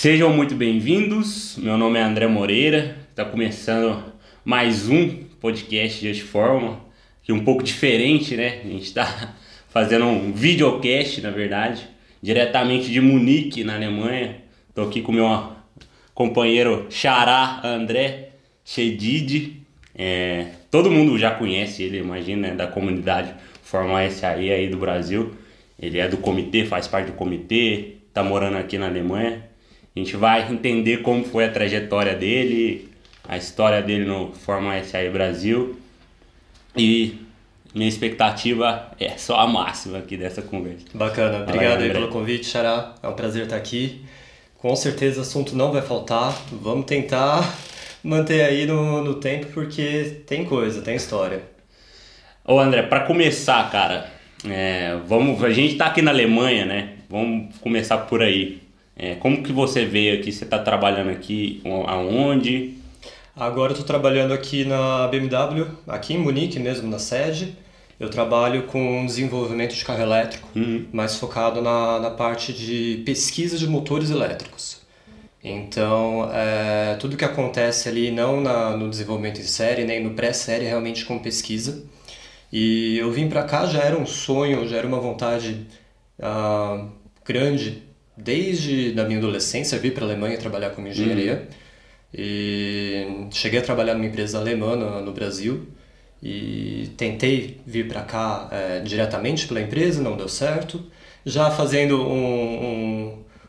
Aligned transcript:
Sejam 0.00 0.32
muito 0.32 0.54
bem-vindos. 0.54 1.58
Meu 1.58 1.76
nome 1.76 1.98
é 1.98 2.02
André 2.02 2.26
Moreira. 2.26 2.96
Está 3.10 3.22
começando 3.22 4.02
mais 4.42 4.88
um 4.88 5.24
podcast 5.38 6.10
de 6.10 6.22
Forma, 6.22 6.80
que 7.22 7.30
é 7.30 7.34
um 7.34 7.44
pouco 7.44 7.62
diferente, 7.62 8.34
né? 8.34 8.62
A 8.64 8.66
gente 8.66 8.84
está 8.84 9.34
fazendo 9.68 10.06
um 10.06 10.32
videocast, 10.32 11.20
na 11.20 11.28
verdade, 11.28 11.86
diretamente 12.22 12.90
de 12.90 12.98
Munique, 12.98 13.62
na 13.62 13.74
Alemanha. 13.74 14.36
Estou 14.70 14.88
aqui 14.88 15.02
com 15.02 15.12
meu 15.12 15.26
companheiro 16.14 16.86
Xará 16.88 17.60
André 17.62 18.30
Chedid. 18.64 19.60
É, 19.94 20.46
todo 20.70 20.90
mundo 20.90 21.18
já 21.18 21.32
conhece 21.32 21.82
ele, 21.82 21.98
imagina, 21.98 22.48
né, 22.48 22.54
da 22.54 22.66
comunidade 22.66 23.34
Forma 23.62 24.08
SAE 24.08 24.50
aí 24.50 24.66
do 24.66 24.78
Brasil. 24.78 25.34
Ele 25.78 25.98
é 25.98 26.08
do 26.08 26.16
comitê, 26.16 26.64
faz 26.64 26.88
parte 26.88 27.08
do 27.08 27.12
comitê, 27.12 27.96
tá 28.14 28.24
morando 28.24 28.56
aqui 28.56 28.78
na 28.78 28.86
Alemanha. 28.86 29.49
A 29.94 29.98
gente 29.98 30.16
vai 30.16 30.50
entender 30.52 30.98
como 30.98 31.24
foi 31.24 31.44
a 31.44 31.50
trajetória 31.50 32.14
dele, 32.14 32.88
a 33.26 33.36
história 33.36 33.82
dele 33.82 34.04
no 34.04 34.32
Forma 34.32 34.82
SAE 34.84 35.10
Brasil. 35.10 35.76
E 36.76 37.18
minha 37.74 37.88
expectativa 37.88 38.92
é 38.98 39.10
só 39.16 39.40
a 39.40 39.46
máxima 39.46 39.98
aqui 39.98 40.16
dessa 40.16 40.42
conversa. 40.42 40.86
Bacana, 40.94 41.42
obrigado 41.42 41.80
aí, 41.80 41.88
aí 41.88 41.92
pelo 41.92 42.08
convite, 42.08 42.46
Xará. 42.46 42.94
É 43.02 43.08
um 43.08 43.14
prazer 43.14 43.44
estar 43.44 43.56
aqui. 43.56 44.04
Com 44.58 44.76
certeza 44.76 45.18
o 45.18 45.22
assunto 45.22 45.56
não 45.56 45.72
vai 45.72 45.82
faltar. 45.82 46.36
Vamos 46.52 46.86
tentar 46.86 47.42
manter 48.02 48.42
aí 48.42 48.66
no, 48.66 49.02
no 49.02 49.14
tempo 49.14 49.46
porque 49.52 50.22
tem 50.26 50.44
coisa, 50.44 50.82
tem 50.82 50.94
história. 50.94 51.42
Ô 52.44 52.58
André, 52.58 52.82
para 52.82 53.00
começar, 53.00 53.70
cara, 53.70 54.10
é, 54.48 54.96
vamos, 55.06 55.42
a 55.42 55.50
gente 55.50 55.76
tá 55.76 55.86
aqui 55.86 56.00
na 56.00 56.10
Alemanha, 56.10 56.64
né? 56.64 56.94
Vamos 57.08 57.56
começar 57.58 57.98
por 57.98 58.22
aí. 58.22 58.60
É, 59.02 59.14
como 59.14 59.42
que 59.42 59.50
você 59.50 59.86
veio 59.86 60.20
aqui? 60.20 60.30
Você 60.30 60.44
está 60.44 60.58
trabalhando 60.58 61.08
aqui 61.08 61.62
aonde? 61.86 62.74
Agora 63.34 63.70
eu 63.70 63.72
estou 63.72 63.86
trabalhando 63.86 64.34
aqui 64.34 64.66
na 64.66 65.08
BMW, 65.08 65.66
aqui 65.88 66.12
em 66.12 66.18
Munique 66.18 66.58
mesmo, 66.58 66.86
na 66.86 66.98
sede. 66.98 67.56
Eu 67.98 68.10
trabalho 68.10 68.64
com 68.64 69.06
desenvolvimento 69.06 69.74
de 69.74 69.82
carro 69.86 70.02
elétrico, 70.02 70.50
uhum. 70.54 70.86
mais 70.92 71.16
focado 71.16 71.62
na, 71.62 71.98
na 71.98 72.10
parte 72.10 72.52
de 72.52 73.02
pesquisa 73.06 73.56
de 73.56 73.66
motores 73.66 74.10
elétricos. 74.10 74.82
Então, 75.42 76.30
é, 76.30 76.96
tudo 76.96 77.16
que 77.16 77.24
acontece 77.24 77.88
ali, 77.88 78.10
não 78.10 78.42
na, 78.42 78.76
no 78.76 78.90
desenvolvimento 78.90 79.40
em 79.40 79.44
série, 79.44 79.84
nem 79.84 80.04
no 80.04 80.10
pré-série, 80.10 80.66
realmente 80.66 81.06
com 81.06 81.18
pesquisa. 81.18 81.82
E 82.52 82.98
eu 82.98 83.10
vim 83.10 83.30
para 83.30 83.44
cá, 83.44 83.64
já 83.64 83.80
era 83.80 83.96
um 83.96 84.04
sonho, 84.04 84.68
já 84.68 84.76
era 84.76 84.86
uma 84.86 85.00
vontade 85.00 85.66
uh, 86.18 86.86
grande 87.24 87.89
desde 88.22 88.92
da 88.92 89.04
minha 89.04 89.18
adolescência, 89.18 89.78
vir 89.78 89.92
para 89.92 90.04
a 90.04 90.08
Alemanha 90.08 90.36
trabalhar 90.38 90.70
como 90.70 90.88
engenharia. 90.88 91.48
Uhum. 91.48 91.70
E 92.12 93.28
cheguei 93.30 93.60
a 93.60 93.62
trabalhar 93.62 93.94
numa 93.94 94.06
empresa 94.06 94.38
alemã 94.38 94.76
no, 94.76 95.00
no 95.00 95.12
Brasil 95.12 95.68
e 96.22 96.90
tentei 96.96 97.60
vir 97.66 97.88
para 97.88 98.02
cá 98.02 98.48
é, 98.50 98.80
diretamente 98.80 99.46
pela 99.46 99.60
empresa, 99.60 100.02
não 100.02 100.16
deu 100.16 100.28
certo. 100.28 100.84
Já 101.24 101.50
fazendo 101.50 102.00
um, 102.02 102.64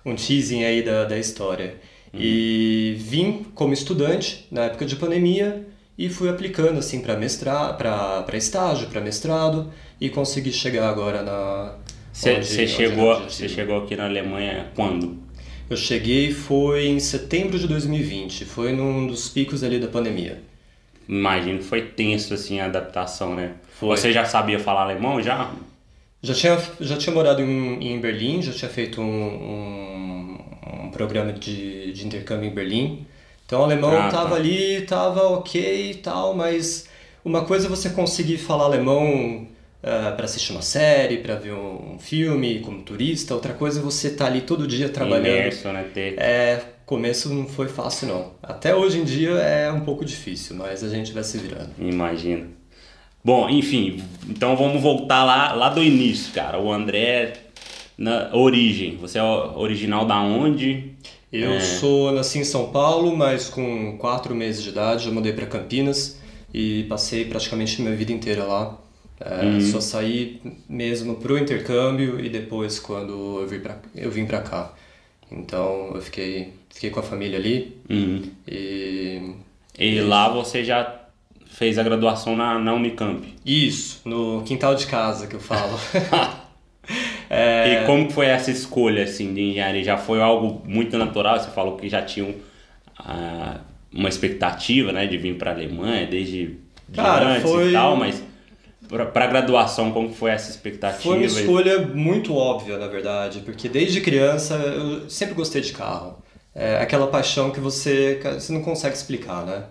um, 0.06 0.10
um 0.12 0.16
teasing 0.16 0.64
aí 0.64 0.84
da, 0.84 1.06
da 1.06 1.18
história. 1.18 1.76
Uhum. 2.14 2.20
E 2.22 2.96
vim 3.00 3.46
como 3.56 3.74
estudante 3.74 4.48
na 4.52 4.66
época 4.66 4.86
de 4.86 4.96
pandemia 4.96 5.66
e 5.98 6.10
fui 6.10 6.30
aplicando 6.30 6.80
assim 6.80 7.02
para 7.02 7.18
mestrado, 7.18 7.78
para 7.78 8.38
estágio, 8.38 8.88
para 8.88 9.02
mestrado 9.02 9.72
e 10.00 10.10
consegui 10.10 10.52
chegar 10.52 10.90
agora 10.90 11.22
na 11.22 11.76
você 12.14 12.68
chegou, 12.68 13.22
você 13.22 13.48
chegou 13.48 13.84
aqui 13.84 13.96
na 13.96 14.06
Alemanha 14.06 14.70
quando? 14.76 15.18
Eu 15.70 15.78
cheguei 15.78 16.34
foi 16.34 16.88
em 16.88 17.00
setembro 17.00 17.58
de 17.58 17.68
2020, 17.68 18.44
foi 18.46 18.74
num 18.74 19.08
dos 19.08 19.30
picos 19.30 19.64
ali 19.64 19.80
da 19.80 19.88
pandemia. 19.88 20.42
Imagino 21.08 21.60
que 21.60 21.64
foi 21.64 21.82
tenso 21.82 22.34
assim 22.34 22.60
a 22.60 22.66
adaptação, 22.66 23.36
né? 23.36 23.54
Foi. 23.80 23.96
Você 23.96 24.12
já 24.12 24.26
sabia 24.26 24.60
falar 24.60 24.84
alemão 24.84 25.22
já? 25.22 25.52
Já 26.22 26.34
tinha, 26.34 26.62
já 26.80 26.98
tinha 26.98 27.16
morado 27.16 27.42
em, 27.42 27.94
em 27.94 28.00
Berlim, 28.00 28.42
já 28.42 28.52
tinha 28.52 28.70
feito 28.70 29.02
um, 29.02 29.06
um, 29.06 30.38
um 30.84 30.92
programa 30.92 31.34
de, 31.34 31.92
de 31.94 32.06
intercâmbio 32.06 32.50
em 32.50 32.54
Berlim. 32.54 33.06
Então 33.46 33.62
o 33.62 33.64
alemão 33.64 33.98
ah, 33.98 34.10
tava 34.10 34.30
tá. 34.30 34.36
ali, 34.36 34.82
tava 34.82 35.24
ok 35.30 35.92
e 35.92 35.96
tal, 35.96 36.36
mas 36.36 36.88
uma 37.24 37.44
coisa 37.44 37.68
é 37.68 37.70
você 37.70 37.90
conseguir 37.90 38.38
falar 38.38 38.66
alemão 38.66 39.48
uh, 39.84 40.08
ah, 40.10 40.12
para 40.16 40.26
assistir 40.26 40.52
uma 40.52 40.62
série, 40.62 41.18
para 41.18 41.36
ver 41.36 41.54
um, 41.54 41.96
um, 41.96 42.00
filme 42.00 42.60
como 42.60 42.82
turista. 42.82 43.34
Outra 43.34 43.54
coisa 43.54 43.80
é 43.80 43.84
você 43.84 44.08
estar 44.08 44.26
tá 44.26 44.32
ali 44.32 44.42
todo 44.42 44.68
dia 44.68 44.90
trabalhando. 44.90 45.28
Imerso, 45.28 45.68
né? 45.70 45.86
Ter... 45.94 46.20
É, 46.20 46.64
começo 46.86 47.34
não 47.34 47.48
foi 47.48 47.68
fácil 47.68 48.08
não. 48.08 48.32
Até 48.42 48.76
hoje 48.76 49.00
em 49.00 49.04
dia 49.04 49.32
é 49.32 49.72
um 49.72 49.82
pouco 49.82 50.04
difícil, 50.06 50.56
mas 50.56 50.84
a 50.84 50.90
gente 50.90 51.12
vai 51.12 51.24
se 51.24 51.38
virando. 51.38 51.72
Imagina. 51.80 52.48
Bom, 53.24 53.48
enfim, 53.50 54.04
então 54.28 54.56
vamos 54.56 54.82
voltar 54.82 55.24
lá, 55.24 55.54
lá 55.54 55.70
do 55.70 55.84
início, 55.84 56.34
cara. 56.34 56.60
O 56.60 56.72
André, 56.74 57.34
na 57.96 58.30
origem, 58.34 58.98
você 58.98 59.20
é 59.20 59.24
original 59.24 60.06
da 60.06 60.20
onde? 60.20 60.96
Eu 61.32 61.54
é... 61.54 61.60
sou 61.60 62.12
nasci 62.12 62.40
em 62.40 62.44
São 62.44 62.72
Paulo, 62.72 63.16
mas 63.16 63.48
com 63.48 63.96
quatro 63.98 64.34
meses 64.34 64.64
de 64.64 64.70
idade 64.70 65.08
eu 65.08 65.14
mudei 65.14 65.32
para 65.32 65.46
Campinas 65.46 66.20
e 66.54 66.84
passei 66.90 67.24
praticamente 67.24 67.82
minha 67.82 67.96
vida 67.96 68.12
inteira 68.12 68.44
lá. 68.44 68.81
É, 69.24 69.46
uhum. 69.46 69.62
Só 69.62 69.80
saí 69.80 70.42
mesmo 70.68 71.16
pro 71.16 71.38
intercâmbio 71.38 72.20
e 72.20 72.30
depois 72.30 72.80
quando 72.80 73.42
eu 73.42 73.48
vim 73.48 73.60
pra, 73.60 73.78
eu 73.96 74.10
vim 74.10 74.26
pra 74.26 74.42
cá. 74.42 74.74
Então 75.32 75.92
eu 75.94 76.02
fiquei, 76.02 76.54
fiquei 76.70 76.90
com 76.90 77.00
a 77.00 77.04
família 77.04 77.38
ali. 77.38 77.78
Uhum. 77.90 78.24
E, 78.48 79.36
e 79.78 80.02
lá 80.02 80.28
você 80.30 80.64
já 80.64 81.02
fez 81.46 81.78
a 81.78 81.84
graduação 81.84 82.36
na, 82.36 82.58
na 82.58 82.74
Unicamp? 82.74 83.26
Isso, 83.46 84.02
no 84.06 84.42
quintal 84.44 84.74
de 84.76 84.88
casa 84.88 85.28
que 85.28 85.36
eu 85.36 85.40
falo. 85.40 85.78
é... 87.30 87.84
E 87.84 87.86
como 87.86 88.10
foi 88.10 88.26
essa 88.26 88.50
escolha 88.50 89.04
assim, 89.04 89.34
de 89.34 89.42
engenharia? 89.42 89.84
Já 89.84 89.98
foi 89.98 90.22
algo 90.22 90.62
muito 90.66 90.98
natural? 90.98 91.40
Você 91.40 91.52
falou 91.52 91.78
que 91.78 91.88
já 91.88 92.02
tinha 92.02 92.26
uh, 92.26 93.60
uma 93.94 94.10
expectativa 94.10 94.92
né, 94.92 95.06
de 95.06 95.18
vir 95.18 95.38
para 95.38 95.52
a 95.52 95.54
Alemanha 95.54 96.08
desde 96.08 96.58
Cara, 96.94 97.36
antes 97.36 97.44
foi... 97.44 97.70
e 97.70 97.74
tal, 97.74 97.96
mas 97.96 98.24
para 99.14 99.28
graduação, 99.28 99.92
como 99.92 100.14
foi 100.14 100.32
essa 100.32 100.50
expectativa? 100.50 101.02
Foi 101.02 101.18
uma 101.18 101.26
escolha 101.26 101.80
muito 101.80 102.36
óbvia, 102.36 102.78
na 102.78 102.88
verdade, 102.88 103.40
porque 103.40 103.70
desde 103.70 104.02
criança 104.02 104.56
eu 104.56 105.10
sempre 105.10 105.34
gostei 105.34 105.62
de 105.62 105.72
carro. 105.72 106.22
É 106.54 106.78
aquela 106.82 107.08
paixão 107.08 107.52
que 107.52 107.60
você, 107.60 108.20
você 108.34 108.52
não 108.52 108.62
consegue 108.62 108.96
explicar, 108.96 109.46
né? 109.46 109.64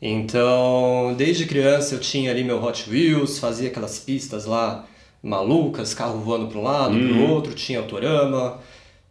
Então, 0.00 1.14
desde 1.16 1.44
criança 1.44 1.96
eu 1.96 1.98
tinha 1.98 2.30
ali 2.30 2.44
meu 2.44 2.62
Hot 2.62 2.88
Wheels, 2.88 3.38
fazia 3.38 3.68
aquelas 3.68 3.98
pistas 3.98 4.46
lá 4.46 4.86
malucas, 5.22 5.92
carro 5.92 6.18
voando 6.20 6.46
para 6.46 6.58
um 6.58 6.62
lado, 6.62 6.94
para 6.94 7.12
o 7.12 7.18
uhum. 7.18 7.30
outro, 7.32 7.54
tinha 7.54 7.78
Autorama, 7.78 8.58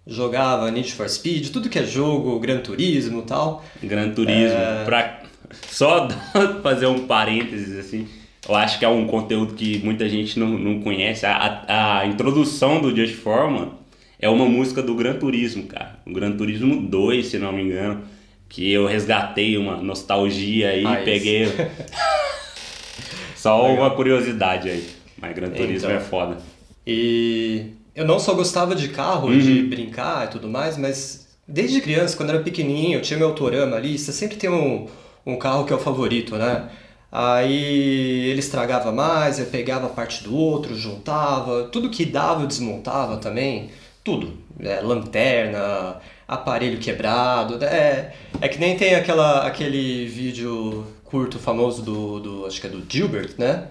jogava 0.08 0.72
Need 0.72 0.92
for 0.94 1.08
Speed, 1.08 1.52
tudo 1.52 1.70
que 1.70 1.78
é 1.78 1.84
jogo, 1.84 2.40
Gran 2.40 2.60
Turismo 2.60 3.20
e 3.20 3.24
tal. 3.24 3.64
Gran 3.84 4.10
Turismo, 4.12 4.58
é... 4.58 4.86
pra... 4.86 5.22
só 5.70 6.08
fazer 6.64 6.88
um 6.88 7.06
parênteses 7.06 7.78
assim, 7.78 8.08
eu 8.48 8.56
acho 8.56 8.80
que 8.80 8.86
é 8.86 8.90
um 8.90 9.06
conteúdo 9.06 9.54
que 9.54 9.80
muita 9.80 10.08
gente 10.08 10.40
não, 10.40 10.50
não 10.50 10.80
conhece. 10.82 11.26
A, 11.26 11.36
a, 11.68 12.00
a 12.00 12.06
introdução 12.06 12.82
do 12.82 12.96
Just 12.96 13.16
Forma 13.16 13.74
é 14.20 14.30
uma 14.30 14.46
música 14.46 14.82
do 14.82 14.96
Gran 14.96 15.16
Turismo, 15.16 15.64
cara. 15.64 16.00
O 16.06 16.14
Gran 16.14 16.32
Turismo 16.32 16.82
2, 16.82 17.26
se 17.26 17.38
não 17.38 17.52
me 17.52 17.64
engano. 17.64 18.02
Que 18.48 18.72
eu 18.72 18.88
resgatei 18.88 19.58
uma 19.58 19.78
nostalgia 19.78 20.70
aí, 20.70 20.86
ah, 20.86 21.02
peguei. 21.04 21.48
só 23.36 23.68
Legal. 23.68 23.78
uma 23.78 23.96
curiosidade 23.96 24.70
aí. 24.70 24.88
Mas 25.22 25.36
Gran 25.36 25.50
Turismo 25.50 25.90
então, 25.90 25.92
é 25.92 26.00
foda. 26.00 26.38
E 26.86 27.68
eu 27.96 28.06
não 28.06 28.20
só 28.20 28.34
gostava 28.34 28.76
de 28.76 28.90
carro, 28.90 29.28
uhum. 29.28 29.38
de 29.38 29.62
brincar 29.64 30.28
e 30.28 30.30
tudo 30.32 30.48
mais, 30.48 30.78
mas 30.78 31.28
desde 31.48 31.82
criança, 31.82 32.16
quando 32.16 32.30
eu 32.30 32.36
era 32.36 32.44
pequenininho, 32.44 32.98
eu 32.98 33.02
tinha 33.02 33.20
meu 33.20 33.28
autorama 33.28 33.76
ali, 33.76 33.98
você 33.98 34.12
sempre 34.12 34.38
tem 34.38 34.50
um, 34.50 34.88
um 35.26 35.38
carro 35.38 35.66
que 35.66 35.74
é 35.74 35.76
o 35.76 35.80
favorito, 35.80 36.36
né? 36.36 36.70
Aí 37.12 38.30
ele 38.30 38.40
estragava 38.40 38.92
mais, 38.92 39.40
eu 39.40 39.48
pegava 39.48 39.88
a 39.88 39.90
parte 39.90 40.24
do 40.24 40.36
outro, 40.36 40.76
juntava, 40.76 41.64
tudo 41.72 41.90
que 41.90 42.06
dava 42.06 42.44
eu 42.44 42.48
desmontava 42.48 43.18
também, 43.18 43.72
tudo. 44.04 44.38
É, 44.60 44.82
lanterna, 44.82 45.98
aparelho 46.28 46.80
quebrado. 46.80 47.64
É, 47.64 48.14
é 48.42 48.48
que 48.48 48.60
nem 48.60 48.78
tem 48.78 48.96
aquela, 48.96 49.48
aquele 49.48 50.06
vídeo 50.06 50.86
curto 51.04 51.40
famoso 51.40 51.82
do, 51.82 52.20
do. 52.20 52.46
Acho 52.46 52.62
que 52.62 52.68
é 52.68 52.70
do 52.70 52.84
Gilbert, 52.88 53.34
né? 53.38 53.70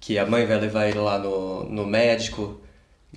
Que 0.00 0.18
a 0.18 0.26
mãe 0.26 0.46
vai 0.46 0.58
levar 0.58 0.88
ele 0.88 0.98
lá 0.98 1.18
no, 1.18 1.64
no 1.64 1.86
médico 1.86 2.60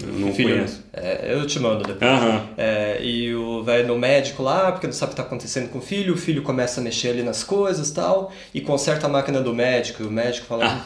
não 0.01 0.34
filho, 0.34 0.56
conheço. 0.56 0.84
É, 0.92 1.34
eu 1.34 1.45
te 1.45 1.60
mando 1.60 1.84
depois. 1.84 2.12
Uhum. 2.12 2.42
É, 2.57 3.04
e 3.04 3.34
o 3.36 3.63
velho 3.63 3.88
no 3.88 3.98
médico 3.98 4.42
lá, 4.42 4.72
porque 4.72 4.88
não 4.88 4.94
sabe 4.94 5.12
o 5.12 5.16
que 5.16 5.22
está 5.22 5.28
acontecendo 5.28 5.69
com 5.69 5.78
o 5.78 5.81
filho, 5.81 6.16
o 6.16 6.18
filho 6.18 6.42
começa 6.42 6.81
a 6.81 6.84
mexer 6.84 7.10
ali 7.10 7.24
nas 7.24 7.44
coisas 7.44 7.92
tal, 7.92 8.31
e 8.54 8.62
conserta 8.62 9.06
a 9.06 9.10
máquina 9.10 9.40
do 9.40 9.54
médico, 9.54 10.04
e 10.04 10.06
o 10.06 10.12
médico 10.12 10.48
fala: 10.48 10.66
ah. 10.66 10.86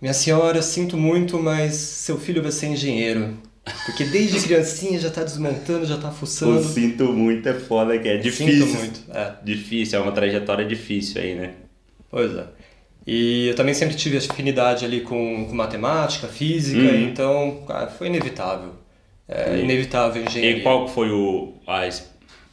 Minha 0.00 0.14
senhora, 0.14 0.60
sinto 0.62 0.96
muito, 0.96 1.38
mas 1.38 1.74
seu 1.74 2.18
filho 2.18 2.42
vai 2.42 2.50
ser 2.50 2.66
engenheiro. 2.66 3.38
Porque 3.86 4.02
desde 4.02 4.40
criancinha 4.40 4.98
já 4.98 5.08
tá 5.08 5.22
desmontando, 5.22 5.86
já 5.86 5.96
tá 5.96 6.10
fuçando. 6.10 6.56
Eu 6.56 6.64
sinto 6.64 7.12
muito, 7.12 7.48
é 7.48 7.54
foda 7.54 7.96
que 7.96 8.08
é 8.08 8.16
difícil. 8.16 8.66
Sinto 8.66 8.78
muito, 8.78 9.00
é. 9.12 9.34
Difícil, 9.44 10.00
é 10.00 10.02
uma 10.02 10.10
trajetória 10.10 10.66
difícil 10.66 11.22
aí, 11.22 11.36
né? 11.36 11.52
Pois 12.10 12.34
é. 12.36 12.46
E 13.06 13.48
eu 13.48 13.54
também 13.54 13.74
sempre 13.74 13.96
tive 13.96 14.16
afinidade 14.16 14.84
ali 14.84 15.00
com, 15.00 15.46
com 15.46 15.54
matemática, 15.54 16.28
física, 16.28 16.80
uhum. 16.80 17.02
então 17.02 17.64
cara, 17.66 17.88
foi 17.88 18.06
inevitável. 18.06 18.70
É 19.28 19.56
e, 19.56 19.62
inevitável 19.62 20.24
engenharia. 20.24 20.58
E 20.58 20.62
qual 20.62 20.86
foi 20.88 21.10
o, 21.10 21.54
a 21.66 21.88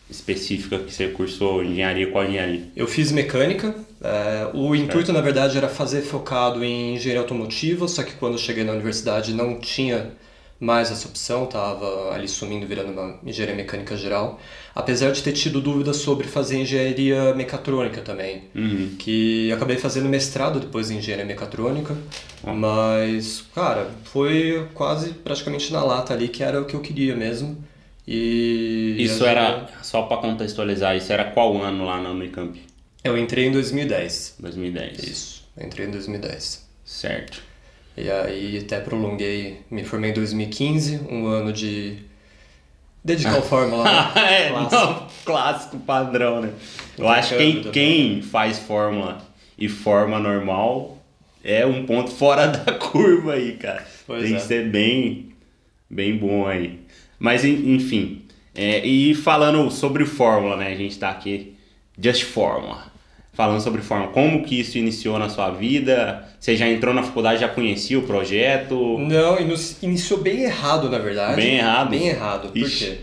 específica 0.10 0.80
que 0.80 0.92
você 0.92 1.10
cursou 1.10 1.64
engenharia? 1.64 2.10
Qual 2.12 2.24
engenharia? 2.24 2.64
Eu 2.76 2.88
fiz 2.88 3.12
mecânica. 3.12 3.76
É, 4.02 4.50
o 4.54 4.74
intuito, 4.76 5.12
na 5.12 5.22
verdade, 5.22 5.58
era 5.58 5.68
fazer 5.68 6.02
focado 6.02 6.64
em 6.64 6.96
engenharia 6.96 7.22
automotiva, 7.22 7.88
só 7.88 8.02
que 8.02 8.14
quando 8.14 8.34
eu 8.34 8.40
cheguei 8.40 8.64
na 8.64 8.72
universidade 8.72 9.34
não 9.34 9.60
tinha 9.60 10.12
mais 10.60 10.92
essa 10.92 11.08
opção, 11.08 11.46
estava 11.46 12.14
ali 12.14 12.28
sumindo, 12.28 12.68
virando 12.68 12.92
uma 12.92 13.18
engenharia 13.24 13.56
mecânica 13.56 13.96
geral. 13.96 14.40
Apesar 14.76 15.12
de 15.12 15.24
ter 15.24 15.32
tido 15.32 15.62
dúvidas 15.62 15.98
sobre 15.98 16.28
fazer 16.28 16.58
engenharia 16.58 17.34
mecatrônica 17.34 18.02
também, 18.02 18.44
uhum. 18.54 18.96
que 19.00 19.52
acabei 19.54 19.78
fazendo 19.78 20.10
mestrado 20.10 20.60
depois 20.60 20.92
em 20.92 20.98
engenharia 20.98 21.26
mecatrônica, 21.26 21.96
mas, 22.44 23.46
cara, 23.56 23.90
foi 24.06 24.68
quase 24.74 25.14
praticamente 25.14 25.72
na 25.72 25.84
lata 25.84 26.14
ali 26.14 26.28
que 26.28 26.44
era 26.44 26.62
o 26.62 26.66
que 26.66 26.76
eu 26.76 26.82
queria 26.82 27.16
mesmo. 27.16 27.58
E 28.06 28.98
isso 29.00 29.24
era, 29.24 29.70
só 29.84 30.02
para 30.04 30.18
contextualizar, 30.18 30.98
isso 30.98 31.14
era 31.14 31.26
qual 31.26 31.62
ano 31.62 31.86
lá 31.86 32.02
na 32.02 32.10
Unicamp? 32.10 32.60
Eu 33.04 33.18
entrei 33.18 33.46
em 33.46 33.52
2010. 33.52 34.38
2010. 34.40 35.04
Isso, 35.04 35.48
entrei 35.58 35.88
em 35.88 35.92
2010. 35.92 36.68
Certo. 36.84 37.49
E 38.00 38.10
aí 38.10 38.58
até 38.60 38.80
prolonguei, 38.80 39.62
me 39.70 39.84
formei 39.84 40.12
em 40.12 40.14
2015, 40.14 41.02
um 41.10 41.28
ano 41.28 41.52
de 41.52 41.98
dedicar 43.04 43.40
o 43.40 43.42
fórmula. 43.42 43.84
Né? 43.84 44.12
é, 44.48 44.50
clássico. 44.50 44.76
Não, 44.76 45.08
clássico 45.26 45.80
padrão, 45.80 46.42
né? 46.42 46.54
Eu 46.98 47.10
acho 47.10 47.36
que 47.36 47.38
quem, 47.38 47.72
quem 47.72 48.22
faz 48.22 48.60
fórmula 48.60 49.22
e 49.58 49.68
forma 49.68 50.18
normal 50.18 50.98
é 51.44 51.66
um 51.66 51.86
ponto 51.86 52.12
fora 52.12 52.48
da 52.48 52.74
curva 52.74 53.34
aí, 53.34 53.58
cara. 53.58 53.86
Pois 54.08 54.24
Tem 54.24 54.36
é. 54.36 54.36
que 54.38 54.44
ser 54.44 54.70
bem, 54.70 55.34
bem 55.90 56.18
bom 56.18 56.48
aí. 56.48 56.80
Mas 57.20 57.44
enfim, 57.44 58.22
é, 58.56 58.86
e 58.86 59.14
falando 59.14 59.70
sobre 59.70 60.06
fórmula, 60.06 60.56
né? 60.56 60.72
A 60.72 60.76
gente 60.76 60.98
tá 60.98 61.10
aqui, 61.10 61.56
Just 62.02 62.24
Fórmula. 62.24 62.90
Falando 63.40 63.62
sobre 63.62 63.82
fórmula, 63.82 64.12
como 64.12 64.44
que 64.44 64.60
isso 64.60 64.78
iniciou 64.78 65.18
na 65.18 65.30
sua 65.30 65.50
vida? 65.50 66.28
Você 66.38 66.58
já 66.58 66.68
entrou 66.68 66.94
na 66.94 67.02
faculdade, 67.02 67.40
já 67.40 67.48
conhecia 67.48 67.98
o 67.98 68.02
projeto? 68.02 68.98
Não, 69.00 69.38
iniciou 69.82 70.20
bem 70.20 70.44
errado, 70.44 70.90
na 70.90 70.98
verdade. 70.98 71.38
Bem 71.38 71.56
errado? 71.56 71.90
Bem 71.90 72.08
errado, 72.10 72.50
por 72.50 72.70
quê? 72.70 72.98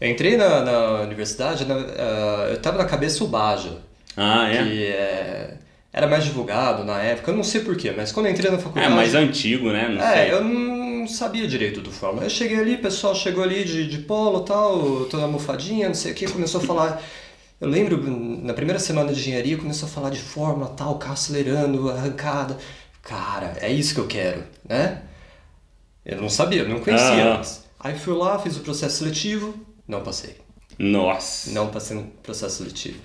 Eu 0.00 0.08
entrei 0.08 0.36
na, 0.36 0.60
na 0.60 1.00
universidade, 1.00 1.64
na, 1.64 1.74
uh, 1.74 2.50
eu 2.52 2.62
tava 2.62 2.78
na 2.78 2.84
cabeça 2.84 3.24
o 3.24 3.26
Baja. 3.26 3.78
Ah, 4.16 4.48
é? 4.48 4.62
Que 4.62 4.84
é, 4.84 5.54
era 5.92 6.06
mais 6.06 6.22
divulgado 6.22 6.84
na 6.84 7.00
época, 7.02 7.32
eu 7.32 7.36
não 7.36 7.42
sei 7.42 7.62
porquê, 7.62 7.90
mas 7.90 8.12
quando 8.12 8.26
eu 8.26 8.32
entrei 8.32 8.48
na 8.48 8.58
faculdade... 8.58 8.92
É 8.92 8.94
mais 8.94 9.16
antigo, 9.16 9.72
né? 9.72 9.88
Não 9.88 10.00
é, 10.00 10.12
sei. 10.12 10.32
eu 10.32 10.44
não 10.44 11.08
sabia 11.08 11.48
direito 11.48 11.80
do 11.80 11.90
Fórmula. 11.90 12.24
Eu 12.26 12.30
cheguei 12.30 12.60
ali, 12.60 12.74
o 12.76 12.80
pessoal 12.80 13.12
chegou 13.12 13.42
ali 13.42 13.64
de, 13.64 13.88
de 13.88 13.98
polo 13.98 14.42
tal, 14.42 15.06
toda 15.06 15.24
almofadinha, 15.24 15.88
não 15.88 15.96
sei 15.96 16.12
o 16.12 16.14
que, 16.14 16.30
começou 16.30 16.60
a 16.60 16.64
falar. 16.64 17.02
Eu 17.60 17.68
lembro, 17.68 18.00
na 18.42 18.54
primeira 18.54 18.78
semana 18.78 19.12
de 19.12 19.20
engenharia, 19.20 19.58
começou 19.58 19.86
a 19.86 19.92
falar 19.92 20.08
de 20.10 20.18
Fórmula 20.18 20.70
tal, 20.70 20.98
carro 20.98 21.12
acelerando, 21.12 21.90
arrancada. 21.90 22.56
Cara, 23.02 23.56
é 23.60 23.70
isso 23.70 23.94
que 23.94 24.00
eu 24.00 24.06
quero, 24.06 24.44
né? 24.66 25.02
Eu 26.04 26.22
não 26.22 26.30
sabia, 26.30 26.66
não 26.66 26.80
conhecia 26.80 27.34
ah. 27.34 27.42
Aí 27.78 27.98
fui 27.98 28.14
lá, 28.14 28.38
fiz 28.38 28.56
o 28.56 28.60
processo 28.60 28.98
seletivo, 28.98 29.54
não 29.86 30.02
passei. 30.02 30.36
Nossa! 30.78 31.50
Não 31.50 31.68
passei 31.68 31.96
no 31.96 32.04
processo 32.22 32.58
seletivo. 32.58 32.98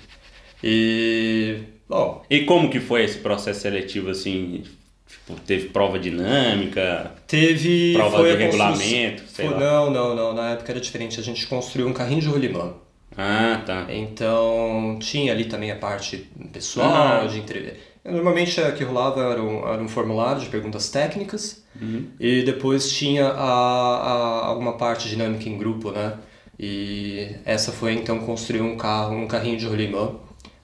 E. 0.64 1.60
Bom. 1.88 2.24
E 2.30 2.46
como 2.46 2.70
que 2.70 2.80
foi 2.80 3.04
esse 3.04 3.18
processo 3.18 3.62
seletivo 3.62 4.10
assim? 4.10 4.64
Tipo, 5.06 5.40
teve 5.42 5.70
prova 5.70 6.00
dinâmica? 6.00 7.12
Teve. 7.28 7.94
Prova 7.94 8.24
de 8.24 8.36
regulamento? 8.36 9.24
Sei 9.28 9.48
foi, 9.48 9.54
lá. 9.54 9.60
Não, 9.60 9.92
não, 9.92 10.16
não. 10.16 10.34
Na 10.34 10.52
época 10.52 10.72
era 10.72 10.80
diferente. 10.80 11.20
A 11.20 11.24
gente 11.24 11.46
construiu 11.48 11.88
um 11.88 11.94
carrinho 11.94 12.22
de 12.22 12.28
rolimã. 12.28 12.74
Ah, 13.18 13.62
tá. 13.66 13.86
Então 13.90 14.98
tinha 15.00 15.32
ali 15.32 15.46
também 15.46 15.72
a 15.72 15.76
parte 15.76 16.30
pessoal, 16.52 17.28
de 17.28 17.40
entrevista. 17.40 17.78
Normalmente 18.04 18.62
o 18.62 18.74
que 18.74 18.84
rolava 18.84 19.22
era 19.32 19.42
um, 19.42 19.68
era 19.68 19.82
um 19.82 19.88
formulário 19.88 20.40
de 20.42 20.48
perguntas 20.48 20.90
técnicas 20.90 21.64
uhum. 21.82 22.08
e 22.20 22.44
depois 22.44 22.92
tinha 22.92 23.26
a, 23.28 23.32
a, 23.32 24.46
alguma 24.46 24.74
parte 24.74 25.10
dinâmica 25.10 25.50
em 25.50 25.58
grupo, 25.58 25.92
né? 25.92 26.14
E 26.58 27.36
essa 27.44 27.72
foi 27.72 27.94
então 27.94 28.20
construir 28.20 28.62
um 28.62 28.78
carro, 28.78 29.16
um 29.16 29.28
carrinho 29.28 29.58
de 29.58 29.66
rolimã 29.66 30.16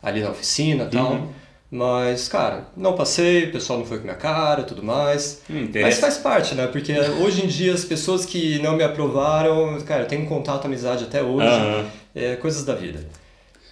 ali 0.01 0.21
na 0.21 0.29
oficina 0.29 0.85
e 0.85 0.89
tal. 0.89 1.13
Uhum. 1.13 1.27
Mas, 1.73 2.27
cara, 2.27 2.67
não 2.75 2.95
passei, 2.95 3.45
o 3.45 3.51
pessoal 3.53 3.79
não 3.79 3.85
foi 3.85 3.97
com 3.97 4.03
minha 4.03 4.15
cara 4.15 4.63
tudo 4.63 4.83
mais. 4.83 5.41
Hum, 5.49 5.69
Mas 5.73 5.99
faz 5.99 6.17
parte, 6.17 6.53
né? 6.53 6.67
Porque 6.67 6.93
hoje 7.23 7.45
em 7.45 7.47
dia 7.47 7.73
as 7.73 7.85
pessoas 7.85 8.25
que 8.25 8.59
não 8.59 8.75
me 8.75 8.83
aprovaram, 8.83 9.79
cara, 9.85 10.03
eu 10.03 10.07
tenho 10.07 10.25
contato, 10.25 10.65
amizade 10.65 11.05
até 11.05 11.23
hoje. 11.23 11.47
Uhum. 11.47 11.85
É 12.13 12.35
coisas 12.35 12.65
da 12.65 12.75
vida. 12.75 12.99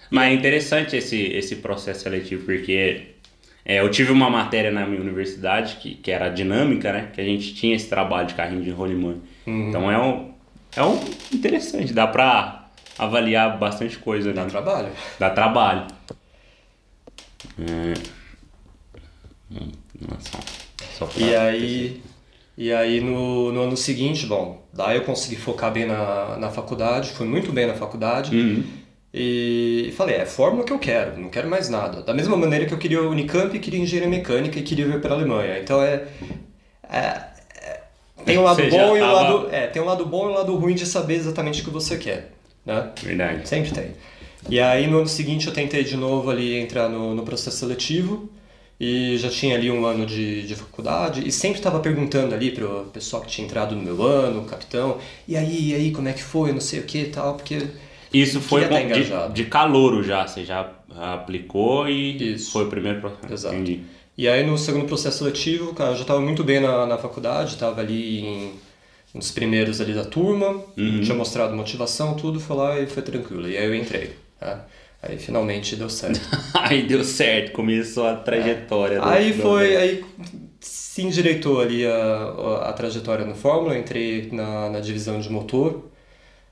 Mas 0.09 0.31
é 0.31 0.33
interessante 0.33 0.95
esse, 0.95 1.21
esse 1.21 1.57
processo 1.57 2.01
seletivo, 2.01 2.45
porque 2.45 3.07
é, 3.63 3.79
eu 3.81 3.91
tive 3.91 4.11
uma 4.11 4.29
matéria 4.29 4.71
na 4.71 4.85
minha 4.85 5.01
universidade 5.01 5.75
que, 5.75 5.95
que 5.95 6.09
era 6.09 6.29
dinâmica, 6.29 6.91
né? 6.91 7.09
Que 7.13 7.21
a 7.21 7.23
gente 7.23 7.53
tinha 7.53 7.75
esse 7.75 7.87
trabalho 7.87 8.27
de 8.27 8.33
carrinho 8.33 8.63
de 8.63 8.71
rolimã. 8.71 9.17
Uhum. 9.45 9.69
Então 9.69 9.91
é 9.91 10.01
um, 10.01 10.33
é 10.75 10.83
um 10.83 10.99
interessante, 11.31 11.93
dá 11.93 12.07
pra 12.07 12.69
avaliar 12.97 13.57
bastante 13.59 13.97
coisa. 13.97 14.33
Dá 14.33 14.43
né? 14.43 14.49
trabalho. 14.49 14.89
Dá 15.19 15.29
trabalho. 15.29 15.87
É... 17.59 17.93
Nossa, 20.01 20.39
só 20.97 21.09
e 21.17 21.35
aí, 21.35 22.01
e 22.59 22.73
aí 22.73 22.99
no, 22.99 23.53
no 23.53 23.61
ano 23.61 23.77
seguinte, 23.77 24.25
bom, 24.25 24.61
daí 24.73 24.97
eu 24.97 25.05
consegui 25.05 25.37
focar 25.37 25.71
bem 25.71 25.85
na, 25.85 26.35
na 26.37 26.49
faculdade, 26.49 27.11
fui 27.11 27.25
muito 27.25 27.53
bem 27.53 27.65
na 27.65 27.73
faculdade. 27.73 28.35
Uhum. 28.35 28.65
E 29.13 29.93
falei, 29.95 30.17
é 30.17 30.25
fórmula 30.25 30.65
que 30.65 30.73
eu 30.73 30.77
quero, 30.77 31.17
não 31.17 31.29
quero 31.29 31.49
mais 31.49 31.69
nada. 31.69 32.01
Da 32.01 32.13
mesma 32.13 32.35
maneira 32.35 32.65
que 32.65 32.73
eu 32.73 32.77
queria 32.77 33.01
Unicamp, 33.01 33.57
queria 33.57 33.79
engenharia 33.79 34.09
mecânica 34.09 34.59
e 34.59 34.61
queria 34.61 34.85
vir 34.85 34.99
para 34.99 35.11
a 35.11 35.17
Alemanha. 35.17 35.57
Então 35.57 35.81
é, 35.81 36.03
é, 36.91 36.97
é 37.61 37.81
tem 38.25 38.37
um 38.37 38.43
lado 38.43 38.61
bom 38.69 38.97
e 38.97 39.01
um 39.01 39.11
lado 39.13 39.47
é, 39.53 39.67
tem 39.67 39.81
um 39.81 39.85
lado 39.85 40.05
bom 40.05 40.27
e 40.27 40.31
um 40.33 40.35
lado 40.35 40.53
ruim 40.57 40.75
de 40.75 40.85
saber 40.85 41.15
exatamente 41.15 41.61
o 41.61 41.63
que 41.63 41.69
você 41.69 41.97
quer, 41.97 42.33
né? 42.65 42.91
Verdade. 43.01 43.47
Sempre 43.47 43.71
tem. 43.71 43.91
E 44.49 44.59
aí 44.59 44.85
no 44.85 44.97
ano 44.97 45.07
seguinte 45.07 45.47
eu 45.47 45.53
tentei 45.53 45.85
de 45.85 45.95
novo 45.95 46.29
ali 46.29 46.57
entrar 46.57 46.89
no, 46.89 47.15
no 47.15 47.23
processo 47.23 47.55
seletivo 47.55 48.29
e 48.79 49.17
já 49.17 49.29
tinha 49.29 49.55
ali 49.55 49.69
um 49.69 49.85
ano 49.85 50.05
de, 50.05 50.47
de 50.47 50.55
faculdade 50.55 51.27
e 51.27 51.31
sempre 51.31 51.57
estava 51.57 51.79
perguntando 51.79 52.33
ali 52.33 52.51
pro 52.51 52.85
pessoal 52.93 53.21
que 53.21 53.29
tinha 53.29 53.45
entrado 53.45 53.75
no 53.75 53.81
meu 53.81 54.01
ano, 54.01 54.41
o 54.41 54.45
capitão, 54.45 54.97
e 55.27 55.35
aí, 55.35 55.71
e 55.71 55.75
aí, 55.75 55.91
como 55.91 56.07
é 56.07 56.13
que 56.13 56.23
foi, 56.23 56.53
não 56.53 56.61
sei 56.61 56.79
o 56.79 56.83
que 56.83 56.99
e 56.99 57.09
tal, 57.09 57.35
porque... 57.35 57.67
Isso 58.13 58.39
foi 58.39 58.67
tá 58.67 58.81
de, 58.81 59.33
de 59.33 59.45
calouro 59.45 60.01
já, 60.01 60.25
você 60.25 60.43
já 60.43 60.71
aplicou 60.95 61.87
e 61.87 62.33
Isso. 62.33 62.51
foi 62.51 62.65
o 62.65 62.67
primeiro 62.67 63.01
processo. 63.01 63.33
Exato. 63.33 63.55
Entendi. 63.55 63.81
E 64.17 64.27
aí 64.27 64.45
no 64.45 64.57
segundo 64.57 64.85
processo 64.85 65.19
seletivo, 65.19 65.73
cara, 65.73 65.91
eu 65.91 65.95
já 65.95 66.01
estava 66.01 66.19
muito 66.19 66.43
bem 66.43 66.59
na, 66.59 66.85
na 66.85 66.97
faculdade, 66.97 67.53
estava 67.53 67.81
ali 67.81 68.25
em 68.25 68.51
dos 69.13 69.31
primeiros 69.31 69.81
ali 69.81 69.93
da 69.93 70.05
turma, 70.05 70.49
uhum. 70.77 71.01
tinha 71.01 71.15
mostrado 71.15 71.55
motivação, 71.55 72.15
tudo, 72.15 72.39
foi 72.39 72.55
lá 72.55 72.79
e 72.79 72.87
foi 72.87 73.01
tranquilo. 73.01 73.47
E 73.47 73.57
aí 73.57 73.65
eu 73.65 73.73
entrei. 73.73 74.15
Tá? 74.39 74.65
Aí 75.01 75.17
finalmente 75.17 75.75
deu 75.75 75.89
certo. 75.89 76.19
aí 76.53 76.85
deu 76.85 77.03
certo, 77.03 77.53
começou 77.53 78.05
a 78.05 78.15
trajetória. 78.15 78.97
É. 78.97 79.01
aí 79.01 79.33
do... 79.33 79.41
foi, 79.41 79.75
aí 79.75 80.05
se 80.59 81.01
endireitou 81.01 81.61
ali 81.61 81.85
a, 81.85 82.63
a, 82.65 82.73
trajetória 82.73 83.25
no 83.25 83.33
Fórmula, 83.33 83.77
entrei 83.77 84.29
na, 84.31 84.69
na 84.69 84.79
divisão 84.79 85.19
de 85.19 85.29
motor. 85.29 85.89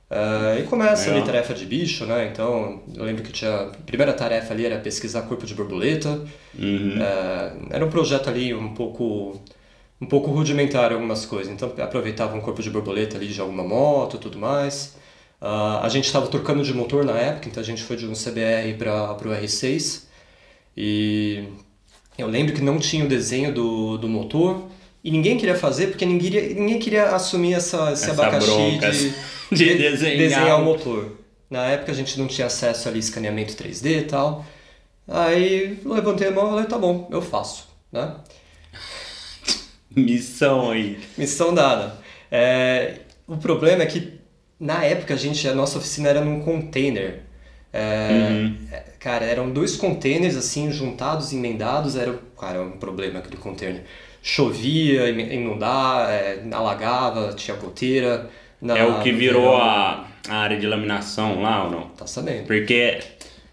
Uh, 0.09 0.57
e 0.57 0.63
começa 0.63 1.09
é. 1.09 1.13
ali 1.13 1.25
tarefa 1.25 1.53
de 1.53 1.65
bicho, 1.65 2.05
né? 2.05 2.29
Então, 2.31 2.81
eu 2.95 3.03
lembro 3.03 3.23
que 3.23 3.33
tinha. 3.33 3.53
A 3.53 3.65
primeira 3.85 4.13
tarefa 4.13 4.53
ali 4.53 4.65
era 4.65 4.77
pesquisar 4.79 5.23
corpo 5.23 5.45
de 5.45 5.53
borboleta. 5.53 6.21
Uhum. 6.57 6.95
Uh, 6.95 7.67
era 7.69 7.85
um 7.85 7.89
projeto 7.89 8.29
ali 8.29 8.53
um 8.53 8.73
pouco 8.73 9.37
um 9.99 10.05
pouco 10.05 10.31
rudimentar 10.31 10.93
algumas 10.93 11.25
coisas. 11.25 11.51
Então, 11.51 11.73
aproveitava 11.79 12.37
um 12.37 12.41
corpo 12.41 12.61
de 12.61 12.69
borboleta 12.69 13.17
ali 13.17 13.27
de 13.27 13.41
alguma 13.41 13.63
moto 13.63 14.17
tudo 14.17 14.39
mais. 14.39 14.95
Uh, 15.39 15.83
a 15.83 15.89
gente 15.89 16.05
estava 16.05 16.27
trocando 16.27 16.63
de 16.63 16.73
motor 16.73 17.05
na 17.05 17.15
época, 17.15 17.47
então 17.47 17.61
a 17.61 17.65
gente 17.65 17.83
foi 17.83 17.95
de 17.95 18.07
um 18.07 18.13
CBR 18.13 18.73
para 18.75 19.13
o 19.13 19.31
R6 19.31 20.03
e 20.75 21.43
eu 22.17 22.27
lembro 22.27 22.53
que 22.53 22.61
não 22.61 22.79
tinha 22.79 23.05
o 23.05 23.07
desenho 23.07 23.53
do, 23.53 23.97
do 23.99 24.07
motor 24.07 24.67
e 25.03 25.11
ninguém 25.11 25.37
queria 25.37 25.55
fazer 25.55 25.87
porque 25.87 26.05
ninguém 26.05 26.31
queria, 26.31 26.55
ninguém 26.55 26.79
queria 26.79 27.15
assumir 27.15 27.53
essa, 27.53 27.91
esse 27.91 28.09
essa 28.09 28.13
abacaxi 28.13 28.79
de, 29.51 29.53
de, 29.55 29.77
desenhar. 29.77 30.17
desenhar 30.17 30.61
o 30.61 30.65
motor. 30.65 31.17
Na 31.49 31.65
época 31.67 31.91
a 31.91 31.95
gente 31.95 32.17
não 32.19 32.27
tinha 32.27 32.47
acesso 32.47 32.89
ali 32.89 32.97
escaneamento 32.97 33.53
3D 33.53 33.99
e 33.99 34.01
tal. 34.03 34.43
Aí 35.07 35.79
levantei 35.85 36.29
a 36.29 36.31
mão 36.31 36.47
e 36.47 36.49
falei, 36.49 36.65
tá 36.65 36.77
bom, 36.79 37.07
eu 37.11 37.21
faço, 37.21 37.69
né? 37.91 38.15
Missão 39.95 40.71
aí. 40.71 40.99
Missão 41.15 41.53
dada. 41.53 41.95
É, 42.31 43.01
o 43.27 43.37
problema 43.37 43.83
é 43.83 43.85
que 43.85 44.16
na 44.59 44.83
época 44.83 45.13
a 45.13 45.17
gente, 45.17 45.47
a 45.47 45.53
nossa 45.55 45.77
oficina 45.77 46.09
era 46.09 46.21
num 46.21 46.41
container. 46.41 47.21
É, 47.73 48.29
Uhum. 48.31 48.55
é, 48.71 48.83
Cara, 48.99 49.23
eram 49.25 49.49
dois 49.51 49.75
containers 49.77 50.35
assim, 50.35 50.71
juntados, 50.71 51.31
emendados, 51.31 51.95
era, 51.95 52.17
cara, 52.39 52.61
um 52.61 52.71
problema 52.71 53.19
aquele 53.19 53.37
container. 53.37 53.83
Chovia, 54.21 55.09
inundava, 55.09 56.11
é, 56.11 56.43
alagava, 56.51 57.33
tinha 57.33 57.55
goteira. 57.55 58.29
na- 58.61 58.77
É 58.77 58.83
o 58.83 58.99
que 59.01 59.11
virou 59.11 59.55
a, 59.55 60.07
a 60.27 60.35
área 60.35 60.57
de 60.59 60.65
laminação 60.65 61.41
lá 61.41 61.65
ou 61.65 61.71
não? 61.71 61.81
Tá 61.89 62.05
sabendo. 62.07 62.45
Porque 62.47 62.99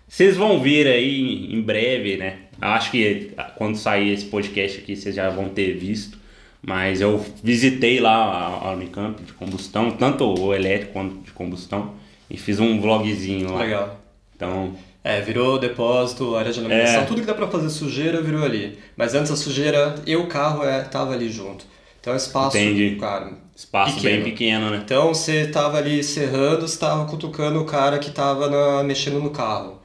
vocês 0.09 0.37
vão 0.37 0.61
vir 0.61 0.87
aí 0.89 1.55
em 1.55 1.61
breve, 1.61 2.17
né? 2.17 2.39
Acho 2.61 2.91
que 2.91 3.33
quando 3.57 3.77
sair 3.77 4.13
esse 4.15 4.25
podcast 4.25 4.79
aqui 4.79 4.97
vocês 4.97 5.15
já 5.15 5.29
vão 5.29 5.51
ter 5.51 5.75
visto. 5.75 6.19
Mas 6.67 7.01
eu 7.01 7.23
visitei 7.43 8.01
lá 8.01 8.61
a, 8.65 8.73
Unicamp 8.73 9.23
de 9.23 9.33
combustão, 9.35 9.91
tanto 9.91 10.25
o 10.25 10.55
elétrico 10.55 10.93
quanto 10.95 11.17
de 11.19 11.31
combustão, 11.33 11.93
e 12.31 12.37
fiz 12.39 12.59
um 12.59 12.81
vlogzinho 12.81 13.53
lá. 13.53 13.59
Legal. 13.61 14.01
Então, 14.35 14.73
É, 15.07 15.21
virou 15.21 15.59
depósito, 15.59 16.35
área 16.35 16.51
de 16.51 16.61
laminação, 16.63 17.03
É. 17.03 17.05
tudo 17.05 17.21
que 17.21 17.27
dá 17.27 17.35
pra 17.35 17.47
fazer 17.47 17.69
sujeira 17.69 18.23
virou 18.23 18.43
ali. 18.43 18.79
Mas 18.97 19.15
antes 19.15 19.31
a 19.31 19.37
sujeira, 19.37 19.97
eu 20.07 20.23
o 20.23 20.27
carro 20.29 20.65
é, 20.65 20.81
tava 20.81 21.13
ali 21.13 21.29
junto. 21.29 21.67
Então 22.01 22.15
é 22.15 22.17
espaço, 22.17 22.57
Entendi. 22.57 22.97
cara. 22.97 23.33
espaço 23.55 23.97
Pequeno. 23.97 24.15
bem 24.23 24.25
pequeno, 24.33 24.71
né? 24.71 24.81
Então 24.83 25.13
você 25.13 25.47
tava 25.47 25.77
ali 25.77 26.03
serrando, 26.03 26.67
você 26.67 26.79
tava 26.79 27.05
cutucando 27.05 27.61
o 27.61 27.67
cara 27.67 27.99
que 27.99 28.11
tava 28.11 28.49
na- 28.49 28.83
mexendo 28.83 29.21
no 29.21 29.29
carro. 29.31 29.79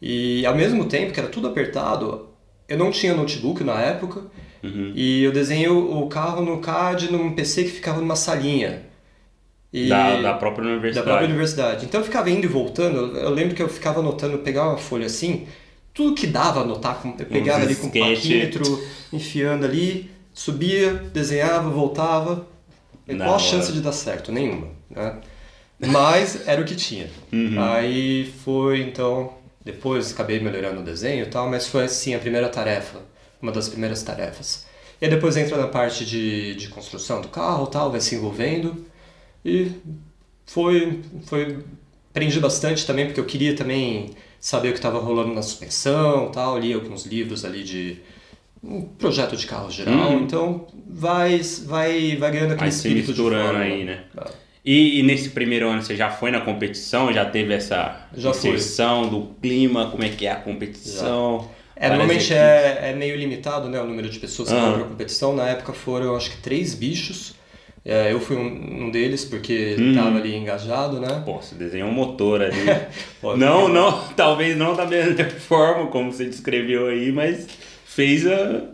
E 0.00 0.46
ao 0.46 0.54
mesmo 0.54 0.84
tempo 0.84 1.12
que 1.12 1.18
era 1.20 1.28
tudo 1.28 1.48
apertado, 1.48 2.28
eu 2.68 2.78
não 2.78 2.90
tinha 2.92 3.12
notebook 3.14 3.62
na 3.64 3.78
época, 3.80 4.22
Uhum. 4.62 4.92
e 4.94 5.22
eu 5.22 5.32
desenhei 5.32 5.68
o 5.68 6.06
carro 6.06 6.44
no 6.44 6.58
CAD 6.60 7.10
num 7.10 7.32
PC 7.32 7.64
que 7.64 7.70
ficava 7.70 8.00
numa 8.00 8.16
salinha. 8.16 8.82
Da, 9.88 10.20
da 10.20 10.34
própria 10.34 10.64
da 10.64 10.70
universidade. 10.72 11.06
própria 11.06 11.26
universidade. 11.28 11.84
Então 11.86 12.00
eu 12.00 12.04
ficava 12.04 12.28
indo 12.28 12.44
e 12.44 12.48
voltando, 12.48 13.16
eu 13.16 13.30
lembro 13.30 13.54
que 13.54 13.62
eu 13.62 13.68
ficava 13.68 14.00
anotando, 14.00 14.34
eu 14.34 14.38
pegava 14.40 14.70
uma 14.70 14.78
folha 14.78 15.06
assim, 15.06 15.46
tudo 15.94 16.14
que 16.14 16.26
dava 16.26 16.62
anotar, 16.62 17.00
eu 17.18 17.26
pegava 17.26 17.62
ali 17.62 17.76
com 17.76 17.86
sketch. 17.86 18.16
paquímetro, 18.16 18.84
enfiando 19.12 19.64
ali, 19.64 20.10
subia, 20.34 20.94
desenhava, 21.12 21.70
voltava. 21.70 22.46
E 23.06 23.14
Da 23.14 23.24
qual 23.24 23.36
a 23.36 23.38
chance 23.38 23.72
de 23.72 23.80
dar 23.80 23.92
certo? 23.92 24.32
Nenhuma. 24.32 24.68
Né? 24.88 25.20
Mas 25.78 26.46
era 26.46 26.60
o 26.60 26.64
que 26.64 26.74
tinha. 26.74 27.08
Uhum. 27.32 27.60
Aí 27.62 28.32
foi 28.44 28.80
então, 28.82 29.32
depois 29.64 30.12
acabei 30.12 30.40
melhorando 30.40 30.80
o 30.80 30.84
desenho 30.84 31.24
e 31.24 31.26
tal, 31.26 31.48
mas 31.48 31.66
foi 31.66 31.84
assim 31.84 32.14
a 32.14 32.18
primeira 32.18 32.48
tarefa, 32.48 32.98
uma 33.40 33.52
das 33.52 33.68
primeiras 33.68 34.02
tarefas. 34.02 34.66
E 35.00 35.04
aí 35.06 35.10
depois 35.10 35.36
entra 35.36 35.56
na 35.56 35.66
parte 35.68 36.04
de, 36.04 36.54
de 36.54 36.68
construção 36.68 37.20
do 37.22 37.28
carro 37.28 37.66
tal, 37.66 37.90
vai 37.90 38.00
se 38.00 38.14
envolvendo. 38.14 38.84
E 39.44 39.72
foi, 40.46 41.00
foi 41.26 41.58
aprendi 42.10 42.38
bastante 42.40 42.86
também 42.86 43.06
porque 43.06 43.20
eu 43.20 43.24
queria 43.24 43.54
também 43.56 44.10
saber 44.38 44.68
o 44.68 44.72
que 44.72 44.78
estava 44.78 44.98
rolando 44.98 45.32
na 45.32 45.42
suspensão 45.42 46.30
tal 46.30 46.58
li 46.58 46.72
alguns 46.72 47.04
livros 47.06 47.44
ali 47.44 47.62
de 47.62 47.98
um 48.62 48.82
projeto 48.82 49.36
de 49.36 49.46
carro 49.46 49.70
geral 49.70 50.10
Uhum. 50.12 50.22
então 50.24 50.66
vai 50.88 51.38
vai 51.66 52.16
vai 52.16 52.30
ganhando 52.32 52.52
aquele 52.52 52.66
Aí 52.66 52.72
se 52.72 52.78
espírito 52.88 53.08
misturando 53.08 53.42
de 53.42 53.54
fórmula. 53.54 53.64
aí, 53.64 53.84
né? 53.84 54.04
Ah. 54.16 54.30
E, 54.64 54.98
e 55.00 55.02
nesse 55.02 55.30
primeiro 55.30 55.68
ano 55.70 55.82
você 55.82 55.96
já 55.96 56.10
foi 56.10 56.30
na 56.30 56.40
competição? 56.42 57.10
Já 57.12 57.24
teve 57.24 57.54
essa 57.54 58.06
Já 58.14 58.34
fui. 58.34 58.50
inserção 58.50 59.08
do 59.08 59.34
clima? 59.40 59.90
Como 59.90 60.02
é 60.04 60.10
que 60.10 60.26
é 60.26 60.32
a 60.32 60.36
competição? 60.36 61.48
É, 61.80 61.88
normalmente 61.88 62.32
é, 62.34 62.90
é 62.90 62.94
meio 62.94 63.16
limitado 63.16 63.68
né, 63.68 63.80
o 63.80 63.86
número 63.86 64.08
de 64.10 64.18
pessoas 64.18 64.50
que 64.50 64.54
Ah. 64.54 64.60
vão 64.60 64.72
para 64.74 64.82
a 64.82 64.88
competição. 64.88 65.34
Na 65.34 65.48
época 65.48 65.72
foram, 65.72 66.14
acho 66.14 66.30
que, 66.30 66.36
três 66.36 66.74
bichos. 66.74 67.34
É, 67.82 68.12
eu 68.12 68.20
fui 68.20 68.36
um, 68.36 68.84
um 68.84 68.90
deles 68.90 69.24
porque 69.24 69.76
Hum. 69.78 69.90
estava 69.92 70.18
ali 70.18 70.36
engajado, 70.36 71.00
né? 71.00 71.22
Pô, 71.24 71.40
você 71.40 71.54
desenhou 71.54 71.88
um 71.88 71.92
motor 71.92 72.42
ali. 72.42 72.54
Pô, 73.22 73.34
não, 73.34 73.66
não, 73.68 74.04
talvez 74.14 74.54
não 74.56 74.76
da 74.76 74.84
mesma 74.84 75.24
forma 75.30 75.86
como 75.86 76.12
você 76.12 76.26
descreveu 76.26 76.88
aí, 76.88 77.10
mas 77.10 77.46
fez 77.86 78.26
a, 78.26 78.64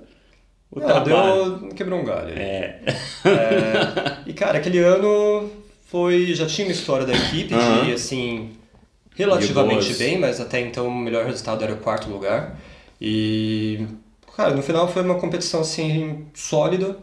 o 0.73 0.81
Não, 0.81 0.87
trabalho. 0.89 1.59
deu, 1.61 1.69
quebrou 1.77 2.01
um 2.01 2.05
galho. 2.05 2.33
É. 2.37 2.81
É, 3.25 4.17
e 4.27 4.33
cara, 4.33 4.59
aquele 4.59 4.79
ano 4.81 5.49
foi 5.89 6.35
já 6.35 6.47
tinha 6.47 6.67
uma 6.67 6.73
história 6.73 7.07
da 7.07 7.13
equipe 7.15 7.49
de 7.49 7.55
Aham. 7.55 7.93
assim 7.95 8.51
relativamente 9.15 9.87
De 9.93 9.95
bem, 9.95 10.19
mas 10.19 10.41
até 10.41 10.61
então 10.61 10.89
o 10.89 10.95
melhor 10.95 11.25
resultado 11.27 11.63
era 11.63 11.73
o 11.73 11.77
quarto 11.77 12.11
lugar. 12.11 12.59
E 13.01 13.87
cara, 14.37 14.55
no 14.55 14.63
final 14.63 14.89
foi 14.89 15.03
uma 15.03 15.17
competição 15.19 15.61
assim 15.61 16.27
sólida. 16.35 16.99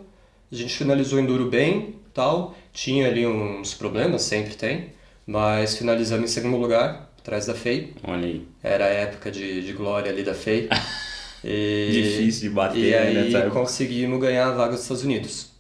A 0.52 0.56
gente 0.56 0.76
finalizou 0.76 1.18
o 1.20 1.22
enduro 1.22 1.50
bem, 1.50 1.96
tal. 2.14 2.56
Tinha 2.72 3.08
ali 3.08 3.26
uns 3.26 3.74
problemas, 3.74 4.22
sempre 4.24 4.56
tem, 4.56 4.92
mas 5.26 5.78
finalizamos 5.78 6.30
em 6.30 6.34
segundo 6.34 6.58
lugar, 6.58 7.12
atrás 7.20 7.46
da 7.46 7.54
FEI. 7.56 7.94
Olha 8.04 8.26
aí. 8.28 8.48
Era 8.62 8.86
a 8.86 8.90
época 8.90 9.32
de, 9.32 9.62
de 9.64 9.74
glória 9.74 10.12
ali 10.12 10.24
da 10.24 10.34
FEI. 10.34 10.70
E, 11.46 11.90
Difícil 11.92 12.50
de 12.50 12.56
bater 12.56 12.80
E 12.80 12.92
né, 12.92 12.98
aí 13.22 13.36
época. 13.36 13.52
conseguimos 13.52 14.18
ganhar 14.18 14.48
a 14.48 14.52
vaga 14.52 14.72
dos 14.72 14.84
Estados 14.84 15.04
Unidos. 15.04 15.52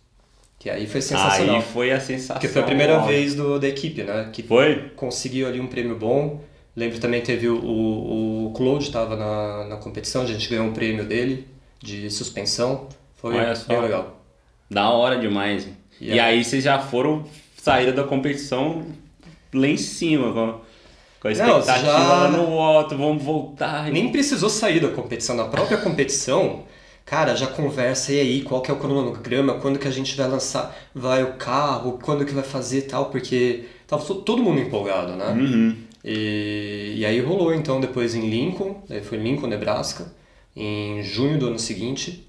Que 0.58 0.70
aí 0.70 0.88
foi 0.88 1.02
sensacional. 1.02 1.58
Aí 1.58 1.62
foi 1.62 1.92
a 1.92 2.00
sensação. 2.00 2.36
Porque 2.38 2.48
foi 2.48 2.62
a 2.62 2.66
primeira 2.66 3.00
ó. 3.00 3.06
vez 3.06 3.36
do, 3.36 3.60
da 3.60 3.68
equipe, 3.68 4.02
né? 4.02 4.30
Que 4.32 4.42
Foi? 4.44 4.92
conseguiu 4.96 5.46
ali 5.46 5.60
um 5.60 5.68
prêmio 5.68 5.98
bom. 5.98 6.42
Lembro 6.75 7.00
também 7.00 7.22
teve 7.22 7.48
o, 7.48 7.56
o, 7.58 8.48
o 8.48 8.51
Claude 8.53 8.86
estava 8.86 9.15
na, 9.15 9.65
na 9.65 9.75
competição, 9.77 10.24
a 10.24 10.25
gente 10.25 10.50
ganhou 10.50 10.65
um 10.65 10.74
prêmio 10.74 11.06
dele 11.06 11.48
de 11.82 12.10
suspensão. 12.10 12.88
Foi 13.15 13.36
bem 13.68 13.82
legal. 13.82 14.20
Da 14.70 14.89
hora 14.89 15.18
demais. 15.20 15.68
E 16.01 16.13
E, 16.13 16.20
aí- 16.20 16.44
vocês 16.44 16.63
já 16.63 16.80
foram, 16.80 17.25
saíram 17.58 17.94
da 17.94 18.03
competição 18.03 18.86
lá 19.53 19.68
em 19.68 19.77
cima, 19.77 20.34
com, 20.34 20.60
com 21.22 21.27
a 21.27 21.32
Não, 21.32 21.60
expectativa 21.60 21.86
já- 21.86 21.98
lá 21.98 22.27
no 22.30 22.58
alto, 22.60 22.98
vamos 22.98 23.24
voltar. 23.24 23.92
Nem 23.92 24.12
precisou 24.12 24.50
sair 24.50 24.80
da 24.80 24.89
competição. 24.89 25.36
Na 25.36 25.46
própria 25.46 25.77
competição, 25.77 26.63
cara, 27.06 27.36
já 27.36 27.46
conversa, 27.48 28.12
e 28.13 28.20
aí, 28.20 28.42
qual 28.42 28.62
que 28.62 28.72
é 28.72 28.74
o 28.74 28.77
cronograma, 28.80 29.53
quando 29.60 29.77
que 29.77 29.88
a 29.88 29.92
gente 29.92 30.18
vai 30.18 30.27
lançar, 30.27 30.75
vai 30.96 31.22
o 31.24 31.34
carro, 31.34 32.00
quando 32.01 32.25
que 32.25 32.34
vai 32.34 32.44
fazer 32.44 32.80
e 32.80 32.82
tal, 32.84 33.06
porque 33.12 33.65
tava 33.86 34.03
to- 34.03 34.15
todo 34.15 34.42
mundo 34.42 34.60
empolgado, 34.60 35.13
né? 35.13 35.27
Uhum. 35.27 35.77
E, 36.03 36.95
e 36.98 37.05
aí 37.05 37.19
rolou 37.22 37.53
então 37.53 37.79
depois 37.79 38.13
em 38.15 38.29
Lincoln, 38.29 38.83
daí 38.89 39.01
foi 39.01 39.17
Lincoln, 39.17 39.48
Nebraska, 39.48 40.13
em 40.55 41.01
junho 41.03 41.38
do 41.39 41.48
ano 41.48 41.60
seguinte. 41.60 42.27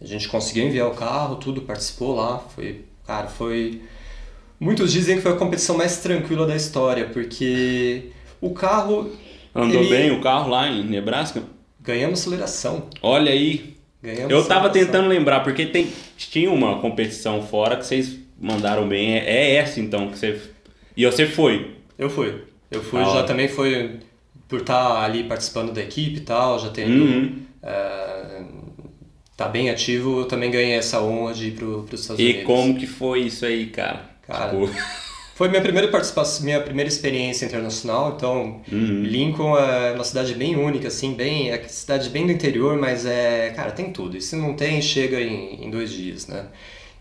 A 0.00 0.04
gente 0.06 0.28
conseguiu 0.28 0.64
enviar 0.64 0.88
o 0.88 0.94
carro, 0.94 1.36
tudo, 1.36 1.62
participou 1.62 2.16
lá, 2.16 2.38
foi, 2.38 2.84
cara, 3.06 3.28
foi 3.28 3.80
Muitos 4.58 4.92
dizem 4.92 5.16
que 5.16 5.22
foi 5.22 5.32
a 5.32 5.36
competição 5.36 5.76
mais 5.76 5.98
tranquila 5.98 6.46
da 6.46 6.54
história, 6.54 7.06
porque 7.08 8.10
o 8.40 8.50
carro 8.50 9.10
Andou 9.54 9.80
Ele- 9.82 9.90
bem 9.90 10.10
o 10.12 10.20
carro 10.20 10.48
lá 10.50 10.68
em 10.68 10.84
Nebraska? 10.84 11.42
ganhamos 11.80 12.20
aceleração. 12.20 12.88
Olha 13.02 13.30
aí. 13.32 13.74
Ganhamos 14.00 14.30
Eu 14.30 14.44
tava 14.46 14.68
aceleração. 14.68 14.92
tentando 14.92 15.08
lembrar, 15.08 15.40
porque 15.40 15.66
tem, 15.66 15.88
tinha 16.16 16.50
uma 16.50 16.80
competição 16.80 17.42
fora 17.42 17.76
que 17.76 17.84
vocês 17.84 18.18
mandaram 18.40 18.88
bem. 18.88 19.14
É, 19.14 19.24
é 19.28 19.54
essa 19.56 19.80
então 19.80 20.08
que 20.10 20.18
você. 20.18 20.40
E 20.96 21.04
você 21.04 21.26
foi. 21.26 21.72
Eu 21.98 22.08
fui. 22.08 22.40
Eu 22.72 22.82
fui, 22.82 23.04
já 23.04 23.22
também 23.24 23.48
foi 23.48 24.00
por 24.48 24.60
estar 24.60 25.02
ali 25.04 25.24
participando 25.24 25.72
da 25.72 25.82
equipe 25.82 26.18
e 26.18 26.20
tal, 26.20 26.58
já 26.58 26.70
tendo. 26.70 27.04
Uhum. 27.04 27.42
é, 27.62 28.42
tá 29.36 29.48
bem 29.48 29.70
ativo, 29.70 30.20
eu 30.20 30.24
também 30.26 30.50
ganhei 30.50 30.72
essa 30.74 31.00
honra 31.02 31.34
de 31.34 31.48
ir 31.48 31.52
pro, 31.52 31.82
pros 31.84 32.02
Estados 32.02 32.20
E 32.22 32.24
Unidos. 32.26 32.44
como 32.44 32.76
que 32.76 32.86
foi 32.86 33.20
isso 33.22 33.44
aí, 33.46 33.66
cara? 33.66 34.10
Cara, 34.26 34.50
Tipo, 34.50 34.68
Foi 35.34 35.48
minha 35.48 35.62
primeira 35.62 35.88
participação, 35.88 36.44
minha 36.44 36.60
primeira 36.60 36.88
experiência 36.88 37.46
internacional, 37.46 38.14
então 38.16 38.60
Uhum. 38.70 39.02
Lincoln 39.02 39.56
é 39.58 39.92
uma 39.92 40.04
cidade 40.04 40.34
bem 40.34 40.54
única, 40.56 40.88
assim, 40.88 41.14
bem, 41.14 41.50
é 41.50 41.58
cidade 41.68 42.10
bem 42.10 42.26
do 42.26 42.32
interior, 42.32 42.76
mas 42.78 43.06
é, 43.06 43.50
cara, 43.56 43.72
tem 43.72 43.90
tudo. 43.92 44.16
E 44.16 44.20
se 44.20 44.36
não 44.36 44.54
tem, 44.54 44.80
chega 44.82 45.20
em, 45.20 45.64
em 45.64 45.70
dois 45.70 45.90
dias, 45.90 46.26
né? 46.28 46.46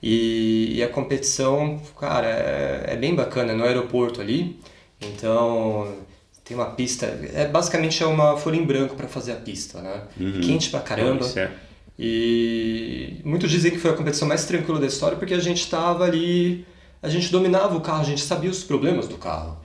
E, 0.02 0.78
e 0.78 0.82
a 0.84 0.88
competição, 0.88 1.80
cara, 2.00 2.28
é, 2.28 2.94
é 2.94 2.96
bem 2.96 3.14
bacana, 3.14 3.52
é 3.52 3.56
no 3.56 3.64
aeroporto 3.66 4.22
ali, 4.22 4.58
então 5.02 5.96
tem 6.44 6.56
uma 6.56 6.72
pista, 6.72 7.06
é 7.34 7.48
basicamente 7.48 8.04
é 8.04 8.06
uma 8.06 8.38
folha 8.38 8.58
em 8.58 8.66
branco 8.66 8.96
para 8.96 9.08
fazer 9.08 9.32
a 9.32 9.36
pista, 9.36 9.82
né? 9.82 10.02
Uhum. 10.20 10.42
Quente 10.42 10.70
pra 10.70 10.80
caramba. 10.80 11.26
É. 11.36 11.50
E 11.98 13.22
muitos 13.24 13.50
dizem 13.50 13.72
que 13.72 13.78
foi 13.78 13.92
a 13.92 13.94
competição 13.94 14.28
mais 14.28 14.46
tranquila 14.46 14.80
da 14.80 14.88
história 14.88 15.18
porque 15.18 15.34
a 15.34 15.40
gente 15.40 15.62
estava 15.62 16.04
ali, 16.04 16.66
a 17.02 17.10
gente 17.10 17.32
dominava 17.32 17.78
o 17.78 17.82
carro, 17.82 18.02
a 18.02 18.06
gente 18.06 18.22
sabia 18.22 18.50
os 18.50 18.64
problemas 18.64 19.08
do 19.08 19.18
carro. 19.18 19.58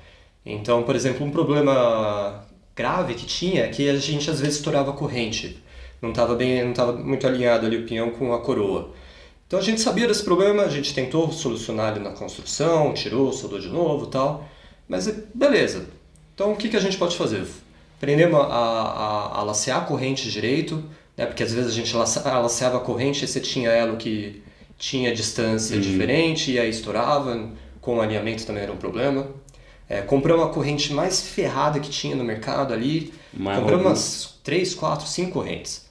Então, 0.44 0.82
por 0.82 0.94
exemplo, 0.94 1.26
um 1.26 1.30
problema 1.30 2.44
grave 2.74 3.14
que 3.14 3.24
tinha 3.24 3.64
é 3.64 3.68
que 3.68 3.88
a 3.88 3.96
gente 3.96 4.30
às 4.30 4.38
vezes 4.38 4.56
estourava 4.56 4.90
a 4.90 4.94
corrente, 4.94 5.62
não 6.00 6.10
estava 6.10 6.34
bem, 6.34 6.62
não 6.62 6.70
estava 6.70 6.92
muito 6.92 7.26
alinhado 7.26 7.66
ali 7.66 7.78
o 7.78 7.86
pinhão 7.86 8.10
com 8.10 8.32
a 8.34 8.40
coroa. 8.40 8.92
Então 9.46 9.58
a 9.58 9.62
gente 9.62 9.80
sabia 9.80 10.06
desse 10.06 10.22
problema, 10.22 10.64
a 10.64 10.68
gente 10.68 10.92
tentou 10.92 11.32
solucionar 11.32 11.96
ele 11.96 12.04
na 12.04 12.10
construção, 12.10 12.92
tirou, 12.92 13.32
soldou 13.32 13.58
de 13.58 13.68
novo, 13.68 14.06
tal. 14.06 14.46
Mas 14.88 15.08
beleza. 15.34 15.86
Então 16.34 16.52
o 16.52 16.56
que 16.56 16.68
que 16.68 16.76
a 16.76 16.80
gente 16.80 16.96
pode 16.96 17.16
fazer? 17.16 17.46
Aprendemos 17.96 18.38
a, 18.40 18.44
a, 18.46 19.38
a 19.38 19.42
lacear 19.42 19.78
a 19.78 19.84
corrente 19.86 20.30
direito, 20.30 20.84
né? 21.16 21.24
Porque 21.26 21.42
às 21.42 21.52
vezes 21.52 21.70
a 21.70 21.74
gente 21.74 21.94
laceava 21.96 22.76
a 22.76 22.80
corrente 22.80 23.24
e 23.24 23.28
você 23.28 23.40
tinha 23.40 23.70
elo 23.70 23.96
que 23.96 24.42
tinha 24.78 25.14
distância 25.14 25.78
diferente 25.80 26.52
e 26.52 26.58
aí 26.58 26.68
estourava. 26.68 27.50
com 27.80 27.96
o 27.96 28.00
alinhamento 28.00 28.44
também 28.46 28.62
era 28.62 28.72
um 28.72 28.76
problema. 28.76 29.26
É, 29.88 30.02
compramos 30.02 30.46
a 30.46 30.48
corrente 30.50 30.92
mais 30.92 31.22
ferrada 31.28 31.78
que 31.80 31.88
tinha 31.88 32.14
no 32.16 32.24
mercado 32.24 32.74
ali. 32.74 33.14
Mais 33.32 33.58
compramos 33.58 33.86
umas 33.86 34.34
3, 34.42 34.74
4, 34.74 35.06
5 35.06 35.30
correntes. 35.32 35.86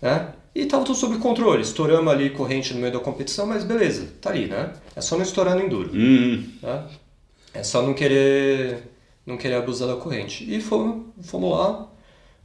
Né? 0.00 0.28
E 0.54 0.66
tava 0.66 0.84
tudo 0.84 0.96
sob 0.96 1.18
controle. 1.18 1.62
Estouramos 1.62 2.12
ali 2.12 2.30
corrente 2.30 2.72
no 2.72 2.80
meio 2.80 2.92
da 2.92 3.00
competição, 3.00 3.46
mas 3.46 3.64
beleza, 3.64 4.08
tá 4.20 4.30
ali, 4.30 4.46
né? 4.46 4.72
É 4.96 5.00
só 5.00 5.16
não 5.16 5.22
estourar 5.22 5.54
no 5.56 5.62
enduro. 5.62 5.90
Hum, 5.92 6.44
Né? 6.62 6.84
É 7.54 7.62
só 7.62 7.82
não 7.82 7.94
querer, 7.94 8.84
não 9.26 9.36
querer 9.36 9.56
abusar 9.56 9.88
da 9.88 9.96
corrente. 9.96 10.44
E 10.52 10.60
fomos, 10.60 11.06
fomos 11.22 11.50
lá. 11.52 11.88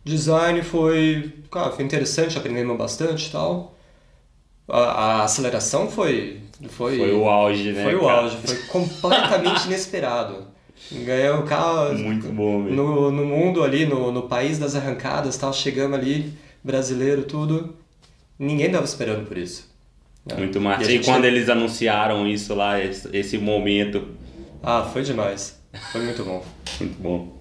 Design 0.04 0.62
foi, 0.64 1.34
cara, 1.52 1.72
foi 1.72 1.84
interessante, 1.86 2.38
aprendemos 2.38 2.78
bastante 2.78 3.28
e 3.28 3.32
tal. 3.32 3.76
A, 4.68 4.80
a 4.80 5.24
aceleração 5.24 5.90
foi, 5.90 6.42
foi, 6.70 6.98
foi 6.98 7.14
o 7.14 7.30
auge, 7.30 7.72
né? 7.72 7.84
foi 7.84 7.96
o 7.96 8.02
cara? 8.02 8.22
auge, 8.24 8.38
foi 8.46 8.56
completamente 8.68 9.66
inesperado. 9.68 10.48
Ganhei 10.92 11.30
o 11.30 11.44
carro 11.44 11.94
Muito 11.98 12.28
bom, 12.30 12.64
velho. 12.64 12.76
no, 12.76 13.12
no 13.12 13.26
mundo 13.26 13.64
ali, 13.64 13.86
no, 13.86 14.12
no 14.12 14.24
país 14.24 14.60
das 14.60 14.76
arrancadas, 14.76 15.38
tal, 15.38 15.54
chegamos 15.54 15.98
ali, 15.98 16.34
brasileiro, 16.64 17.24
tudo. 17.24 17.76
Ninguém 18.38 18.68
estava 18.68 18.86
esperando 18.86 19.26
por 19.26 19.38
isso. 19.38 19.70
Muito 20.38 20.58
E 20.58 20.62
massa. 20.62 20.84
E, 20.84 20.96
gente- 20.98 21.06
quando 21.06 21.26
eles 21.26 21.48
anunciaram 21.50 22.28
isso 22.28 22.54
lá, 22.56 22.80
esse, 22.84 23.08
esse 23.16 23.38
momento, 23.38 24.08
Ah, 24.64 24.84
foi 24.92 25.04
demais. 25.04 25.60
Foi 25.92 26.02
muito 26.02 26.24
bom. 26.24 26.44
muito 26.80 27.02
bom. 27.02 27.38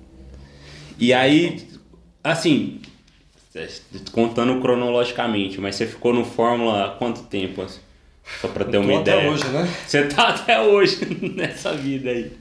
E 0.98 1.12
aí, 1.12 1.66
assim, 2.22 2.80
contando 4.12 4.60
cronologicamente, 4.60 5.60
mas 5.60 5.76
você 5.76 5.86
ficou 5.86 6.12
no 6.12 6.24
Fórmula 6.24 6.86
há 6.86 6.88
quanto 6.90 7.22
tempo? 7.24 7.62
assim? 7.62 7.80
Só 8.40 8.48
pra 8.48 8.64
ter 8.64 8.78
uma 8.78 8.92
Tô 8.94 8.98
até 9.00 9.16
ideia. 9.16 9.30
hoje, 9.30 9.46
né? 9.48 9.74
Você 9.86 10.04
tá 10.06 10.28
até 10.28 10.60
hoje 10.60 11.06
nessa 11.36 11.74
vida 11.74 12.10
aí. 12.10 12.32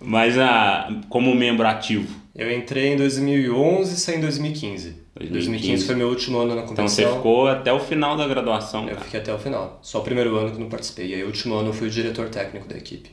Mas 0.00 0.38
ah, 0.38 0.88
como 1.08 1.34
membro 1.34 1.66
ativo. 1.66 2.14
Eu 2.34 2.52
entrei 2.54 2.92
em 2.92 2.96
2011 2.98 3.94
e 3.94 3.96
saí 3.96 4.16
em 4.16 4.20
2015. 4.20 4.90
2015. 5.18 5.32
2015 5.32 5.86
foi 5.86 5.94
meu 5.94 6.08
último 6.08 6.36
ano 6.38 6.48
na 6.54 6.60
Então 6.62 6.66
competição. 6.76 7.08
você 7.08 7.16
ficou 7.16 7.48
até 7.48 7.72
o 7.72 7.80
final 7.80 8.14
da 8.14 8.28
graduação. 8.28 8.82
Eu 8.82 8.88
cara. 8.90 9.00
fiquei 9.00 9.20
até 9.20 9.32
o 9.32 9.38
final. 9.38 9.78
Só 9.80 10.00
o 10.00 10.02
primeiro 10.02 10.36
ano 10.36 10.52
que 10.52 10.60
não 10.60 10.68
participei. 10.68 11.06
E 11.08 11.14
aí, 11.14 11.22
o 11.22 11.28
último 11.28 11.54
ano, 11.54 11.70
eu 11.70 11.72
fui 11.72 11.88
o 11.88 11.90
diretor 11.90 12.28
técnico 12.28 12.68
da 12.68 12.76
equipe. 12.76 13.08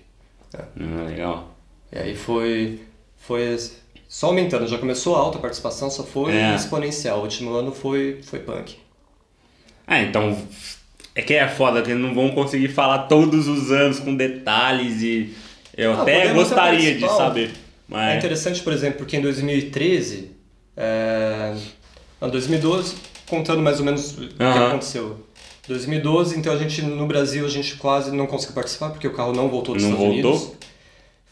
Ah, 0.59 1.03
legal. 1.09 1.55
E 1.91 1.97
aí 1.99 2.15
foi, 2.15 2.79
foi 3.17 3.57
só 4.07 4.27
aumentando. 4.27 4.67
Já 4.67 4.77
começou 4.77 5.15
alta 5.15 5.37
a 5.37 5.41
participação, 5.41 5.89
só 5.89 6.03
foi 6.03 6.33
É. 6.35 6.55
exponencial. 6.55 7.19
O 7.19 7.23
último 7.23 7.53
ano 7.53 7.71
foi, 7.71 8.19
foi 8.23 8.39
punk. 8.39 8.77
Ah, 9.85 9.99
então 10.01 10.37
é 11.15 11.21
que 11.21 11.33
é 11.33 11.47
foda 11.47 11.81
que 11.81 11.93
não 11.93 12.13
vão 12.15 12.29
conseguir 12.31 12.69
falar 12.69 12.99
todos 13.07 13.47
os 13.47 13.71
anos 13.71 13.99
com 13.99 14.15
detalhes 14.15 15.01
e 15.01 15.35
eu 15.75 15.93
Ah, 15.93 16.01
até 16.01 16.33
gostaria 16.33 16.95
de 16.95 17.07
saber. 17.07 17.49
É 17.49 17.53
Mas 17.87 18.17
interessante, 18.17 18.61
por 18.61 18.73
exemplo, 18.73 18.99
porque 18.99 19.17
em 19.17 19.21
2013, 19.21 20.31
é... 20.75 21.53
não, 22.19 22.29
2012, 22.29 22.95
contando 23.27 23.61
mais 23.61 23.79
ou 23.79 23.85
menos 23.85 24.17
o 24.17 24.27
que 24.29 24.43
aconteceu. 24.43 25.27
2012, 25.67 26.37
então 26.37 26.53
a 26.53 26.57
gente 26.57 26.81
no 26.81 27.07
Brasil 27.07 27.45
a 27.45 27.49
gente 27.49 27.75
quase 27.77 28.11
não 28.11 28.27
conseguiu 28.27 28.55
participar 28.55 28.89
porque 28.89 29.07
o 29.07 29.13
carro 29.13 29.31
não 29.33 29.47
voltou 29.49 29.75
dos 29.75 29.83
Não 29.83 29.91
Estados 29.91 30.13
voltou? 30.13 30.31
Unidos. 30.33 30.57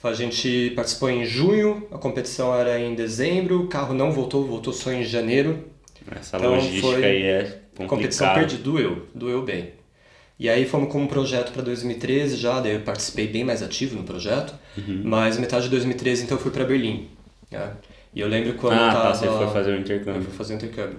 A 0.04 0.14
gente 0.14 0.72
participou 0.76 1.10
em 1.12 1.24
junho, 1.26 1.88
a 1.92 1.98
competição 1.98 2.56
era 2.56 2.80
em 2.80 2.96
dezembro, 2.96 3.62
o 3.62 3.68
carro 3.68 3.94
não 3.94 4.12
voltou, 4.12 4.46
voltou 4.48 4.74
só 4.74 4.92
em 4.92 5.04
janeiro. 5.04 5.66
essa 6.16 6.38
Então, 6.38 6.56
logística 6.56 6.88
foi 6.88 7.06
aí 7.06 7.22
é 7.24 7.62
A 7.80 7.86
competição 7.86 8.28
complicada. 8.28 8.40
perdi, 8.40 8.58
doeu, 8.58 9.06
doeu 9.14 9.44
bem. 9.44 9.74
E 10.40 10.50
aí 10.50 10.66
fomos 10.66 10.92
com 10.92 11.00
um 11.04 11.08
projeto 11.08 11.52
para 11.52 11.62
2013 11.62 12.36
já, 12.36 12.60
daí 12.60 12.74
eu 12.74 12.80
participei 12.82 13.28
bem 13.28 13.44
mais 13.44 13.62
ativo 13.62 13.96
no 13.96 14.04
projeto, 14.04 14.56
Uhum. 14.76 15.02
mas 15.04 15.38
metade 15.38 15.66
de 15.66 15.70
2013 15.70 16.24
então 16.24 16.36
eu 16.38 16.42
fui 16.42 16.50
para 16.52 16.64
Berlim. 16.66 17.08
né? 17.52 17.74
E 18.16 18.20
eu 18.22 18.28
lembro 18.28 18.56
quando 18.56 18.74
eu 18.74 18.84
Ah, 18.84 18.92
tava... 18.92 19.04
tá, 19.10 19.14
você 19.14 19.28
foi 19.28 19.48
fazer 19.50 19.72
o 19.72 19.76
Eu 19.76 19.80
intercâmbio. 19.82 20.24
fui 20.24 20.34
fazer 20.34 20.54
o 20.54 20.58
intercâmbio. 20.58 20.98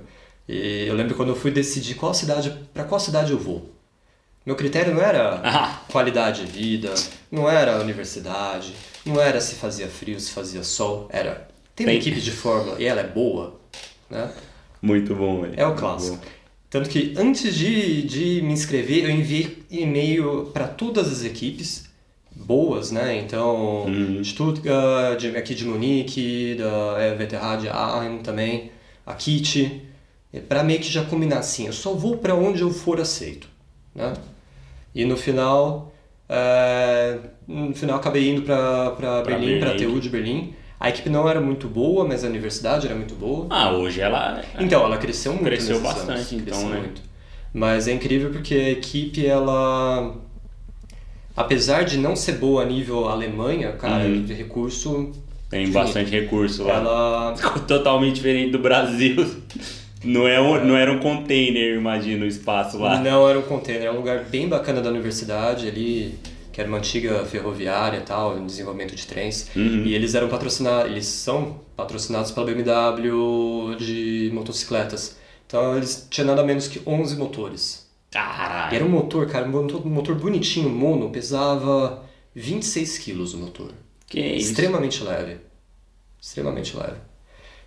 E 0.49 0.85
eu 0.87 0.95
lembro 0.95 1.15
quando 1.15 1.31
eu 1.31 1.37
fui 1.37 1.51
decidir 1.51 1.95
qual 1.95 2.13
cidade, 2.13 2.53
para 2.75 2.85
qual 2.85 2.99
cidade 3.01 3.33
eu 3.33 3.39
vou. 3.39 3.71
Meu 4.45 4.57
critério 4.57 4.93
não 4.95 5.01
era 5.03 5.41
Ah. 5.45 5.81
qualidade 5.89 6.45
de 6.45 6.51
vida, 6.53 6.93
não 7.31 7.49
era 7.49 7.79
universidade, 7.81 8.75
não 9.07 9.21
era 9.21 9.41
se 9.41 9.55
fazia 9.55 9.87
frio, 9.89 10.19
se 10.19 10.33
fazia 10.33 10.65
sol, 10.65 11.09
era 11.11 11.49
tem 11.77 11.87
uma 11.87 11.93
equipe 11.93 12.21
de 12.21 12.31
fórmula 12.33 12.77
e 12.81 12.85
ela 12.85 13.01
é 13.01 13.07
boa, 13.07 13.61
né? 14.11 14.31
Muito 14.81 15.15
bom, 15.15 15.43
velho. 15.43 15.55
É 15.57 15.65
o 15.67 15.75
clássico. 15.77 16.19
Tanto 16.69 16.89
que 16.91 17.15
antes 17.17 17.55
de, 17.55 18.03
de 18.03 18.43
me 18.43 18.53
inscrever, 18.53 19.05
eu 19.05 19.11
enviei 19.11 19.63
e-mail 19.71 20.51
para 20.53 20.67
todas 20.67 21.07
as 21.13 21.23
equipes 21.25 21.85
boas, 22.35 22.91
né? 22.91 23.17
Então, 23.19 23.85
Uhum. 23.85 24.25
Stuttgart, 24.25 25.19
de- 25.21 25.37
aqui 25.37 25.55
de 25.55 25.65
Munique, 25.65 26.57
da 26.57 26.99
é, 27.01 27.15
Veterrad 27.15 27.65
Aachen 27.69 28.19
também, 28.25 28.73
a 29.07 29.15
Kit, 29.15 29.83
para 30.41 30.63
meio 30.63 30.81
que 30.81 30.91
já 30.91 31.05
combinar 31.05 31.39
assim, 31.39 31.67
eu 31.67 31.73
só 31.73 31.93
vou 31.93 32.17
para 32.17 32.35
onde 32.35 32.63
eu 32.63 32.71
for 32.71 33.01
aceito, 33.01 33.47
né? 33.95 34.15
E 34.95 35.05
no 35.05 35.17
final, 35.17 35.93
é, 36.29 37.19
no 37.47 37.75
final 37.75 37.97
acabei 37.97 38.31
indo 38.31 38.43
para 38.43 39.23
Berlim, 39.27 39.59
para 39.61 39.73
a. 39.73 39.77
TU 39.77 40.01
de 40.01 40.09
Berlim. 40.09 40.55
A 40.81 40.89
equipe 40.89 41.09
não 41.09 41.29
era 41.29 41.41
muito 41.41 41.69
boa, 41.69 42.05
mas 42.05 42.25
a 42.25 42.27
universidade 42.27 42.87
era 42.87 42.95
muito 42.97 43.15
boa. 43.15 43.47
Ah, 43.51 43.71
hoje 43.73 44.01
ela. 44.01 44.43
Então, 44.59 44.83
ela 44.85 44.97
cresceu 44.99 45.33
muito 45.33 45.45
Cresceu 45.45 45.81
bastante, 45.81 46.11
anos, 46.11 46.33
então, 46.33 46.45
cresceu 46.45 46.69
né? 46.71 46.79
muito. 46.81 47.03
Mas 47.55 47.87
é 47.87 47.93
incrível 47.93 48.31
porque 48.33 48.55
a 48.55 48.71
equipe, 48.71 49.25
ela... 49.27 50.17
Apesar 51.37 51.85
de 51.85 51.97
não 51.99 52.17
ser 52.17 52.33
boa 52.33 52.63
a 52.63 52.65
nível 52.67 53.09
Alemanha, 53.09 53.73
cara, 53.73 54.05
Uhum. 54.05 54.25
de 54.25 54.35
recurso, 54.35 55.13
tem 55.49 55.71
bastante 55.71 56.11
recurso 56.11 56.65
lá. 56.65 56.75
ela... 56.75 57.35
Totalmente 57.69 58.17
diferente 58.17 58.51
do 58.51 58.59
Brasil. 58.59 59.25
Não, 60.05 60.27
é 60.27 60.41
um, 60.41 60.65
não 60.65 60.77
era 60.77 60.93
um 60.93 60.99
container, 60.99 61.77
imagina 61.77 62.25
o 62.25 62.29
espaço 62.29 62.79
lá. 62.79 62.99
Não 63.01 63.29
era 63.29 63.39
um 63.39 63.43
container, 63.43 63.83
era 63.83 63.93
um 63.93 63.97
lugar 63.97 64.25
bem 64.25 64.49
bacana 64.49 64.81
da 64.81 64.91
universidade 64.91 65.69
ali, 65.69 66.19
que 66.53 66.61
era 66.61 66.69
uma 66.69 66.79
antiga 66.79 67.25
ferroviária 67.25 67.99
e 67.99 68.03
tal, 68.03 68.39
em 68.39 68.45
desenvolvimento 68.47 68.95
de 68.95 69.07
trens. 69.07 69.49
Uhum. 69.55 69.85
E 69.85 69.95
eles 69.95 70.15
eram 70.15 70.29
patrocinados, 70.29 70.91
eles 70.91 71.07
são 71.07 71.61
patrocinados 71.77 72.31
pela 72.31 72.47
BMW 72.47 73.77
de 73.79 74.31
motocicletas. 74.35 75.17
Então 75.47 75.77
eles 75.77 76.07
tinham 76.11 76.27
nada 76.27 76.43
menos 76.43 76.67
que 76.69 76.81
11 76.87 77.17
motores. 77.17 77.87
E 78.11 78.15
Caralho. 78.15 78.75
era 78.75 78.85
um 78.85 78.89
motor, 78.89 79.27
cara, 79.27 79.47
um 79.47 79.51
motor, 79.51 79.87
um 79.87 79.91
motor 79.91 80.15
bonitinho, 80.17 80.69
mono, 80.69 81.11
pesava 81.11 82.03
26 82.35 82.99
quilos 82.99 83.35
o 83.35 83.39
motor. 83.39 83.71
Que 84.07 84.21
isso? 84.21 84.51
Extremamente 84.51 85.03
leve. 85.03 85.37
Extremamente 86.21 86.77
leve. 86.77 86.97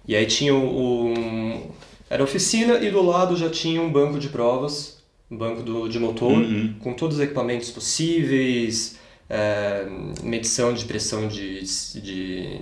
E 0.07 0.15
aí 0.15 0.25
tinha 0.27 0.53
o- 0.53 1.07
um... 1.07 1.71
Era 2.15 2.23
oficina 2.23 2.75
e 2.75 2.89
do 2.89 3.01
lado 3.01 3.35
já 3.35 3.49
tinha 3.49 3.81
um 3.81 3.91
banco 3.91 4.17
de 4.17 4.29
provas, 4.29 5.03
um 5.29 5.35
banco 5.35 5.61
do, 5.61 5.89
de 5.89 5.99
motor, 5.99 6.31
Uhum. 6.31 6.73
com 6.79 6.93
todos 6.93 7.17
os 7.17 7.21
equipamentos 7.21 7.69
possíveis, 7.71 8.97
é, 9.29 9.85
medição 10.23 10.73
de 10.73 10.85
pressão 10.85 11.27
de, 11.27 11.59
de, 12.01 12.61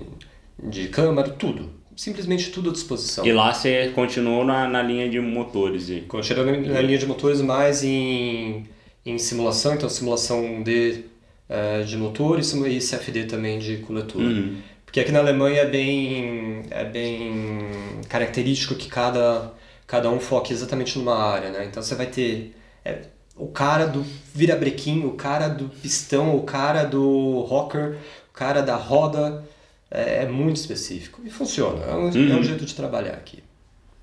de 0.63 0.87
câmara, 0.87 1.29
tudo. 1.29 1.69
Simplesmente 1.95 2.49
tudo 2.49 2.71
à 2.71 2.73
disposição. 2.73 3.23
E 3.23 3.31
lá 3.31 3.53
você 3.53 3.91
continuou 3.93 4.43
na, 4.43 4.67
na 4.67 4.81
linha 4.81 5.07
de 5.07 5.19
motores. 5.19 5.87
E... 5.87 6.01
Continuando 6.01 6.67
na 6.67 6.81
linha 6.81 6.97
de 6.97 7.05
motores, 7.05 7.39
mais 7.39 7.83
em, 7.83 8.65
em 9.05 9.19
simulação, 9.19 9.75
então 9.75 9.87
simulação 9.87 10.63
de, 10.63 11.01
eh, 11.47 11.83
de 11.83 11.95
motor 11.95 12.39
e 12.39 12.41
e 12.41 12.79
CFD 12.79 13.25
também 13.25 13.59
de 13.59 13.77
coletor. 13.77 14.19
Uhum. 14.23 14.55
Porque 14.93 14.99
aqui 14.99 15.11
na 15.11 15.21
Alemanha 15.21 15.61
é 15.61 15.65
bem, 15.65 16.61
é 16.69 16.85
bem 16.85 17.67
característico 18.07 18.75
que 18.75 18.87
cada, 18.87 19.51
cada 19.87 20.07
um 20.11 20.19
foque 20.19 20.53
exatamente 20.53 20.99
numa 20.99 21.17
área, 21.17 21.49
né? 21.49 21.65
Então 21.65 21.81
você 21.81 21.95
vai 21.95 22.05
ter 22.05 22.55
é, 22.85 23.01
o 23.35 23.47
cara 23.47 23.87
do 23.87 24.05
virabrequim, 24.35 25.03
o 25.03 25.13
cara 25.13 25.47
do 25.47 25.67
pistão, 25.67 26.37
o 26.37 26.43
cara 26.43 26.83
do 26.83 27.39
rocker, 27.39 27.97
o 28.29 28.33
cara 28.37 28.61
da 28.61 28.75
roda, 28.75 29.43
é, 29.89 30.25
é 30.25 30.27
muito 30.27 30.57
específico. 30.57 31.21
E 31.25 31.29
funciona, 31.31 31.83
é 31.85 31.95
um, 31.95 32.09
é 32.09 32.35
um 32.35 32.43
jeito 32.43 32.63
de 32.63 32.75
trabalhar 32.75 33.13
aqui. 33.13 33.43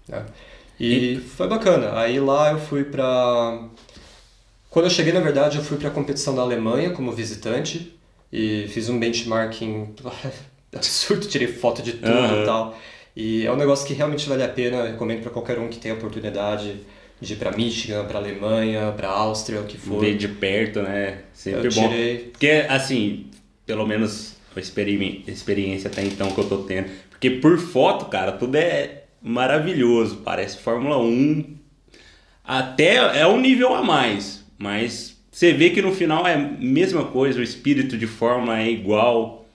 né? 0.09 0.27
E, 0.81 1.19
foi 1.21 1.47
bacana. 1.47 2.01
Aí 2.01 2.19
lá 2.19 2.51
eu 2.51 2.59
fui 2.59 2.83
pra... 2.83 3.63
Quando 4.69 4.87
eu 4.87 4.91
cheguei, 4.91 5.13
na 5.13 5.21
verdade, 5.21 5.57
eu 5.57 5.63
fui 5.63 5.79
pra 5.79 5.89
competição 5.89 6.35
da 6.35 6.43
Alemanha 6.43 6.91
como 6.91 7.13
visitante 7.13 7.97
e 8.33 8.67
fiz 8.69 8.89
um 8.89 8.99
benchmarking 8.99 9.95
absurdo, 10.75 11.27
tirei 11.27 11.49
foto 11.49 11.83
de 11.83 11.93
tudo 11.95 12.09
Aham. 12.13 12.43
e 12.43 12.47
tal. 12.47 12.79
E 13.17 13.47
é 13.47 13.53
um 13.53 13.57
negócio 13.57 13.87
que 13.87 13.93
realmente 13.95 14.29
vale 14.29 14.43
a 14.43 14.49
pena, 14.49 14.79
eu 14.79 14.87
recomendo 14.93 15.21
pra 15.23 15.31
qualquer 15.31 15.59
um 15.59 15.69
que 15.69 15.79
tenha 15.79 15.95
oportunidade 15.95 16.77
de 17.21 17.33
ir 17.33 17.37
pra 17.37 17.51
Michigan, 17.53 18.05
pra 18.07 18.19
Alemanha, 18.19 18.93
pra 18.97 19.09
Áustria, 19.09 19.61
o 19.61 19.65
que 19.65 19.77
for. 19.77 20.01
Ver 20.01 20.17
de 20.17 20.29
perto, 20.29 20.81
né? 20.83 21.19
Sempre 21.35 21.67
Eu 21.69 21.73
bom. 21.73 21.89
tirei. 21.89 22.19
Porque, 22.31 22.65
assim, 22.69 23.27
pelo 23.67 23.87
menos 23.87 24.37
a 24.57 24.61
experi- 24.61 25.25
experiência 25.27 25.89
até 25.91 26.03
então 26.05 26.31
que 26.31 26.39
eu 26.41 26.49
tô 26.49 26.59
tendo. 26.59 26.89
Porque 27.11 27.31
por 27.31 27.59
foto, 27.59 28.07
cara, 28.07 28.33
tudo 28.33 28.55
é 28.57 29.03
maravilhoso. 29.21 30.19
Parece 30.25 30.57
Fórmula 30.59 30.97
1. 30.99 31.57
Até 32.45 32.95
é 33.21 33.27
um 33.27 33.39
nível 33.41 33.75
a 33.75 33.83
mais. 33.83 34.45
Mas 34.59 35.17
você 35.31 35.53
vê 35.53 35.71
que 35.71 35.83
no 35.83 35.93
final 35.93 36.27
é 36.27 36.35
a 36.35 36.39
mesma 36.39 37.05
coisa, 37.05 37.39
o 37.41 37.43
espírito 37.43 37.99
de 37.99 38.07
forma 38.07 38.59
é 38.61 38.71
igual. 38.71 39.47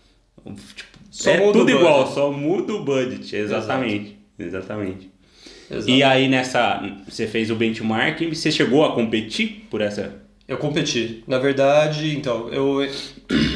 Tipo, 0.75 0.94
só 1.15 1.31
é 1.31 1.51
tudo 1.51 1.69
igual, 1.69 2.05
só 2.07 2.29
muda 2.29 2.73
o 2.73 2.83
budget, 2.83 3.33
exatamente. 3.33 4.17
Exato. 4.37 4.57
Exatamente. 4.57 5.11
Exato. 5.71 5.89
E 5.89 6.03
aí 6.03 6.27
nessa. 6.27 6.83
Você 7.07 7.25
fez 7.25 7.49
o 7.49 7.55
benchmarking, 7.55 8.33
você 8.33 8.51
chegou 8.51 8.83
a 8.83 8.93
competir 8.93 9.65
por 9.69 9.79
essa. 9.79 10.21
Eu 10.45 10.57
competi. 10.57 11.23
Na 11.25 11.39
verdade, 11.39 12.15
então, 12.15 12.49
eu 12.49 12.79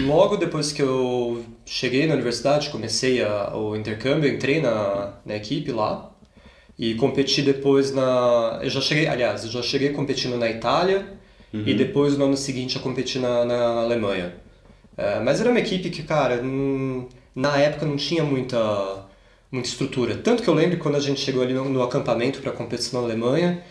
logo 0.08 0.38
depois 0.38 0.72
que 0.72 0.82
eu 0.82 1.44
cheguei 1.66 2.08
na 2.08 2.14
universidade, 2.14 2.70
comecei 2.70 3.22
a, 3.22 3.54
o 3.54 3.76
intercâmbio, 3.76 4.34
entrei 4.34 4.62
na, 4.62 5.20
na 5.26 5.36
equipe 5.36 5.72
lá 5.72 6.12
e 6.78 6.96
competi 6.96 7.42
depois 7.42 7.94
na. 7.94 8.62
Eu 8.64 8.70
já 8.70 8.80
cheguei, 8.80 9.06
aliás, 9.06 9.44
eu 9.44 9.52
já 9.52 9.62
cheguei 9.62 9.90
competindo 9.90 10.38
na 10.38 10.50
Itália 10.50 11.06
uhum. 11.54 11.64
e 11.66 11.74
depois 11.74 12.18
no 12.18 12.24
ano 12.24 12.38
seguinte 12.38 12.78
eu 12.78 12.82
competi 12.82 13.20
na, 13.20 13.44
na 13.44 13.82
Alemanha. 13.82 14.34
É, 14.96 15.20
mas 15.20 15.40
era 15.42 15.50
uma 15.50 15.60
equipe 15.60 15.90
que, 15.90 16.04
cara, 16.04 16.42
na 17.40 17.58
época 17.58 17.86
não 17.86 17.96
tinha 17.96 18.24
muita, 18.24 19.06
muita 19.50 19.70
estrutura. 19.70 20.18
Tanto 20.18 20.44
que 20.44 20.50
eu 20.50 20.54
lembro 20.54 20.78
quando 20.78 20.96
a 20.96 21.00
gente 21.00 21.22
chegou 21.22 21.42
ali 21.42 21.54
no, 21.54 21.70
no 21.70 21.82
acampamento 21.82 22.42
para 22.42 22.52
a 22.52 22.56
competição 22.56 23.00
na 23.00 23.08
Alemanha, 23.08 23.64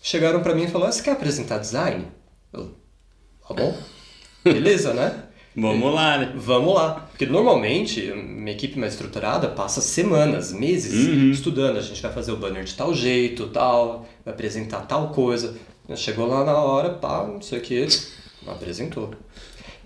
chegaram 0.00 0.42
para 0.42 0.54
mim 0.54 0.64
e 0.64 0.68
falaram: 0.68 0.88
ah, 0.88 0.92
Você 0.92 1.02
quer 1.02 1.12
apresentar 1.12 1.58
design? 1.58 2.06
Eu, 2.52 2.74
tá 3.46 3.54
bom. 3.54 3.76
Beleza, 4.42 4.94
né? 4.94 5.24
Vamos 5.54 5.94
lá, 5.94 6.16
né? 6.16 6.32
Vamos 6.34 6.74
lá. 6.74 7.06
Porque 7.10 7.26
normalmente, 7.26 8.10
uma 8.10 8.50
equipe 8.50 8.78
mais 8.78 8.94
estruturada 8.94 9.48
passa 9.48 9.82
semanas, 9.82 10.50
meses 10.50 11.06
uhum. 11.06 11.30
estudando. 11.30 11.76
A 11.76 11.82
gente 11.82 12.00
vai 12.00 12.10
fazer 12.10 12.32
o 12.32 12.38
banner 12.38 12.64
de 12.64 12.74
tal 12.74 12.94
jeito, 12.94 13.48
tal, 13.48 14.08
vai 14.24 14.32
apresentar 14.32 14.80
tal 14.86 15.10
coisa. 15.10 15.54
Chegou 15.94 16.26
lá 16.26 16.42
na 16.42 16.56
hora, 16.56 16.94
pá, 16.94 17.26
não 17.26 17.42
sei 17.42 17.58
o 17.58 17.62
que, 17.62 17.86
apresentou. 18.46 19.10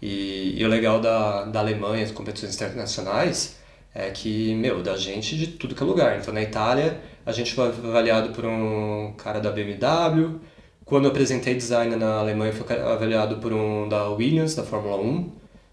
E, 0.00 0.54
e 0.60 0.64
o 0.64 0.68
legal 0.68 1.00
da, 1.00 1.44
da 1.44 1.60
Alemanha, 1.60 2.04
as 2.04 2.10
competições 2.10 2.54
internacionais, 2.54 3.56
é 3.94 4.10
que, 4.10 4.54
meu, 4.54 4.82
da 4.82 4.96
gente 4.96 5.36
de 5.36 5.46
tudo 5.48 5.74
que 5.74 5.82
é 5.82 5.86
lugar. 5.86 6.18
Então, 6.18 6.32
na 6.32 6.42
Itália, 6.42 7.00
a 7.24 7.32
gente 7.32 7.54
foi 7.54 7.68
avaliado 7.68 8.30
por 8.30 8.44
um 8.44 9.14
cara 9.16 9.40
da 9.40 9.50
BMW. 9.50 10.38
Quando 10.84 11.04
eu 11.04 11.10
apresentei 11.10 11.54
design 11.54 11.96
na 11.96 12.18
Alemanha, 12.18 12.52
foi 12.52 12.80
avaliado 12.80 13.38
por 13.38 13.52
um 13.52 13.88
da 13.88 14.08
Williams, 14.08 14.54
da 14.54 14.62
Fórmula 14.62 14.98
1. 14.98 15.32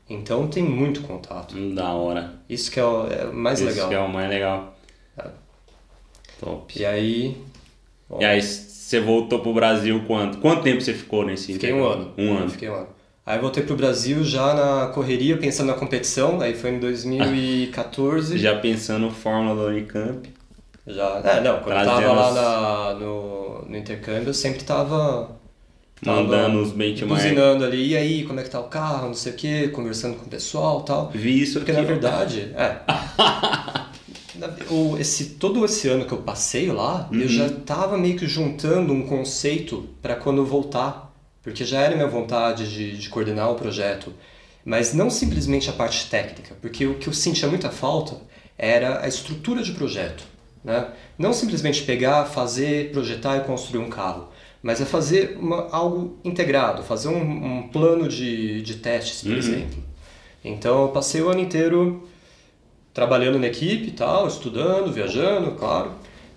Então 0.09 0.47
tem 0.47 0.63
muito 0.63 1.01
contato. 1.01 1.55
Da 1.73 1.93
hora. 1.93 2.33
Isso 2.49 2.71
que 2.71 2.79
é 2.79 2.83
o 2.83 3.07
é 3.07 3.25
mais 3.25 3.59
Isso 3.59 3.69
legal. 3.69 3.83
Isso 3.83 3.89
que 3.89 3.95
é 3.95 3.99
o 3.99 4.09
mais 4.09 4.29
legal. 4.29 4.75
É. 5.17 5.27
Top. 6.39 6.79
E 6.79 6.85
aí. 6.85 7.37
Bom, 8.09 8.21
e 8.21 8.25
aí 8.25 8.41
você 8.41 8.99
voltou 8.99 9.39
pro 9.39 9.53
Brasil 9.53 10.03
quanto? 10.05 10.39
Quanto 10.39 10.63
tempo 10.63 10.81
você 10.81 10.93
ficou 10.93 11.25
nesse 11.25 11.53
Fiquei 11.53 11.73
um 11.73 11.85
ano. 11.85 12.13
Um 12.17 12.37
ano. 12.37 12.49
Fiquei 12.49 12.69
um 12.69 12.75
ano. 12.75 12.87
Aí 13.25 13.39
voltei 13.39 13.63
pro 13.63 13.75
Brasil 13.75 14.23
já 14.23 14.53
na 14.53 14.87
correria, 14.87 15.37
pensando 15.37 15.67
na 15.67 15.73
competição, 15.73 16.41
aí 16.41 16.53
foi 16.53 16.71
em 16.71 16.79
2014. 16.79 18.35
já 18.37 18.57
pensando 18.59 19.09
Fórmula 19.09 19.63
da 19.63 19.69
Unicamp. 19.69 20.29
Já, 20.85 21.21
é, 21.23 21.39
não, 21.39 21.59
quando 21.59 21.81
Trazendo 21.81 22.07
tava 22.07 22.13
lá 22.13 22.33
na, 22.33 22.99
no, 22.99 23.65
no 23.69 23.77
intercâmbio, 23.77 24.27
eu 24.27 24.33
sempre 24.33 24.65
tava 24.65 25.39
mandando 26.05 26.61
os 26.61 26.71
benchmarks. 26.71 27.23
Buzinando 27.23 27.63
ali, 27.63 27.91
e 27.91 27.97
aí, 27.97 28.23
como 28.25 28.41
é 28.41 28.43
que 28.43 28.49
tá 28.49 28.59
o 28.59 28.65
carro, 28.65 29.07
não 29.07 29.13
sei 29.13 29.31
o 29.31 29.35
que, 29.35 29.67
conversando 29.69 30.17
com 30.17 30.25
o 30.25 30.29
pessoal 30.29 30.81
e 30.81 30.85
tal. 30.85 31.11
Vi 31.13 31.41
isso 31.41 31.59
Porque 31.59 31.71
aqui, 31.71 31.81
na 31.81 31.87
verdade, 31.87 32.53
é. 32.55 32.79
o, 34.69 34.97
esse, 34.97 35.25
todo 35.35 35.63
esse 35.63 35.87
ano 35.87 36.05
que 36.05 36.11
eu 36.11 36.19
passei 36.19 36.71
lá, 36.71 37.07
uhum. 37.11 37.21
eu 37.21 37.27
já 37.27 37.49
tava 37.49 37.97
meio 37.97 38.17
que 38.17 38.27
juntando 38.27 38.91
um 38.91 39.07
conceito 39.07 39.87
para 40.01 40.15
quando 40.15 40.39
eu 40.39 40.45
voltar. 40.45 41.02
Porque 41.43 41.65
já 41.65 41.81
era 41.81 41.95
minha 41.95 42.07
vontade 42.07 42.73
de, 42.73 42.97
de 42.97 43.09
coordenar 43.09 43.51
o 43.51 43.55
projeto. 43.55 44.13
Mas 44.65 44.93
não 44.93 45.09
simplesmente 45.09 45.69
a 45.69 45.73
parte 45.73 46.09
técnica, 46.09 46.55
porque 46.61 46.85
o 46.85 46.95
que 46.95 47.07
eu 47.09 47.13
sentia 47.13 47.49
muita 47.49 47.69
falta 47.69 48.15
era 48.57 49.03
a 49.03 49.07
estrutura 49.07 49.61
de 49.61 49.73
projeto. 49.73 50.23
Né? 50.63 50.87
Não 51.17 51.33
simplesmente 51.33 51.83
pegar, 51.83 52.25
fazer, 52.25 52.91
projetar 52.91 53.37
e 53.37 53.41
construir 53.41 53.81
um 53.81 53.89
carro 53.89 54.29
mas 54.63 54.79
é 54.79 54.85
fazer 54.85 55.37
uma, 55.37 55.67
algo 55.69 56.17
integrado, 56.23 56.83
fazer 56.83 57.09
um, 57.09 57.57
um 57.57 57.67
plano 57.67 58.07
de, 58.07 58.61
de 58.61 58.75
testes, 58.75 59.21
por 59.21 59.33
uhum. 59.33 59.37
exemplo. 59.37 59.83
Então 60.43 60.83
eu 60.83 60.87
passei 60.87 61.21
o 61.21 61.29
ano 61.29 61.41
inteiro 61.41 62.07
trabalhando 62.93 63.37
na 63.37 63.47
equipe 63.47 63.91
tal, 63.91 64.25
estudando, 64.25 64.91
viajando, 64.91 65.51
claro, 65.51 65.91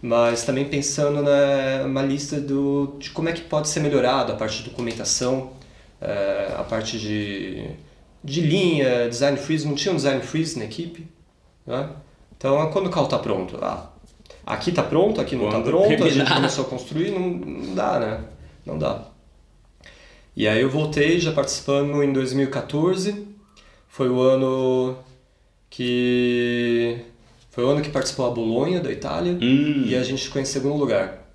mas 0.06 0.44
também 0.44 0.64
pensando 0.64 1.20
na 1.20 2.02
lista 2.02 2.40
do, 2.40 2.94
de 2.96 3.10
como 3.10 3.28
é 3.28 3.32
que 3.32 3.40
pode 3.40 3.68
ser 3.68 3.80
melhorado 3.80 4.32
a 4.32 4.36
parte 4.36 4.58
de 4.58 4.70
documentação, 4.70 5.50
é, 6.00 6.54
a 6.56 6.62
parte 6.62 6.96
de, 6.96 7.70
de 8.22 8.40
linha, 8.40 9.08
design 9.08 9.36
freeze, 9.36 9.66
não 9.66 9.74
tinha 9.74 9.92
um 9.92 9.96
design 9.96 10.22
freeze 10.22 10.56
na 10.60 10.64
equipe, 10.64 11.08
né? 11.66 11.90
Então, 12.36 12.70
quando 12.70 12.86
o 12.86 12.90
carro 12.90 13.06
está 13.06 13.18
pronto, 13.18 13.58
ah, 13.60 13.90
aqui 14.46 14.70
está 14.70 14.84
pronto, 14.84 15.20
aqui 15.20 15.34
não 15.34 15.46
está 15.46 15.60
pronto, 15.60 15.88
terminar. 15.88 16.06
a 16.06 16.10
gente 16.10 16.32
começou 16.32 16.66
a 16.66 16.68
construir, 16.68 17.10
não, 17.10 17.28
não 17.28 17.74
dá, 17.74 17.98
né? 17.98 18.24
Não 18.64 18.78
dá. 18.78 19.08
E 20.36 20.46
aí 20.46 20.62
eu 20.62 20.70
voltei 20.70 21.18
já 21.18 21.32
participando 21.32 22.00
em 22.04 22.12
2014, 22.12 23.26
foi 23.88 24.08
o 24.08 24.20
ano 24.20 24.96
que 25.68 26.96
foi 27.56 27.64
o 27.64 27.70
ano 27.70 27.80
que 27.80 27.88
participou 27.88 28.26
a 28.26 28.30
Bolonha 28.30 28.80
da 28.82 28.92
Itália 28.92 29.32
hum. 29.32 29.84
e 29.86 29.96
a 29.96 30.02
gente 30.02 30.24
ficou 30.24 30.42
em 30.42 30.44
segundo 30.44 30.76
lugar. 30.76 31.26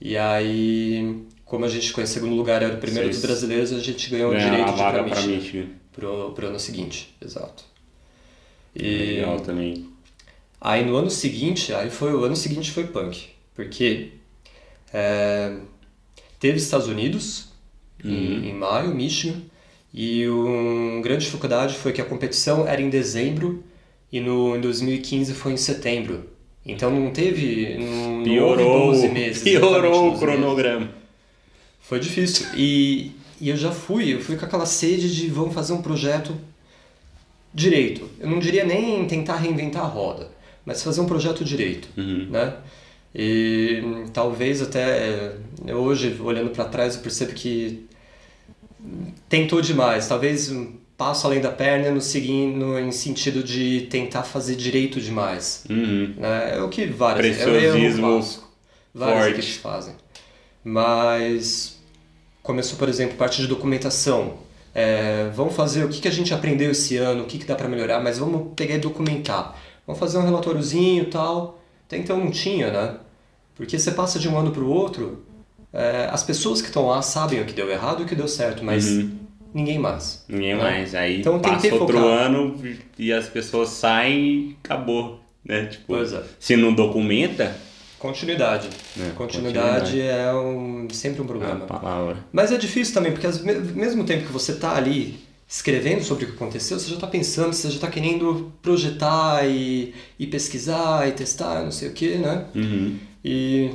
E 0.00 0.16
aí, 0.16 1.22
como 1.44 1.66
a 1.66 1.68
gente 1.68 1.88
ficou 1.88 2.02
em 2.02 2.06
segundo 2.06 2.34
lugar, 2.34 2.62
era 2.62 2.76
o 2.76 2.78
primeiro 2.78 3.08
Seis. 3.08 3.16
dos 3.16 3.26
brasileiros, 3.26 3.72
a 3.74 3.78
gente 3.78 4.08
ganhou 4.08 4.32
o 4.32 4.38
direito 4.38 4.72
de 4.72 4.80
ir 4.80 4.84
para 4.84 5.02
Michigan 5.02 5.66
pro, 5.92 6.32
pro 6.32 6.46
ano 6.46 6.58
seguinte, 6.58 7.14
exato. 7.20 7.62
E 8.74 9.16
Legal 9.16 9.38
também. 9.40 9.86
Aí 10.58 10.82
no 10.82 10.96
ano 10.96 11.10
seguinte, 11.10 11.74
aí 11.74 11.90
foi 11.90 12.14
o 12.14 12.24
ano 12.24 12.36
seguinte 12.36 12.70
foi 12.70 12.86
punk, 12.86 13.26
porque 13.54 14.12
é, 14.94 15.58
teve 16.40 16.56
Estados 16.56 16.86
Unidos 16.86 17.50
uhum. 18.02 18.10
em, 18.10 18.48
em, 18.48 18.54
maio, 18.54 18.94
Michigan, 18.94 19.42
e 19.92 20.26
uma 20.26 21.02
grande 21.02 21.26
dificuldade 21.26 21.74
foi 21.74 21.92
que 21.92 22.00
a 22.00 22.04
competição 22.06 22.66
era 22.66 22.80
em 22.80 22.88
dezembro 22.88 23.62
e 24.12 24.20
no 24.20 24.56
em 24.56 24.60
2015 24.60 25.34
foi 25.34 25.52
em 25.52 25.56
setembro. 25.56 26.24
Então 26.64 26.90
não 26.90 27.10
teve 27.12 27.76
não, 27.78 28.24
piorou, 28.24 28.86
não 28.86 28.92
12 28.92 29.08
meses. 29.08 29.42
Piorou 29.42 30.14
o 30.14 30.18
cronograma. 30.18 30.80
Meses. 30.80 30.94
Foi 31.80 32.00
difícil. 32.00 32.46
E, 32.56 33.12
e 33.40 33.48
eu 33.48 33.56
já 33.56 33.70
fui, 33.70 34.14
eu 34.14 34.20
fui 34.20 34.36
com 34.36 34.44
aquela 34.44 34.66
sede 34.66 35.14
de 35.14 35.28
vamos 35.28 35.54
fazer 35.54 35.72
um 35.72 35.82
projeto 35.82 36.34
direito. 37.54 38.08
Eu 38.18 38.28
não 38.28 38.38
diria 38.38 38.64
nem 38.64 39.06
tentar 39.06 39.36
reinventar 39.36 39.82
a 39.82 39.88
roda 39.88 40.36
mas 40.66 40.82
fazer 40.82 41.00
um 41.00 41.06
projeto 41.06 41.44
direito, 41.44 41.88
uhum. 41.96 42.26
né? 42.28 42.56
E 43.14 44.04
talvez 44.12 44.60
até 44.60 45.36
é, 45.64 45.74
hoje, 45.74 46.20
olhando 46.20 46.50
para 46.50 46.64
trás, 46.64 46.96
eu 46.96 47.02
percebo 47.02 47.32
que 47.32 47.86
tentou 49.28 49.62
demais. 49.62 50.06
Talvez 50.06 50.52
passo 50.96 51.26
além 51.26 51.40
da 51.40 51.50
perna 51.50 51.90
no 51.90 52.00
seguindo 52.00 52.78
em 52.78 52.90
sentido 52.90 53.42
de 53.42 53.82
tentar 53.90 54.22
fazer 54.22 54.56
direito 54.56 55.00
demais. 55.00 55.64
Uhum. 55.68 56.14
Né? 56.16 56.56
É 56.56 56.62
o 56.62 56.68
que 56.68 56.86
várias, 56.86 57.36
Preciosismo 57.36 58.24
várias 58.94 59.26
equipes 59.28 59.56
fazem. 59.56 59.94
Mas 60.64 61.78
começou, 62.42 62.78
por 62.78 62.88
exemplo, 62.88 63.16
parte 63.16 63.40
de 63.40 63.46
documentação. 63.46 64.38
É, 64.74 65.30
vamos 65.34 65.54
fazer 65.54 65.84
o 65.84 65.88
que, 65.88 66.00
que 66.00 66.08
a 66.08 66.12
gente 66.12 66.34
aprendeu 66.34 66.70
esse 66.70 66.96
ano, 66.96 67.22
o 67.22 67.26
que, 67.26 67.38
que 67.38 67.46
dá 67.46 67.54
para 67.54 67.68
melhorar, 67.68 68.00
mas 68.02 68.18
vamos 68.18 68.52
pegar 68.54 68.74
e 68.74 68.78
documentar 68.78 69.56
vamos 69.86 70.00
fazer 70.00 70.18
um 70.18 70.22
relatóriozinho 70.22 71.04
e 71.04 71.06
tal. 71.06 71.60
Até 71.86 71.96
então 71.96 72.18
não 72.18 72.30
tinha, 72.30 72.70
né? 72.70 72.96
Porque 73.54 73.78
você 73.78 73.92
passa 73.92 74.18
de 74.18 74.28
um 74.28 74.36
ano 74.36 74.50
para 74.50 74.62
o 74.62 74.68
outro, 74.68 75.24
é, 75.72 76.08
as 76.10 76.22
pessoas 76.22 76.60
que 76.60 76.68
estão 76.68 76.86
lá 76.86 77.00
sabem 77.00 77.40
o 77.40 77.46
que 77.46 77.52
deu 77.52 77.70
errado 77.70 78.02
e 78.02 78.04
o 78.04 78.08
que 78.08 78.14
deu 78.14 78.28
certo, 78.28 78.64
mas 78.64 78.86
uhum. 78.86 79.16
Ninguém 79.56 79.78
mais. 79.78 80.22
Ninguém 80.28 80.54
né? 80.54 80.62
mais. 80.62 80.94
Aí 80.94 81.20
então, 81.20 81.40
passa 81.40 81.74
outro 81.74 81.96
focar. 81.96 82.26
ano 82.26 82.62
e 82.98 83.10
as 83.10 83.26
pessoas 83.26 83.70
saem 83.70 84.24
e 84.24 84.56
acabou. 84.62 85.18
Né? 85.42 85.66
Tipo, 85.66 85.84
pois 85.88 86.12
é. 86.12 86.22
Se 86.38 86.56
não 86.56 86.74
documenta... 86.74 87.56
Continuidade. 87.98 88.68
É, 89.00 89.10
continuidade. 89.12 89.90
continuidade, 89.90 90.00
é 90.02 90.32
um, 90.32 90.86
sempre 90.90 91.22
um 91.22 91.26
problema. 91.26 91.64
É 91.64 91.66
palavra. 91.66 92.18
Mas 92.30 92.52
é 92.52 92.58
difícil 92.58 92.92
também, 92.92 93.10
porque 93.10 93.26
ao 93.26 93.32
mesmo 93.74 94.04
tempo 94.04 94.26
que 94.26 94.32
você 94.32 94.52
está 94.52 94.76
ali 94.76 95.18
escrevendo 95.48 96.04
sobre 96.04 96.24
o 96.24 96.28
que 96.28 96.34
aconteceu, 96.34 96.78
você 96.78 96.88
já 96.88 96.96
está 96.96 97.06
pensando, 97.06 97.54
você 97.54 97.68
já 97.68 97.76
está 97.76 97.88
querendo 97.88 98.52
projetar 98.60 99.48
e, 99.48 99.94
e 100.18 100.26
pesquisar 100.26 101.08
e 101.08 101.12
testar, 101.12 101.62
não 101.62 101.72
sei 101.72 101.88
o 101.88 101.92
que, 101.92 102.16
né? 102.16 102.44
Uhum. 102.54 102.98
E... 103.24 103.70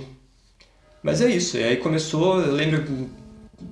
Mas 1.01 1.19
é 1.19 1.29
isso, 1.29 1.57
e 1.57 1.63
aí 1.63 1.77
começou, 1.77 2.39
eu 2.39 2.53
lembro 2.53 3.09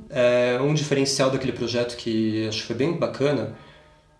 é, 0.09 0.59
um 0.61 0.73
diferencial 0.73 1.29
daquele 1.29 1.51
projeto 1.51 1.95
que 1.95 2.47
acho 2.47 2.61
que 2.61 2.67
foi 2.67 2.75
bem 2.75 2.93
bacana, 2.93 3.55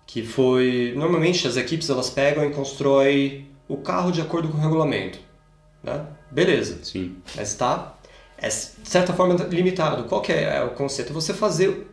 que 0.06 0.24
foi, 0.24 0.94
normalmente 0.96 1.48
as 1.48 1.58
equipes 1.58 1.90
elas 1.90 2.10
pegam 2.10 2.46
e 2.46 2.52
constroem 2.52 3.48
o 3.68 3.78
carro 3.78 4.12
de 4.12 4.22
acordo 4.22 4.50
com 4.50 4.58
o 4.58 4.62
regulamento, 4.62 5.20
né? 5.84 6.06
Beleza. 6.32 6.80
Sim. 6.84 7.18
Mas 7.36 7.50
está, 7.50 7.98
é, 8.38 8.48
de 8.48 8.90
certa 8.90 9.14
forma, 9.14 9.36
limitado. 9.46 10.06
Qual 10.06 10.22
que 10.22 10.32
é, 10.32 10.58
é 10.58 10.64
o 10.64 10.72
conceito? 10.72 11.14
Você 11.14 11.34
fazer 11.34 11.88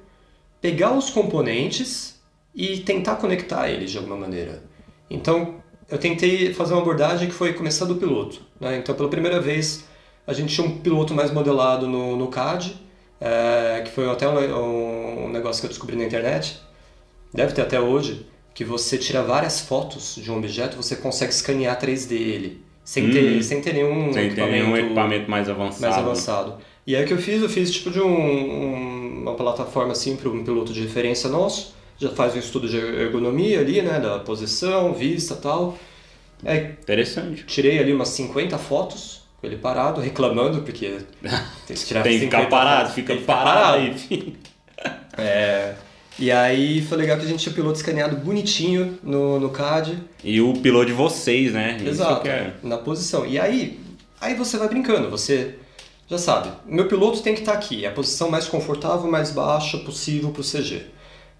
pegar 0.60 0.92
os 0.92 1.10
componentes 1.10 2.20
e 2.54 2.78
tentar 2.78 3.16
conectar 3.16 3.68
eles 3.68 3.90
de 3.90 3.98
alguma 3.98 4.16
maneira. 4.16 4.62
Então, 5.10 5.56
eu 5.88 5.98
tentei 5.98 6.52
fazer 6.54 6.72
uma 6.72 6.82
abordagem 6.82 7.28
que 7.28 7.34
foi 7.34 7.52
começar 7.52 7.84
do 7.84 7.96
piloto. 7.96 8.40
Né? 8.58 8.78
Então, 8.78 8.94
pela 8.94 9.08
primeira 9.08 9.40
vez, 9.40 9.84
a 10.26 10.32
gente 10.32 10.54
tinha 10.54 10.66
um 10.66 10.78
piloto 10.78 11.14
mais 11.14 11.30
modelado 11.30 11.86
no, 11.86 12.16
no 12.16 12.28
CAD, 12.28 12.76
é, 13.20 13.82
que 13.84 13.90
foi 13.90 14.08
até 14.10 14.28
um, 14.28 15.26
um 15.26 15.28
negócio 15.28 15.60
que 15.60 15.66
eu 15.66 15.70
descobri 15.70 15.96
na 15.96 16.04
internet, 16.04 16.60
deve 17.32 17.52
ter 17.52 17.62
até 17.62 17.80
hoje, 17.80 18.26
que 18.54 18.64
você 18.64 18.96
tira 18.96 19.22
várias 19.22 19.60
fotos 19.60 20.16
de 20.16 20.30
um 20.30 20.38
objeto, 20.38 20.76
você 20.76 20.96
consegue 20.96 21.32
escanear 21.32 21.78
3D 21.80 22.12
ele, 22.12 22.62
sem, 22.84 23.10
ter, 23.10 23.38
hum. 23.38 23.42
sem 23.42 23.60
ter 23.60 23.74
nenhum, 23.74 24.12
sem 24.12 24.26
equipamento, 24.26 24.52
ter 24.52 24.62
nenhum 24.62 24.76
equipamento 24.76 25.30
mais 25.30 25.48
avançado. 25.48 25.82
mais 25.82 25.98
avançado. 25.98 26.54
E 26.86 26.94
aí 26.94 27.04
o 27.04 27.06
que 27.06 27.12
eu 27.12 27.18
fiz? 27.18 27.42
Eu 27.42 27.48
fiz 27.48 27.70
tipo 27.70 27.90
de 27.90 28.00
um, 28.00 29.22
uma 29.22 29.34
plataforma 29.34 29.92
assim 29.92 30.16
para 30.16 30.28
um 30.28 30.44
piloto 30.44 30.72
de 30.72 30.82
referência 30.82 31.28
nosso, 31.28 31.74
já 31.98 32.10
faz 32.10 32.34
um 32.34 32.38
estudo 32.38 32.68
de 32.68 32.76
ergonomia 32.76 33.60
ali, 33.60 33.82
né, 33.82 33.98
da 33.98 34.20
posição, 34.20 34.92
vista 34.92 35.34
tal. 35.34 35.76
É, 36.44 36.72
Interessante. 36.80 37.44
Tirei 37.44 37.78
ali 37.78 37.92
umas 37.92 38.08
50 38.08 38.56
fotos 38.58 39.15
com 39.40 39.46
ele 39.46 39.56
parado, 39.56 40.00
reclamando, 40.00 40.62
porque 40.62 40.98
tem 41.66 41.76
que 41.76 41.84
tirar 41.84 42.02
Tem 42.02 42.18
que 42.18 42.24
ficar 42.26 42.48
parado, 42.48 42.92
fica 42.92 43.14
tem 43.14 43.24
parado. 43.24 43.78
Aí. 43.78 44.36
é, 45.18 45.74
e 46.18 46.32
aí 46.32 46.80
foi 46.82 46.96
legal 46.98 47.18
que 47.18 47.24
a 47.24 47.28
gente 47.28 47.40
tinha 47.40 47.52
o 47.52 47.54
piloto 47.54 47.76
escaneado 47.76 48.16
bonitinho 48.16 48.98
no, 49.02 49.38
no 49.38 49.50
CAD. 49.50 49.98
E 50.24 50.40
o 50.40 50.54
piloto 50.54 50.86
de 50.86 50.92
vocês, 50.92 51.52
né? 51.52 51.78
Exato, 51.84 52.26
é. 52.26 52.54
na 52.62 52.78
posição. 52.78 53.26
E 53.26 53.38
aí, 53.38 53.78
aí 54.20 54.34
você 54.34 54.56
vai 54.56 54.68
brincando, 54.68 55.10
você 55.10 55.56
já 56.08 56.18
sabe, 56.18 56.50
meu 56.64 56.86
piloto 56.86 57.20
tem 57.20 57.34
que 57.34 57.40
estar 57.40 57.52
aqui, 57.52 57.84
é 57.84 57.88
a 57.88 57.92
posição 57.92 58.30
mais 58.30 58.46
confortável, 58.46 59.10
mais 59.10 59.30
baixa 59.32 59.76
possível 59.78 60.30
para 60.30 60.40
o 60.40 60.44
CG. 60.44 60.86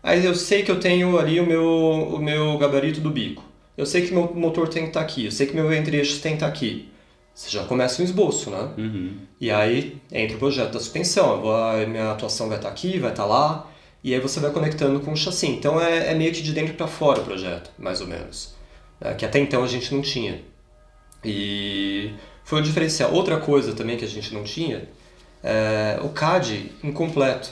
Aí 0.02 0.24
eu 0.24 0.35
sei 0.35 0.62
que 0.62 0.70
eu 0.70 0.78
tenho 0.78 1.18
ali 1.18 1.40
o 1.40 1.46
meu, 1.46 1.64
o 1.64 2.18
meu 2.18 2.59
gabarito 2.59 3.00
do 3.00 3.11
bico. 3.11 3.44
Eu 3.76 3.87
sei 3.87 4.02
que 4.02 4.12
meu 4.12 4.32
motor 4.35 4.68
tem 4.68 4.82
que 4.85 4.88
estar 4.88 5.00
aqui, 5.00 5.26
eu 5.26 5.30
sei 5.30 5.46
que 5.46 5.54
meu 5.54 5.72
entre-eixo 5.72 6.20
tem 6.20 6.32
que 6.32 6.37
estar 6.37 6.48
aqui. 6.48 6.88
Você 7.37 7.51
já 7.51 7.64
começa 7.64 8.01
um 8.01 8.05
esboço, 8.07 8.49
né? 8.49 8.70
Uhum. 8.79 9.14
E 9.38 9.51
aí 9.51 10.01
entra 10.11 10.37
o 10.37 10.38
projeto 10.38 10.72
da 10.72 10.81
suspensão, 10.81 11.42
vou, 11.42 11.55
a 11.55 11.87
minha 11.87 12.12
atuação 12.12 12.49
vai 12.49 12.57
estar 12.57 12.70
aqui, 12.70 12.99
vai 12.99 13.11
estar 13.11 13.27
lá, 13.27 13.70
e 14.03 14.14
aí 14.14 14.20
você 14.20 14.40
vai 14.40 14.51
conectando 14.51 15.01
com 15.01 15.12
o 15.12 15.16
chassi. 15.16 15.49
Então 15.49 15.79
é, 15.79 16.12
é 16.12 16.14
meio 16.14 16.33
que 16.33 16.40
de 16.40 16.55
dentro 16.55 16.72
para 16.72 16.87
fora 16.87 17.20
o 17.20 17.25
projeto, 17.25 17.70
mais 17.79 18.01
ou 18.01 18.07
menos. 18.07 18.55
É, 18.99 19.12
que 19.12 19.27
até 19.27 19.38
então 19.38 19.62
a 19.62 19.66
gente 19.66 19.94
não 19.94 20.01
tinha. 20.01 20.40
E 21.22 22.14
foi 22.42 22.61
o 22.61 22.62
diferencial. 22.62 23.12
Outra 23.12 23.38
coisa 23.38 23.75
também 23.75 23.99
que 23.99 24.05
a 24.07 24.09
gente 24.09 24.33
não 24.33 24.42
tinha, 24.42 24.88
é 25.42 26.01
o 26.03 26.09
CAD 26.09 26.72
incompleto. 26.83 27.51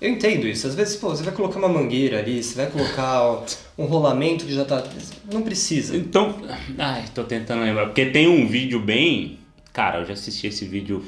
Eu 0.00 0.10
entendo 0.10 0.46
isso. 0.46 0.66
Às 0.66 0.74
vezes, 0.74 0.96
pô, 0.96 1.08
você 1.08 1.22
vai 1.22 1.32
colocar 1.32 1.58
uma 1.58 1.68
mangueira 1.68 2.18
ali, 2.18 2.42
você 2.42 2.54
vai 2.54 2.70
colocar 2.70 3.44
um 3.78 3.84
rolamento 3.84 4.44
que 4.44 4.52
já 4.52 4.64
tá. 4.64 4.84
Não 5.32 5.42
precisa. 5.42 5.96
Então. 5.96 6.34
Ai, 6.78 7.04
tô 7.14 7.24
tentando 7.24 7.62
lembrar. 7.62 7.86
Porque 7.86 8.06
tem 8.06 8.28
um 8.28 8.46
vídeo 8.46 8.78
bem. 8.80 9.38
Cara, 9.72 10.00
eu 10.00 10.04
já 10.04 10.12
assisti 10.12 10.46
esse 10.46 10.66
vídeo 10.66 11.04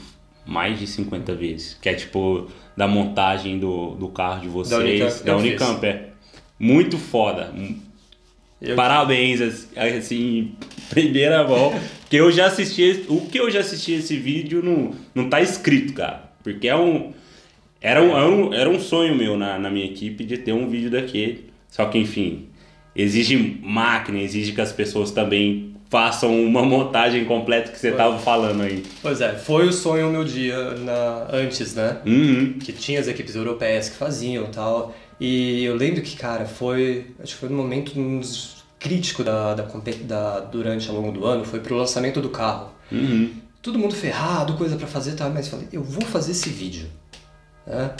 mais 0.46 0.78
de 0.78 0.86
50 0.86 1.34
vezes. 1.34 1.76
Que 1.80 1.90
é 1.90 1.94
tipo 1.94 2.48
da 2.76 2.88
montagem 2.88 3.58
do, 3.58 3.94
do 3.94 4.08
carro 4.08 4.40
de 4.40 4.48
vocês. 4.48 4.70
Da 4.70 4.78
Unicamp, 4.78 5.24
da 5.24 5.36
Unicamp 5.36 5.86
é. 5.86 6.08
Muito 6.58 6.96
foda. 6.96 7.52
Eu 8.60 8.74
Parabéns, 8.74 9.40
assim, 9.76 10.52
primeira 10.88 11.44
volta. 11.44 11.80
Porque 12.00 12.16
eu 12.16 12.32
já 12.32 12.46
assisti. 12.46 13.04
O 13.08 13.26
que 13.26 13.38
eu 13.38 13.50
já 13.50 13.60
assisti 13.60 13.92
esse 13.92 14.16
vídeo 14.16 14.62
não, 14.62 14.94
não 15.14 15.28
tá 15.28 15.42
escrito, 15.42 15.92
cara. 15.92 16.30
Porque 16.42 16.66
é 16.66 16.76
um 16.76 17.12
era 17.80 18.02
um, 18.02 18.16
era 18.16 18.28
um, 18.28 18.54
era 18.54 18.70
um 18.70 18.80
sonho 18.80 19.14
meu 19.14 19.36
na, 19.36 19.58
na 19.58 19.70
minha 19.70 19.86
equipe 19.86 20.24
de 20.24 20.38
ter 20.38 20.52
um 20.52 20.68
vídeo 20.68 20.90
daquele. 20.90 21.50
Só 21.68 21.84
que, 21.86 21.98
enfim, 21.98 22.48
exige 22.94 23.60
máquina, 23.62 24.18
exige 24.18 24.52
que 24.52 24.60
as 24.60 24.72
pessoas 24.72 25.10
também 25.10 25.74
façam 25.90 26.44
uma 26.44 26.62
montagem 26.62 27.24
completa 27.24 27.70
que 27.70 27.78
você 27.78 27.88
estava 27.88 28.18
falando 28.18 28.62
aí. 28.62 28.82
Pois 29.00 29.20
é, 29.20 29.34
foi 29.34 29.66
o 29.68 29.72
sonho 29.72 30.10
meu 30.10 30.24
dia 30.24 30.74
na, 30.74 31.28
antes, 31.32 31.74
né? 31.74 31.98
Uhum. 32.04 32.54
Que 32.58 32.72
tinha 32.72 33.00
as 33.00 33.08
equipes 33.08 33.34
europeias 33.34 33.88
que 33.88 33.96
faziam 33.96 34.44
e 34.44 34.48
tal. 34.48 34.94
E 35.20 35.64
eu 35.64 35.74
lembro 35.74 36.02
que, 36.02 36.16
cara, 36.16 36.44
foi. 36.44 37.06
Acho 37.22 37.34
que 37.34 37.40
foi 37.40 37.48
um 37.48 37.56
momento 37.56 37.92
crítico 38.78 39.24
da, 39.24 39.54
da, 39.54 39.66
da, 40.04 40.40
durante 40.40 40.88
ao 40.88 40.96
longo 40.96 41.12
do 41.12 41.26
ano, 41.26 41.44
foi 41.44 41.60
pro 41.60 41.76
lançamento 41.76 42.20
do 42.20 42.28
carro. 42.28 42.70
Uhum. 42.92 43.30
Todo 43.60 43.78
mundo 43.78 43.94
ferrado, 43.94 44.54
coisa 44.54 44.76
para 44.76 44.86
fazer, 44.86 45.14
tá? 45.14 45.28
Mas 45.28 45.46
eu 45.46 45.52
falei, 45.52 45.68
eu 45.72 45.82
vou 45.82 46.02
fazer 46.02 46.30
esse 46.30 46.48
vídeo. 46.48 46.86
Né? 47.68 47.90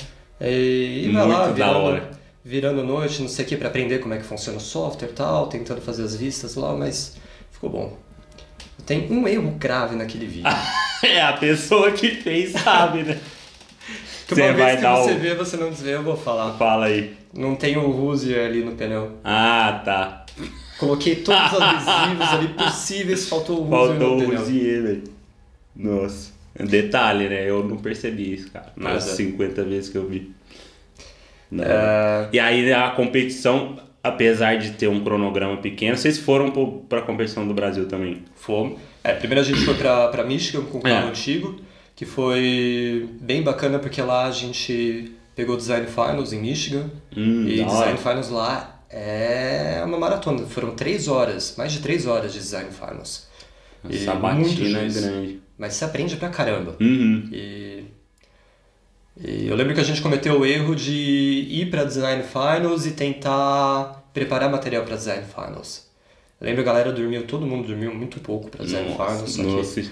E, 0.41 1.05
e 1.07 1.13
vai 1.13 1.29
lá, 1.29 1.49
virando, 1.49 2.03
virando 2.45 2.83
noite, 2.83 3.21
não 3.21 3.29
sei 3.29 3.45
o 3.45 3.49
que, 3.49 3.57
para 3.57 3.69
aprender 3.69 3.99
como 3.99 4.15
é 4.15 4.19
que 4.19 4.25
funciona 4.25 4.59
o 4.59 4.61
software 4.61 5.09
e 5.09 5.13
tal, 5.13 5.47
tentando 5.49 5.81
fazer 5.81 6.05
as 6.05 6.17
vistas 6.17 6.55
lá, 6.55 6.75
mas 6.75 7.17
ficou 7.51 7.69
bom. 7.69 7.99
Tem 8.87 9.11
um 9.13 9.29
erro 9.29 9.51
grave 9.59 9.95
naquele 9.95 10.27
vídeo. 10.27 10.51
é, 11.05 11.21
a 11.21 11.35
pessoa 11.35 11.93
que 11.93 12.11
fez 12.11 12.53
sabe, 12.53 13.03
né? 13.03 13.21
Que 14.27 14.35
uma 14.35 14.47
você 14.47 14.53
vez 14.53 14.81
que 14.81 14.87
você 14.87 15.13
o... 15.13 15.19
vê, 15.19 15.35
você 15.35 15.57
não 15.57 15.71
desvê, 15.71 15.95
eu 15.95 16.03
vou 16.03 16.17
falar. 16.17 16.57
Fala 16.57 16.87
aí. 16.87 17.17
Não 17.35 17.55
tem 17.55 17.77
o 17.77 17.91
Rusier 17.91 18.47
ali 18.47 18.65
no 18.65 18.73
pneu. 18.73 19.19
Ah, 19.23 19.83
tá. 19.85 20.27
Coloquei 20.79 21.17
todos 21.17 21.53
os 21.53 21.59
adesivos 21.61 22.29
ali 22.29 22.49
possíveis, 22.49 23.29
faltou 23.29 23.61
o 23.61 23.63
Rusier 23.65 23.99
faltou 23.99 24.19
no 24.19 24.35
o 24.35 24.37
Rusier, 24.37 24.83
velho. 24.83 25.05
Nossa. 25.75 26.38
Detalhe, 26.65 27.29
né? 27.29 27.49
Eu 27.49 27.63
não 27.63 27.77
percebi 27.77 28.35
isso, 28.35 28.51
cara. 28.51 28.73
Nas 28.77 29.09
é. 29.09 29.15
50 29.15 29.63
vezes 29.65 29.91
que 29.91 29.99
eu 29.99 30.07
vi. 30.07 30.33
É... 31.53 32.29
E 32.33 32.39
aí 32.39 32.73
a 32.73 32.91
competição, 32.91 33.79
apesar 34.03 34.59
de 34.59 34.73
ter 34.73 34.89
um 34.89 35.03
cronograma 35.03 35.57
pequeno, 35.59 35.97
vocês 35.97 36.19
foram 36.19 36.51
para 36.89 36.99
a 36.99 37.03
competição 37.03 37.47
do 37.47 37.55
Brasil 37.55 37.87
também? 37.87 38.25
Fomos. 38.35 38.79
É, 39.03 39.15
primeiro 39.15 39.41
a 39.41 39.45
gente 39.45 39.61
foi 39.65 39.75
para 39.75 40.25
Michigan 40.25 40.65
com 40.65 40.79
o 40.79 40.83
carro 40.83 41.07
é. 41.07 41.11
antigo, 41.11 41.61
que 41.95 42.05
foi 42.05 43.09
bem 43.21 43.43
bacana 43.43 43.79
porque 43.79 44.03
lá 44.03 44.27
a 44.27 44.31
gente 44.31 45.13
pegou 45.35 45.57
Design 45.57 45.87
Finals 45.87 46.33
em 46.33 46.41
Michigan. 46.41 46.91
Hum, 47.17 47.47
e 47.49 47.65
Design 47.65 47.97
Finals 47.97 48.31
lá 48.31 48.83
é 48.91 49.81
uma 49.85 49.99
maratona. 49.99 50.45
Foram 50.47 50.73
três 50.73 51.09
horas, 51.09 51.55
mais 51.57 51.73
de 51.73 51.79
três 51.79 52.07
horas 52.07 52.33
de 52.33 52.41
Design 52.41 52.71
Finals. 52.71 53.29
Essa 53.89 54.15
batina 54.15 54.81
é 54.81 54.89
grande 54.89 55.48
mas 55.59 55.75
se 55.75 55.85
aprende 55.85 56.17
pra 56.17 56.29
caramba. 56.29 56.77
Uhum. 56.81 57.29
E, 57.33 57.85
e, 59.21 59.49
eu 59.49 59.57
lembro 59.57 59.75
que 59.75 59.81
a 59.81 59.85
gente 59.85 60.01
cometeu 60.01 60.41
o 60.41 60.47
erro 60.47 60.75
de 60.75 60.93
ir 61.51 61.69
para 61.71 61.85
Design 61.85 62.23
Finals 62.23 62.87
e 62.87 62.93
tentar 62.93 64.09
preparar 64.15 64.49
material 64.49 64.85
para 64.85 64.97
Design 64.97 65.25
Finals. 65.25 65.89
Eu 66.41 66.47
lembro 66.47 66.63
a 66.63 66.65
galera 66.65 66.93
dormiu, 66.93 67.27
todo 67.27 67.45
mundo 67.45 67.67
dormiu 67.67 67.93
muito 67.93 68.21
pouco 68.21 68.49
para 68.49 68.65
Design 68.65 68.95
nossa, 68.97 69.27
Finals. 69.27 69.37
Nossa. 69.37 69.83
Que, 69.83 69.91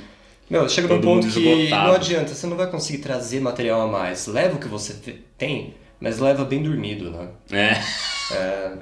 meu, 0.49 0.69
chega 0.69 0.87
num 0.87 1.01
ponto 1.01 1.27
que 1.27 1.69
não 1.71 1.93
adianta, 1.93 2.33
você 2.33 2.47
não 2.47 2.57
vai 2.57 2.71
conseguir 2.71 2.99
trazer 2.99 3.41
material 3.41 3.81
a 3.81 3.87
mais. 3.89 4.29
Leva 4.29 4.55
o 4.55 4.61
que 4.61 4.69
você 4.69 4.95
tem, 5.37 5.75
mas 6.01 6.21
leva 6.21 6.45
bem 6.45 6.63
dormido, 6.63 7.11
né? 7.11 7.29
É. 7.51 8.35
é 8.35 8.73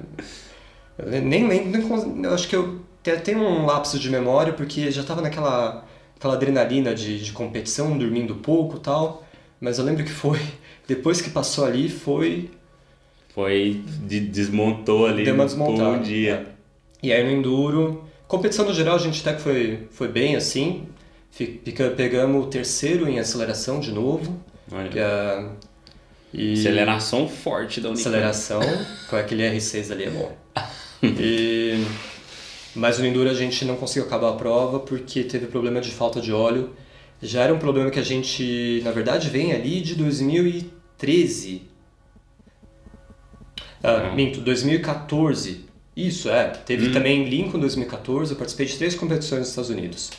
eu 0.98 1.22
nem 1.22 1.48
lembro, 1.48 1.80
eu 2.22 2.34
acho 2.34 2.46
que 2.46 2.54
eu 2.54 2.80
tenho 3.24 3.40
um 3.40 3.66
lapso 3.66 3.98
de 3.98 4.10
memória 4.10 4.52
porque 4.52 4.90
já 4.90 5.00
estava 5.00 5.20
naquela 5.20 5.84
aquela 6.24 6.34
adrenalina 6.34 6.94
de, 6.94 7.22
de 7.22 7.32
competição, 7.32 7.96
dormindo 7.98 8.36
pouco 8.36 8.78
tal. 8.78 9.26
Mas 9.60 9.78
eu 9.78 9.84
lembro 9.84 10.02
que 10.02 10.10
foi, 10.10 10.40
depois 10.88 11.20
que 11.20 11.28
passou 11.28 11.66
ali, 11.66 11.90
foi. 11.90 12.50
Foi. 13.34 13.82
De, 14.06 14.20
desmontou 14.20 15.06
ali 15.06 15.24
Deu 15.24 15.34
uma 15.34 15.44
desmontada, 15.44 15.90
um 15.90 16.02
dia. 16.02 16.46
É. 17.02 17.06
E 17.06 17.12
aí 17.12 17.22
no 17.22 17.30
Enduro. 17.30 18.04
Competição 18.26 18.64
no 18.64 18.72
geral 18.72 18.96
a 18.96 18.98
gente 18.98 19.20
até 19.20 19.36
que 19.36 19.42
foi, 19.42 19.86
foi 19.90 20.08
bem 20.08 20.34
assim. 20.34 20.88
Fica, 21.30 21.90
pegamos 21.90 22.46
o 22.46 22.48
terceiro 22.48 23.06
em 23.06 23.18
aceleração 23.18 23.78
de 23.80 23.92
novo. 23.92 24.40
Olha. 24.72 24.90
É, 24.94 25.46
e... 26.32 26.54
Aceleração 26.54 27.28
forte 27.28 27.80
da 27.80 27.90
Unicamp. 27.90 28.08
Aceleração, 28.08 28.60
com 29.10 29.16
aquele 29.16 29.42
R6 29.42 29.92
ali 29.92 30.04
é 30.04 30.10
bom. 30.10 30.32
e 31.02 31.84
mas 32.74 32.98
no 32.98 33.06
Enduro 33.06 33.30
a 33.30 33.34
gente 33.34 33.64
não 33.64 33.76
conseguiu 33.76 34.06
acabar 34.06 34.30
a 34.30 34.34
prova 34.34 34.80
porque 34.80 35.22
teve 35.24 35.46
problema 35.46 35.80
de 35.80 35.90
falta 35.90 36.20
de 36.20 36.32
óleo. 36.32 36.70
Já 37.22 37.42
era 37.42 37.54
um 37.54 37.58
problema 37.58 37.90
que 37.90 37.98
a 37.98 38.02
gente, 38.02 38.80
na 38.84 38.90
verdade, 38.90 39.30
vem 39.30 39.52
ali 39.52 39.80
de 39.80 39.94
2013. 39.94 41.62
Ah, 43.82 44.08
uhum. 44.08 44.14
minto, 44.14 44.40
2014. 44.40 45.64
Isso, 45.96 46.28
é. 46.28 46.48
Teve 46.48 46.88
uhum. 46.88 46.92
também 46.92 47.24
Lincoln 47.28 47.60
2014. 47.60 48.32
Eu 48.32 48.36
participei 48.36 48.66
de 48.66 48.76
três 48.76 48.94
competições 48.94 49.40
nos 49.40 49.48
Estados 49.50 49.70
Unidos. 49.70 50.10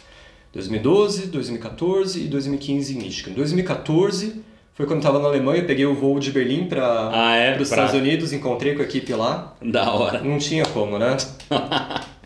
2012, 0.54 1.28
2014 1.28 2.24
e 2.24 2.28
2015 2.28 2.94
em 2.94 3.02
Michigan. 3.02 3.34
2014 3.34 4.41
foi 4.76 4.86
quando 4.86 5.00
estava 5.00 5.20
na 5.20 5.30
Alemanha, 5.30 5.63
peguei 5.63 5.86
o 5.86 5.96
voo 5.96 6.20
de 6.20 6.32
Berlim 6.32 6.65
para 6.65 7.10
ah, 7.13 7.36
é? 7.36 7.56
os 7.56 7.70
Estados 7.70 7.94
Unidos, 7.94 8.34
encontrei 8.34 8.76
com 8.76 8.82
a 8.82 8.86
equipe 8.86 9.13
lá. 9.13 9.56
Da 9.62 9.89
hora. 9.89 10.22
Não 10.22 10.38
tinha 10.38 10.65
como, 10.65 11.00
né? 11.00 11.15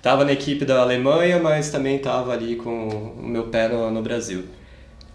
Tava 0.01 0.23
na 0.23 0.31
equipe 0.31 0.65
da 0.65 0.81
Alemanha, 0.81 1.39
mas 1.39 1.69
também 1.69 1.99
tava 1.99 2.31
ali 2.31 2.55
com 2.55 2.87
o 2.87 3.23
meu 3.23 3.47
pé 3.47 3.67
no, 3.67 3.91
no 3.91 4.01
Brasil. 4.01 4.45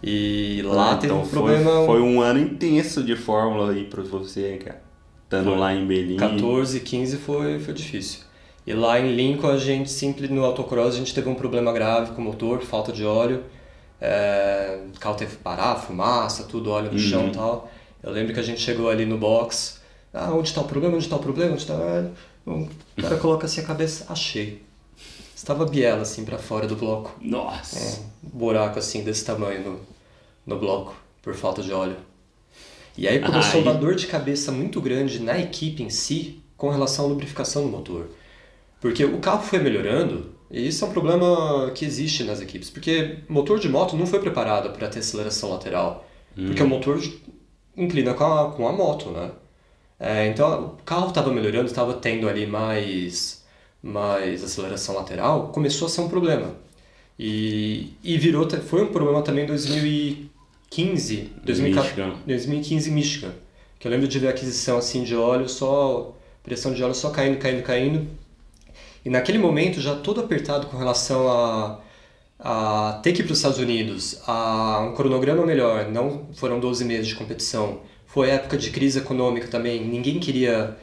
E 0.02 0.60
lá 0.62 0.92
ah, 0.92 0.96
teve 0.96 1.12
então 1.12 1.24
um 1.24 1.28
problema. 1.28 1.86
Foi 1.86 2.00
um 2.00 2.20
ano 2.20 2.38
intenso 2.38 3.02
de 3.02 3.16
Fórmula 3.16 3.72
aí 3.72 3.84
pra 3.84 4.02
você, 4.02 4.58
cara. 4.62 4.82
Estando 5.24 5.50
Foi. 5.50 5.58
lá 5.58 5.74
em 5.74 5.86
Belém. 5.86 6.18
14, 6.18 6.80
15 6.80 7.16
foi, 7.16 7.58
foi 7.58 7.72
difícil. 7.72 8.20
E 8.66 8.72
lá 8.72 9.00
em 9.00 9.14
Lincoln, 9.14 9.48
a 9.48 9.56
gente 9.56 9.90
sempre, 9.90 10.28
no 10.28 10.44
autocross, 10.44 10.94
a 10.94 10.98
gente 10.98 11.14
teve 11.14 11.28
um 11.28 11.34
problema 11.34 11.72
grave 11.72 12.12
com 12.12 12.20
o 12.20 12.24
motor, 12.24 12.60
falta 12.62 12.92
de 12.92 13.04
óleo. 13.04 13.42
É, 14.00 14.80
o 14.94 14.98
carro 14.98 15.16
teve 15.16 15.36
que 15.36 15.42
parar, 15.42 15.76
fumaça, 15.76 16.44
tudo, 16.44 16.70
óleo 16.70 16.92
no 16.92 16.98
chão 16.98 17.28
e 17.28 17.32
tal. 17.32 17.70
Eu 18.02 18.12
lembro 18.12 18.34
que 18.34 18.40
a 18.40 18.42
gente 18.42 18.60
chegou 18.60 18.90
ali 18.90 19.06
no 19.06 19.16
box. 19.16 19.80
Ah, 20.12 20.30
onde 20.32 20.48
está 20.48 20.60
o 20.60 20.64
problema? 20.64 20.94
Onde 20.94 21.04
está 21.04 21.16
o 21.16 21.20
problema? 21.20 21.54
Onde 21.54 21.66
tá... 21.66 21.74
Ah, 21.74 22.50
O 22.50 22.68
cara 23.00 23.16
coloca 23.16 23.46
assim 23.46 23.62
a 23.62 23.64
cabeça, 23.64 24.06
achei. 24.10 24.62
Estava 25.44 25.66
biela 25.66 26.00
assim 26.00 26.24
pra 26.24 26.38
fora 26.38 26.66
do 26.66 26.74
bloco. 26.74 27.14
Nossa. 27.20 28.00
Um 28.24 28.30
buraco 28.30 28.78
assim 28.78 29.04
desse 29.04 29.26
tamanho 29.26 29.62
no, 29.62 29.80
no 30.46 30.58
bloco, 30.58 30.96
por 31.20 31.34
falta 31.34 31.62
de 31.62 31.70
óleo. 31.70 31.98
E 32.96 33.06
aí 33.06 33.20
começou 33.20 33.60
uma 33.60 33.74
dor 33.74 33.94
de 33.94 34.06
cabeça 34.06 34.50
muito 34.50 34.80
grande 34.80 35.18
na 35.18 35.38
equipe 35.38 35.82
em 35.82 35.90
si 35.90 36.42
com 36.56 36.70
relação 36.70 37.04
à 37.04 37.08
lubrificação 37.08 37.62
do 37.62 37.68
motor. 37.68 38.06
Porque 38.80 39.04
o 39.04 39.18
carro 39.18 39.42
foi 39.42 39.58
melhorando, 39.58 40.32
e 40.50 40.66
isso 40.66 40.82
é 40.82 40.88
um 40.88 40.92
problema 40.92 41.70
que 41.74 41.84
existe 41.84 42.24
nas 42.24 42.40
equipes, 42.40 42.70
porque 42.70 43.18
motor 43.28 43.58
de 43.58 43.68
moto 43.68 43.98
não 43.98 44.06
foi 44.06 44.20
preparado 44.20 44.70
para 44.70 44.88
ter 44.88 45.00
aceleração 45.00 45.50
lateral, 45.50 46.08
porque 46.34 46.62
o 46.62 46.66
motor 46.66 46.98
inclina 47.76 48.14
com 48.14 48.24
a, 48.24 48.50
com 48.50 48.66
a 48.66 48.72
moto, 48.72 49.10
né? 49.10 49.30
É, 50.00 50.26
então 50.26 50.78
o 50.80 50.82
carro 50.84 51.08
estava 51.08 51.30
melhorando, 51.30 51.66
estava 51.66 51.92
tendo 51.92 52.30
ali 52.30 52.46
mais, 52.46 53.43
mais 53.84 54.42
aceleração 54.42 54.94
lateral, 54.94 55.48
começou 55.48 55.86
a 55.86 55.88
ser 55.90 56.00
um 56.00 56.08
problema. 56.08 56.54
E, 57.18 57.92
e 58.02 58.16
virou, 58.16 58.48
foi 58.48 58.82
um 58.82 58.88
problema 58.88 59.20
também 59.20 59.44
em 59.44 59.46
2015, 59.46 61.30
2014, 61.44 61.88
Michigan. 61.88 62.18
2015 62.26 62.90
em 62.90 62.92
Michigan. 62.94 63.32
Que 63.78 63.86
eu 63.86 63.92
lembro 63.92 64.08
de 64.08 64.18
ver 64.18 64.28
a 64.28 64.30
aquisição 64.30 64.78
assim 64.78 65.04
de 65.04 65.14
óleo, 65.14 65.46
só 65.48 66.16
pressão 66.42 66.72
de 66.72 66.82
óleo 66.82 66.94
só 66.94 67.10
caindo, 67.10 67.38
caindo, 67.38 67.62
caindo. 67.62 68.06
E 69.04 69.10
naquele 69.10 69.36
momento 69.36 69.82
já 69.82 69.94
todo 69.94 70.18
apertado 70.22 70.66
com 70.68 70.78
relação 70.78 71.28
a, 71.30 71.80
a 72.40 73.00
ter 73.02 73.12
que 73.12 73.20
ir 73.20 73.24
para 73.24 73.32
os 73.32 73.38
Estados 73.38 73.58
Unidos, 73.58 74.18
a 74.26 74.80
um 74.80 74.94
cronograma 74.94 75.44
melhor, 75.44 75.90
não 75.90 76.28
foram 76.32 76.58
12 76.58 76.86
meses 76.86 77.06
de 77.06 77.14
competição. 77.14 77.80
Foi 78.06 78.30
época 78.30 78.56
de 78.56 78.70
crise 78.70 78.98
econômica 78.98 79.46
também, 79.48 79.84
ninguém 79.84 80.18
queria 80.18 80.74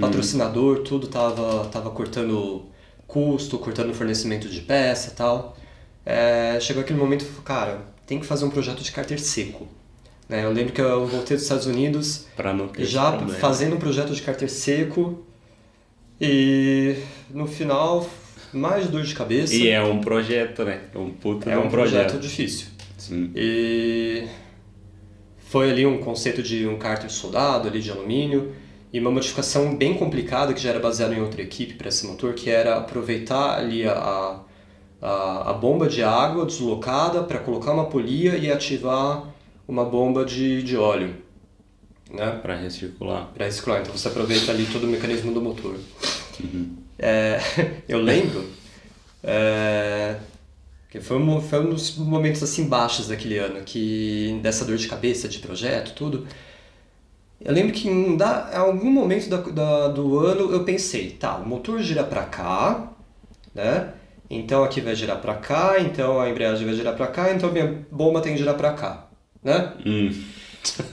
patrocinador, 0.00 0.80
tudo 0.80 1.06
tava, 1.06 1.66
tava 1.66 1.90
cortando 1.90 2.66
custo, 3.06 3.58
cortando 3.58 3.92
fornecimento 3.94 4.48
de 4.48 4.60
peça 4.60 5.10
e 5.10 5.14
tal. 5.14 5.56
É, 6.04 6.58
chegou 6.60 6.82
aquele 6.82 6.98
momento 6.98 7.24
cara, 7.42 7.82
tem 8.06 8.18
que 8.18 8.26
fazer 8.26 8.44
um 8.44 8.50
projeto 8.50 8.82
de 8.82 8.90
cárter 8.90 9.20
seco. 9.20 9.68
Né? 10.28 10.44
Eu 10.44 10.52
lembro 10.52 10.72
que 10.72 10.80
eu 10.80 11.06
voltei 11.06 11.36
dos 11.36 11.44
Estados 11.44 11.66
Unidos 11.66 12.26
já 12.78 13.18
fazendo 13.38 13.76
um 13.76 13.78
projeto 13.78 14.14
de 14.14 14.22
cárter 14.22 14.50
seco 14.50 15.24
e 16.20 16.96
no 17.30 17.46
final 17.46 18.08
mais 18.52 18.88
dor 18.88 19.02
de 19.02 19.14
cabeça. 19.14 19.54
E 19.54 19.68
é 19.68 19.82
um 19.82 20.00
projeto, 20.00 20.64
né? 20.64 20.80
É 20.94 20.98
um 20.98 21.10
puto 21.10 21.48
é 21.48 21.54
de 21.54 21.58
um 21.58 21.68
projeto 21.68 22.18
difícil. 22.18 22.66
Sim. 22.98 23.30
E 23.34 24.26
foi 25.38 25.70
ali 25.70 25.84
um 25.84 25.98
conceito 25.98 26.42
de 26.42 26.66
um 26.66 26.78
cárter 26.78 27.10
soldado 27.10 27.68
ali 27.68 27.80
de 27.80 27.90
alumínio 27.90 28.54
e 28.92 29.00
uma 29.00 29.10
modificação 29.10 29.74
bem 29.74 29.94
complicada 29.94 30.52
que 30.52 30.60
já 30.60 30.70
era 30.70 30.78
baseada 30.78 31.14
em 31.14 31.20
outra 31.20 31.40
equipe 31.40 31.74
para 31.74 31.88
esse 31.88 32.06
motor, 32.06 32.34
que 32.34 32.50
era 32.50 32.76
aproveitar 32.76 33.58
ali 33.58 33.88
a, 33.88 34.40
a, 35.00 35.50
a 35.50 35.52
bomba 35.54 35.88
de 35.88 36.02
água 36.02 36.44
deslocada 36.44 37.22
para 37.22 37.38
colocar 37.38 37.72
uma 37.72 37.86
polia 37.86 38.36
e 38.36 38.52
ativar 38.52 39.32
uma 39.66 39.84
bomba 39.84 40.24
de, 40.24 40.62
de 40.62 40.76
óleo, 40.76 41.16
né? 42.10 42.38
Pra 42.42 42.54
recircular. 42.54 43.30
para 43.32 43.46
reciclar. 43.46 43.80
Então 43.80 43.96
você 43.96 44.08
aproveita 44.08 44.52
ali 44.52 44.66
todo 44.66 44.84
o 44.84 44.88
mecanismo 44.88 45.32
do 45.32 45.40
motor. 45.40 45.76
É, 46.98 47.40
eu 47.88 47.98
lembro 47.98 48.44
é, 49.22 50.16
que 50.90 51.00
foi 51.00 51.16
um, 51.16 51.40
foi 51.40 51.60
um 51.60 51.70
dos 51.70 51.96
momentos 51.96 52.42
assim 52.42 52.68
baixos 52.68 53.08
daquele 53.08 53.38
ano, 53.38 53.62
que 53.64 54.38
dessa 54.42 54.64
dor 54.64 54.76
de 54.76 54.86
cabeça 54.88 55.26
de 55.28 55.38
projeto, 55.38 55.94
tudo. 55.94 56.26
Eu 57.44 57.52
lembro 57.52 57.72
que 57.72 57.88
em 57.88 58.16
da- 58.16 58.56
algum 58.58 58.90
momento 58.90 59.28
da, 59.28 59.38
da- 59.38 59.88
do 59.88 60.18
ano 60.18 60.52
eu 60.52 60.64
pensei, 60.64 61.10
tá, 61.10 61.36
o 61.36 61.46
motor 61.48 61.80
gira 61.82 62.04
para 62.04 62.24
cá, 62.24 62.92
né? 63.54 63.92
Então 64.30 64.64
aqui 64.64 64.80
vai 64.80 64.94
girar 64.96 65.20
para 65.20 65.34
cá, 65.34 65.76
então 65.80 66.20
a 66.20 66.28
embreagem 66.30 66.66
vai 66.66 66.74
girar 66.74 66.96
para 66.96 67.06
cá, 67.08 67.32
então 67.32 67.50
a 67.50 67.52
minha 67.52 67.86
bomba 67.90 68.20
tem 68.22 68.32
que 68.32 68.38
girar 68.38 68.56
para 68.56 68.72
cá, 68.72 69.08
né? 69.42 69.74
Hum. 69.84 70.10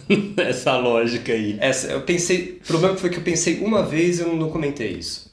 Essa 0.37 0.77
lógica 0.77 1.31
aí. 1.31 1.57
Essa, 1.59 1.91
eu 1.91 2.01
pensei, 2.01 2.59
o 2.63 2.67
problema 2.67 2.97
foi 2.97 3.09
que 3.09 3.17
eu 3.17 3.23
pensei 3.23 3.59
uma 3.59 3.83
vez 3.83 4.19
e 4.19 4.23
eu 4.23 4.35
não 4.35 4.49
comentei 4.49 4.89
isso. 4.91 5.29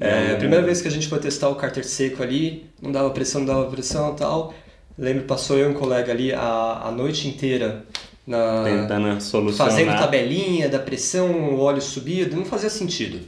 É, 0.00 0.32
a 0.32 0.36
primeira 0.36 0.64
vez 0.64 0.80
que 0.80 0.88
a 0.88 0.90
gente 0.90 1.08
foi 1.08 1.18
testar 1.18 1.48
o 1.48 1.56
cárter 1.56 1.84
seco 1.84 2.22
ali, 2.22 2.66
não 2.80 2.92
dava 2.92 3.10
pressão, 3.10 3.40
não 3.42 3.48
dava 3.48 3.70
pressão 3.70 4.12
e 4.14 4.16
tal. 4.16 4.54
Lembro, 4.96 5.24
passou 5.24 5.58
eu 5.58 5.68
e 5.68 5.72
um 5.72 5.74
colega 5.74 6.12
ali 6.12 6.32
a, 6.32 6.82
a 6.84 6.90
noite 6.92 7.28
inteira 7.28 7.84
na, 8.28 8.62
Tentando 8.64 9.20
solucionar. 9.20 9.72
fazendo 9.72 9.90
tabelinha 9.98 10.68
da 10.68 10.78
pressão, 10.78 11.30
o 11.54 11.60
óleo 11.60 11.80
subia, 11.82 12.28
não 12.28 12.44
fazia 12.44 12.70
sentido. 12.70 13.26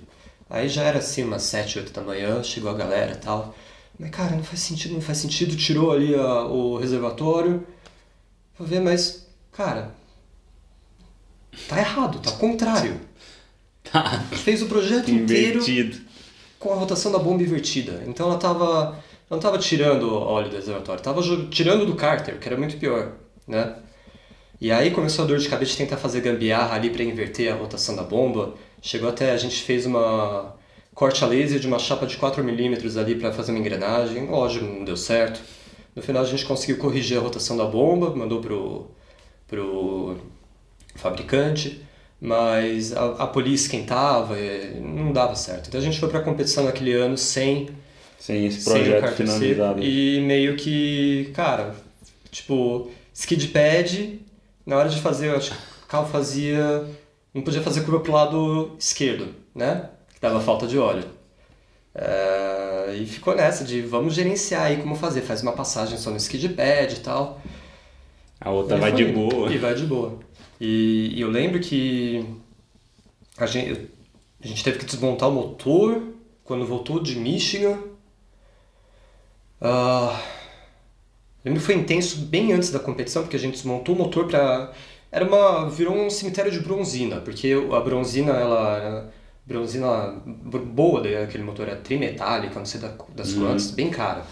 Aí 0.49 0.69
já 0.69 0.83
era 0.83 0.99
assim, 0.99 1.25
umas 1.25 1.43
7, 1.43 1.79
8 1.79 1.93
da 1.93 2.03
manhã, 2.03 2.43
chegou 2.43 2.71
a 2.71 2.75
galera 2.75 3.13
e 3.13 3.17
tal. 3.17 3.55
Mas 3.99 4.11
cara, 4.11 4.35
não 4.37 4.43
faz 4.43 4.61
sentido, 4.61 4.95
não 4.95 5.01
faz 5.01 5.19
sentido, 5.19 5.57
tirou 5.57 5.93
ali 5.93 6.15
a- 6.15 6.45
o 6.45 6.77
reservatório. 6.77 7.67
Vou 8.59 8.67
ver, 8.67 8.81
mas, 8.81 9.27
cara, 9.53 9.93
tá 11.69 11.79
errado, 11.79 12.19
tá 12.21 12.31
ao 12.31 12.37
contrário. 12.37 13.01
Tá 13.91 14.21
Fez 14.45 14.61
o 14.63 14.67
projeto 14.67 15.11
inteiro 15.11 15.59
invertido. 15.61 15.99
com 16.59 16.71
a 16.73 16.77
rotação 16.77 17.11
da 17.11 17.19
bomba 17.19 17.43
invertida. 17.43 18.05
Então 18.07 18.29
ela 18.29 18.39
tava, 18.39 18.65
ela 18.67 19.03
não 19.31 19.39
estava 19.39 19.59
tirando 19.59 20.03
o 20.05 20.15
óleo 20.15 20.51
do 20.51 20.57
reservatório, 20.57 21.01
estava 21.01 21.21
tirando 21.51 21.87
do 21.87 21.95
cárter, 21.97 22.39
que 22.39 22.47
era 22.47 22.57
muito 22.59 22.77
pior, 22.77 23.13
né? 23.49 23.75
E 24.61 24.71
aí 24.71 24.91
começou 24.91 25.25
a 25.25 25.29
dor 25.29 25.39
de 25.39 25.49
cabeça 25.49 25.73
de 25.73 25.79
tentar 25.79 25.97
fazer 25.97 26.21
gambiarra 26.21 26.75
ali 26.77 26.91
para 26.91 27.03
inverter 27.03 27.53
a 27.53 27.57
rotação 27.57 27.97
da 27.97 28.03
bomba. 28.03 28.55
Chegou 28.83 29.09
até 29.09 29.33
a 29.33 29.37
gente 29.37 29.63
fez 29.63 29.87
uma 29.87 30.55
corte 30.95 31.25
a 31.25 31.27
laser 31.27 31.59
de 31.59 31.67
uma 31.67 31.79
chapa 31.79 32.07
de 32.07 32.17
4mm 32.19 32.97
ali 33.01 33.15
para 33.17 33.33
fazer 33.33 33.53
uma 33.53 33.59
engrenagem. 33.61 34.27
Lógico, 34.27 34.67
não 34.67 34.85
deu 34.85 34.97
certo. 34.97 35.41
No 35.97 36.03
final 36.03 36.23
a 36.23 36.27
gente 36.27 36.45
conseguiu 36.45 36.79
corrigir 36.79 37.17
a 37.19 37.21
rotação 37.21 37.57
da 37.57 37.65
bomba, 37.67 38.15
mandou 38.15 38.41
pro 38.41 38.91
pro 39.49 40.17
fabricante, 40.95 41.83
mas 42.21 42.93
a, 42.97 43.25
a 43.25 43.27
polícia 43.27 43.67
esquentava, 43.67 44.39
e 44.39 44.81
não 44.81 45.13
dava 45.13 45.35
certo. 45.35 45.69
Então 45.69 45.81
a 45.81 45.83
gente 45.85 45.99
foi 45.99 46.09
para 46.09 46.21
a 46.21 46.23
competição 46.23 46.65
naquele 46.65 46.93
ano 46.93 47.17
sem 47.19 47.71
Sem 48.19 48.47
esse 48.47 48.61
sem 48.61 48.63
projeto 48.63 49.01
cárter 49.01 49.27
finalizado. 49.27 49.83
seco 49.83 49.83
e 49.83 50.21
meio 50.21 50.57
que, 50.57 51.31
cara, 51.35 51.75
tipo, 52.31 52.91
skid 53.15 53.49
pad, 53.49 54.21
na 54.65 54.77
hora 54.77 54.89
de 54.89 55.01
fazer, 55.01 55.29
eu 55.29 55.37
acho 55.37 55.51
que 55.51 55.57
o 55.85 55.87
carro 55.87 56.09
fazia, 56.09 56.87
não 57.35 57.43
podia 57.43 57.63
fazer 57.63 57.83
curva 57.83 58.01
pro 58.01 58.13
lado 58.13 58.77
esquerdo, 58.79 59.35
né? 59.55 59.91
Que 60.15 60.21
dava 60.21 60.41
falta 60.41 60.67
de 60.67 60.79
óleo. 60.79 61.05
É, 61.95 62.95
e 63.01 63.07
ficou 63.07 63.35
nessa 63.35 63.65
de 63.65 63.81
vamos 63.83 64.15
gerenciar 64.15 64.67
aí 64.67 64.77
como 64.77 64.95
fazer, 64.95 65.23
faz 65.23 65.43
uma 65.43 65.53
passagem 65.53 65.99
só 65.99 66.11
no 66.11 66.17
skid 66.17 66.51
pad 66.51 66.95
e 66.95 67.01
tal. 67.01 67.41
A 68.41 68.51
outra 68.51 68.77
vai 68.77 68.93
de 68.93 69.05
boa. 69.07 69.53
E 69.53 69.59
vai 69.59 69.75
de 69.75 69.85
boa. 69.85 70.19
E, 70.61 71.13
e 71.15 71.21
eu 71.21 71.31
lembro 71.31 71.61
que 71.61 72.25
a 73.37 73.47
gente, 73.47 73.91
a 74.43 74.47
gente 74.47 74.63
teve 74.63 74.79
que 74.79 74.85
desmontar 74.85 75.29
o 75.29 75.33
motor 75.33 76.03
quando 76.45 76.67
voltou 76.67 77.03
de 77.03 77.17
Michigan. 77.17 77.79
Ah, 79.61 80.21
lembro 81.45 81.61
que 81.61 81.67
foi 81.67 81.75
intenso 81.77 82.19
bem 82.27 82.53
antes 82.53 82.71
da 82.71 82.79
competição, 82.79 83.23
porque 83.23 83.37
a 83.37 83.39
gente 83.39 83.55
desmontou 83.55 83.95
o 83.95 83.99
motor 83.99 84.27
para 84.27 84.73
era 85.13 85.25
uma 85.25 85.69
virou 85.69 85.95
um 85.97 86.09
cemitério 86.11 86.51
de 86.53 86.61
bronzina, 86.61 87.21
porque 87.21 87.53
a 87.73 87.81
bronzina 87.81 88.33
ela 88.33 89.13
bronzina 89.47 90.15
boa 90.27 91.01
daquele 91.03 91.43
motor 91.43 91.69
é 91.69 91.75
trimetálica, 91.75 92.57
não 92.59 92.67
sei 92.67 92.81
da- 92.81 92.95
das 93.17 93.35
quantas, 93.35 93.71
bem 93.73 93.91
cara. 93.91 94.25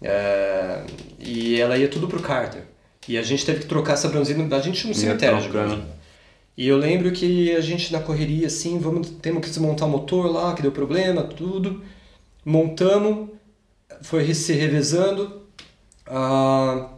É, 0.00 0.82
e 1.18 1.60
ela 1.60 1.76
ia 1.78 1.88
tudo 1.88 2.08
pro 2.08 2.20
cárter. 2.20 2.62
E 3.08 3.18
a 3.18 3.22
gente 3.22 3.44
teve 3.44 3.60
que 3.60 3.66
trocar 3.66 3.94
essa 3.94 4.08
bronzina, 4.08 4.56
a 4.56 4.60
gente 4.60 4.80
tinha 4.80 4.90
um 4.90 4.94
cemitério 4.94 5.36
de 5.40 5.48
bronzina. 5.48 5.82
E 6.56 6.68
eu 6.68 6.76
lembro 6.78 7.10
que 7.12 7.54
a 7.56 7.60
gente 7.60 7.92
na 7.92 8.00
correria 8.00 8.46
assim, 8.46 8.78
vamos, 8.78 9.10
temos 9.22 9.42
que 9.42 9.48
desmontar 9.48 9.88
o 9.88 9.90
motor 9.90 10.30
lá, 10.30 10.54
que 10.54 10.62
deu 10.62 10.72
problema, 10.72 11.22
tudo. 11.24 11.82
Montamos, 12.44 13.30
foi 14.02 14.32
se 14.34 14.52
revezando. 14.54 15.41
Ah, 16.06 16.88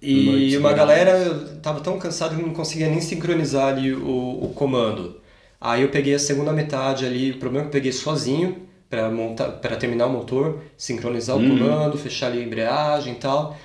e 0.00 0.14
Noites 0.22 0.56
uma 0.56 0.70
viradas. 0.70 0.74
galera 0.74 1.58
tava 1.62 1.80
tão 1.80 1.98
cansado 1.98 2.36
que 2.36 2.42
não 2.42 2.52
conseguia 2.52 2.88
nem 2.88 3.00
sincronizar 3.00 3.68
ali 3.68 3.92
o, 3.94 4.44
o 4.44 4.52
comando. 4.54 5.20
Aí 5.60 5.82
eu 5.82 5.90
peguei 5.90 6.14
a 6.14 6.18
segunda 6.18 6.52
metade 6.52 7.06
ali, 7.06 7.30
o 7.32 7.38
problema 7.38 7.66
é 7.66 7.70
que 7.70 7.76
eu 7.76 7.80
peguei 7.80 7.92
sozinho 7.92 8.68
para 8.90 9.10
montar, 9.10 9.48
para 9.52 9.76
terminar 9.76 10.06
o 10.06 10.10
motor, 10.10 10.62
sincronizar 10.76 11.36
o 11.36 11.40
comando, 11.40 11.96
fechar 11.96 12.26
ali 12.26 12.40
a 12.40 12.44
embreagem 12.44 13.14
e 13.14 13.16
tal. 13.16 13.56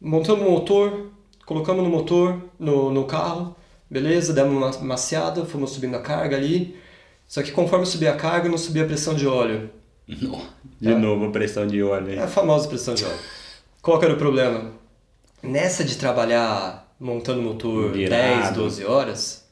Montamos 0.00 0.46
o 0.46 0.50
motor, 0.50 1.10
colocamos 1.44 1.82
no 1.82 1.90
motor, 1.90 2.40
no, 2.58 2.92
no 2.92 3.04
carro, 3.06 3.56
beleza, 3.90 4.32
demos 4.32 4.54
uma 4.54 4.84
maciada, 4.84 5.44
fomos 5.44 5.70
subindo 5.72 5.96
a 5.96 6.00
carga 6.00 6.36
ali. 6.36 6.76
Só 7.26 7.42
que 7.42 7.50
conforme 7.50 7.84
subia 7.86 8.12
a 8.12 8.16
carga, 8.16 8.48
não 8.48 8.58
subia 8.58 8.84
a 8.84 8.86
pressão 8.86 9.14
de 9.14 9.26
óleo. 9.26 9.70
Não. 10.08 10.40
De 10.80 10.92
é. 10.92 10.98
novo 10.98 11.30
pressão 11.30 11.66
de 11.66 11.82
óleo. 11.82 12.12
É 12.12 12.22
a 12.22 12.28
famosa 12.28 12.68
pressão 12.68 12.94
de 12.94 13.04
óleo. 13.04 13.18
Qual 13.82 13.98
que 13.98 14.04
era 14.04 14.14
o 14.14 14.18
problema? 14.18 14.72
Nessa 15.42 15.84
de 15.84 15.96
trabalhar 15.96 16.86
montando 16.98 17.42
motor 17.42 17.92
Virado. 17.92 18.44
10, 18.44 18.56
12 18.56 18.84
horas, 18.84 19.48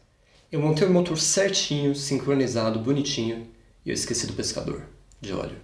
eu 0.50 0.60
montei 0.60 0.86
o 0.86 0.90
motor 0.90 1.18
certinho, 1.18 1.94
sincronizado, 1.94 2.78
bonitinho, 2.78 3.46
e 3.84 3.90
eu 3.90 3.94
esqueci 3.94 4.26
do 4.26 4.32
pescador 4.32 4.82
de 5.20 5.32
óleo. 5.32 5.56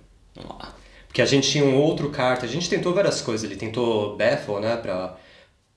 Porque 1.06 1.22
a 1.22 1.26
gente 1.26 1.50
tinha 1.50 1.64
um 1.64 1.76
outro 1.76 2.10
kart, 2.10 2.42
a 2.44 2.46
gente 2.46 2.68
tentou 2.68 2.94
várias 2.94 3.20
coisas, 3.20 3.48
ele 3.48 3.58
tentou 3.58 4.16
baffle, 4.16 4.60
né, 4.60 4.76
pra, 4.76 5.16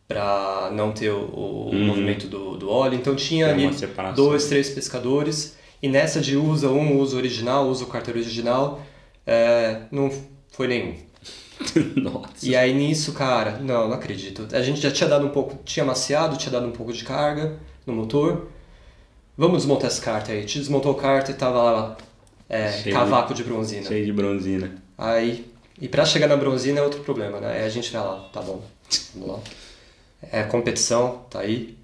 pra 0.07 0.69
não 0.73 0.91
ter 0.91 1.09
o, 1.09 1.17
o 1.17 1.69
uhum. 1.71 1.85
movimento 1.85 2.27
do, 2.27 2.57
do 2.57 2.69
óleo, 2.69 2.95
então 2.95 3.15
tinha 3.15 3.53
Tem 3.53 3.67
ali 3.67 4.15
dois, 4.15 4.45
três 4.45 4.69
pescadores, 4.69 5.57
e 5.81 5.87
nessa 5.87 6.21
de 6.21 6.37
usa 6.37 6.69
um, 6.69 6.99
usa 6.99 7.17
original, 7.17 7.67
usa 7.67 7.83
o 7.83 7.87
kart 7.87 8.07
original, 8.09 8.81
é, 9.25 9.81
não 9.91 10.11
foi 10.51 10.67
nenhum. 10.67 10.95
Nossa. 11.95 12.27
E 12.41 12.55
aí 12.55 12.73
nisso, 12.73 13.13
cara, 13.13 13.59
não, 13.59 13.87
não 13.87 13.93
acredito. 13.93 14.47
A 14.51 14.61
gente 14.61 14.81
já 14.81 14.91
tinha 14.91 15.09
dado 15.09 15.25
um 15.25 15.29
pouco, 15.29 15.57
tinha 15.63 15.85
maciado, 15.85 16.37
tinha 16.37 16.51
dado 16.51 16.67
um 16.67 16.71
pouco 16.71 16.91
de 16.91 17.03
carga 17.03 17.57
no 17.85 17.93
motor. 17.93 18.47
Vamos 19.37 19.59
desmontar 19.59 19.87
essa 19.87 20.01
carta 20.01 20.31
aí. 20.31 20.39
A 20.39 20.41
gente 20.41 20.59
desmontou 20.59 20.91
o 20.91 20.95
carta 20.95 21.31
e 21.31 21.33
tava 21.33 21.61
lá 21.61 21.97
é, 22.49 22.91
cavaco 22.91 23.33
de, 23.33 23.43
de 23.43 23.49
bronzina. 23.49 23.87
Cheio 23.87 24.05
de 24.05 24.13
bronzina. 24.13 24.75
Aí, 24.97 25.51
e 25.81 25.87
pra 25.87 26.05
chegar 26.05 26.27
na 26.27 26.35
bronzina 26.35 26.79
é 26.79 26.83
outro 26.83 27.01
problema, 27.01 27.39
né? 27.39 27.53
Aí 27.53 27.63
a 27.63 27.69
gente 27.69 27.91
vai 27.91 28.01
lá, 28.01 28.29
tá 28.31 28.41
bom, 28.41 28.61
vamos 29.15 29.29
lá. 29.29 29.39
É 30.31 30.43
competição, 30.43 31.25
tá 31.29 31.39
aí. 31.39 31.77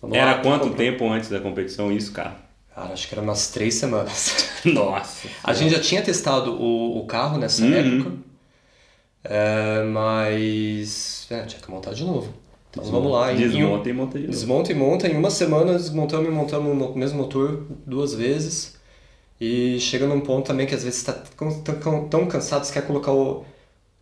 Vamos 0.00 0.16
Era 0.16 0.36
lá, 0.36 0.42
quanto 0.42 0.70
tempo 0.70 1.08
antes 1.08 1.28
da 1.28 1.40
competição 1.40 1.92
isso, 1.92 2.12
cara? 2.12 2.45
Cara, 2.76 2.92
acho 2.92 3.08
que 3.08 3.14
era 3.14 3.22
umas 3.22 3.48
três 3.48 3.74
semanas. 3.74 4.50
Nossa. 4.62 5.28
a 5.42 5.54
gente 5.54 5.72
já 5.72 5.80
tinha 5.80 6.02
testado 6.02 6.52
o, 6.52 6.98
o 6.98 7.06
carro 7.06 7.38
nessa 7.38 7.62
uhum. 7.62 7.72
época, 7.72 8.12
é, 9.24 9.82
mas 9.84 11.26
é, 11.30 11.40
tinha 11.46 11.62
que 11.62 11.70
montar 11.70 11.94
de 11.94 12.04
novo. 12.04 12.34
Então 12.70 12.84
vamos 12.84 13.10
lá. 13.10 13.32
Desmonta 13.32 13.88
em, 13.88 13.92
e 13.92 13.94
monta 13.94 14.18
de 14.18 14.26
novo. 14.26 14.30
Desmonta 14.30 14.72
e 14.72 14.74
monta. 14.74 15.08
Em 15.08 15.16
uma 15.16 15.30
semana 15.30 15.72
desmontamos 15.72 16.28
e 16.28 16.30
montamos 16.30 16.70
o 16.70 16.98
mesmo 16.98 17.16
motor 17.16 17.66
duas 17.86 18.12
vezes. 18.12 18.76
E 19.40 19.80
chega 19.80 20.06
num 20.06 20.20
ponto 20.20 20.46
também 20.46 20.66
que 20.66 20.74
às 20.74 20.84
vezes 20.84 20.98
está 20.98 21.14
tão, 21.14 22.08
tão 22.08 22.26
cansado 22.26 22.66
que 22.66 22.74
quer 22.74 22.86
colocar 22.86 23.12
o. 23.12 23.46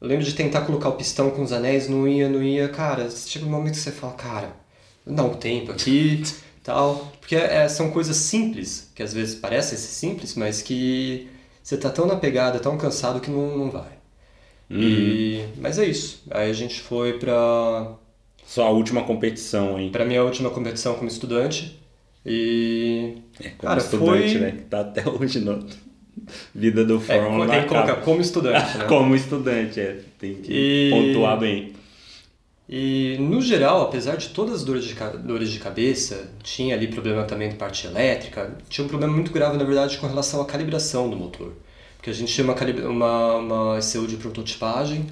Eu 0.00 0.08
lembro 0.08 0.24
de 0.24 0.34
tentar 0.34 0.62
colocar 0.62 0.88
o 0.88 0.96
pistão 0.96 1.30
com 1.30 1.42
os 1.42 1.52
anéis, 1.52 1.88
não 1.88 2.08
ia, 2.08 2.28
não 2.28 2.42
ia. 2.42 2.68
Cara, 2.68 3.08
chega 3.08 3.46
um 3.46 3.50
momento 3.50 3.74
que 3.74 3.78
você 3.78 3.92
fala, 3.92 4.14
cara, 4.14 4.56
dá 5.06 5.22
um 5.22 5.34
tempo 5.34 5.70
aqui 5.70 6.24
tal. 6.64 7.12
Porque 7.20 7.36
é, 7.36 7.68
são 7.68 7.90
coisas 7.90 8.16
simples, 8.16 8.90
que 8.94 9.02
às 9.02 9.14
vezes 9.14 9.36
parecem 9.36 9.78
ser 9.78 9.86
simples, 9.86 10.34
mas 10.34 10.60
que 10.60 11.28
você 11.62 11.76
tá 11.76 11.90
tão 11.90 12.06
na 12.06 12.16
pegada, 12.16 12.58
tão 12.58 12.76
cansado 12.76 13.20
que 13.20 13.30
não, 13.30 13.56
não 13.56 13.70
vai. 13.70 13.92
Uhum. 14.68 14.80
E, 14.80 15.44
mas 15.58 15.78
é 15.78 15.84
isso. 15.84 16.24
Aí 16.30 16.50
a 16.50 16.54
gente 16.54 16.80
foi 16.80 17.18
pra. 17.18 17.92
Sua 18.46 18.68
última 18.68 19.04
competição, 19.04 19.78
hein? 19.78 19.90
Pra 19.90 20.04
minha 20.04 20.22
última 20.22 20.50
competição 20.50 20.94
como 20.94 21.08
estudante. 21.08 21.78
E. 22.24 23.18
É, 23.40 23.50
como 23.50 23.68
cara, 23.68 23.80
estudante, 23.80 24.32
foi... 24.32 24.40
né? 24.40 24.50
Que 24.52 24.62
tá 24.62 24.80
até 24.80 25.08
hoje 25.08 25.40
no. 25.40 25.64
Vida 26.54 26.84
do 26.84 26.96
é, 26.96 27.00
Fórmula. 27.00 27.46
É, 27.46 27.48
tem 27.48 27.62
que 27.62 27.68
colocar 27.68 27.96
como 27.96 28.20
estudante, 28.20 28.78
né? 28.78 28.84
como 28.88 29.14
estudante, 29.14 29.80
é. 29.80 30.00
Tem 30.18 30.34
que 30.36 30.52
e... 30.52 30.90
pontuar 30.90 31.38
bem. 31.38 31.73
E 32.68 33.18
no 33.18 33.42
geral, 33.42 33.82
apesar 33.82 34.16
de 34.16 34.30
todas 34.30 34.54
as 34.56 34.64
dores 34.64 34.84
de, 34.84 34.94
dores 34.94 35.50
de 35.50 35.58
cabeça, 35.58 36.30
tinha 36.42 36.74
ali 36.74 36.88
problema 36.88 37.24
também 37.24 37.50
de 37.50 37.56
parte 37.56 37.86
elétrica, 37.86 38.56
tinha 38.68 38.84
um 38.84 38.88
problema 38.88 39.12
muito 39.12 39.30
grave 39.30 39.58
na 39.58 39.64
verdade 39.64 39.98
com 39.98 40.06
relação 40.06 40.40
à 40.40 40.46
calibração 40.46 41.10
do 41.10 41.16
motor. 41.16 41.52
Porque 41.96 42.10
a 42.10 42.12
gente 42.12 42.32
tinha 42.32 42.44
uma, 42.44 42.54
uma, 42.88 43.34
uma 43.36 43.78
ECU 43.78 44.06
de 44.06 44.16
prototipagem 44.16 45.06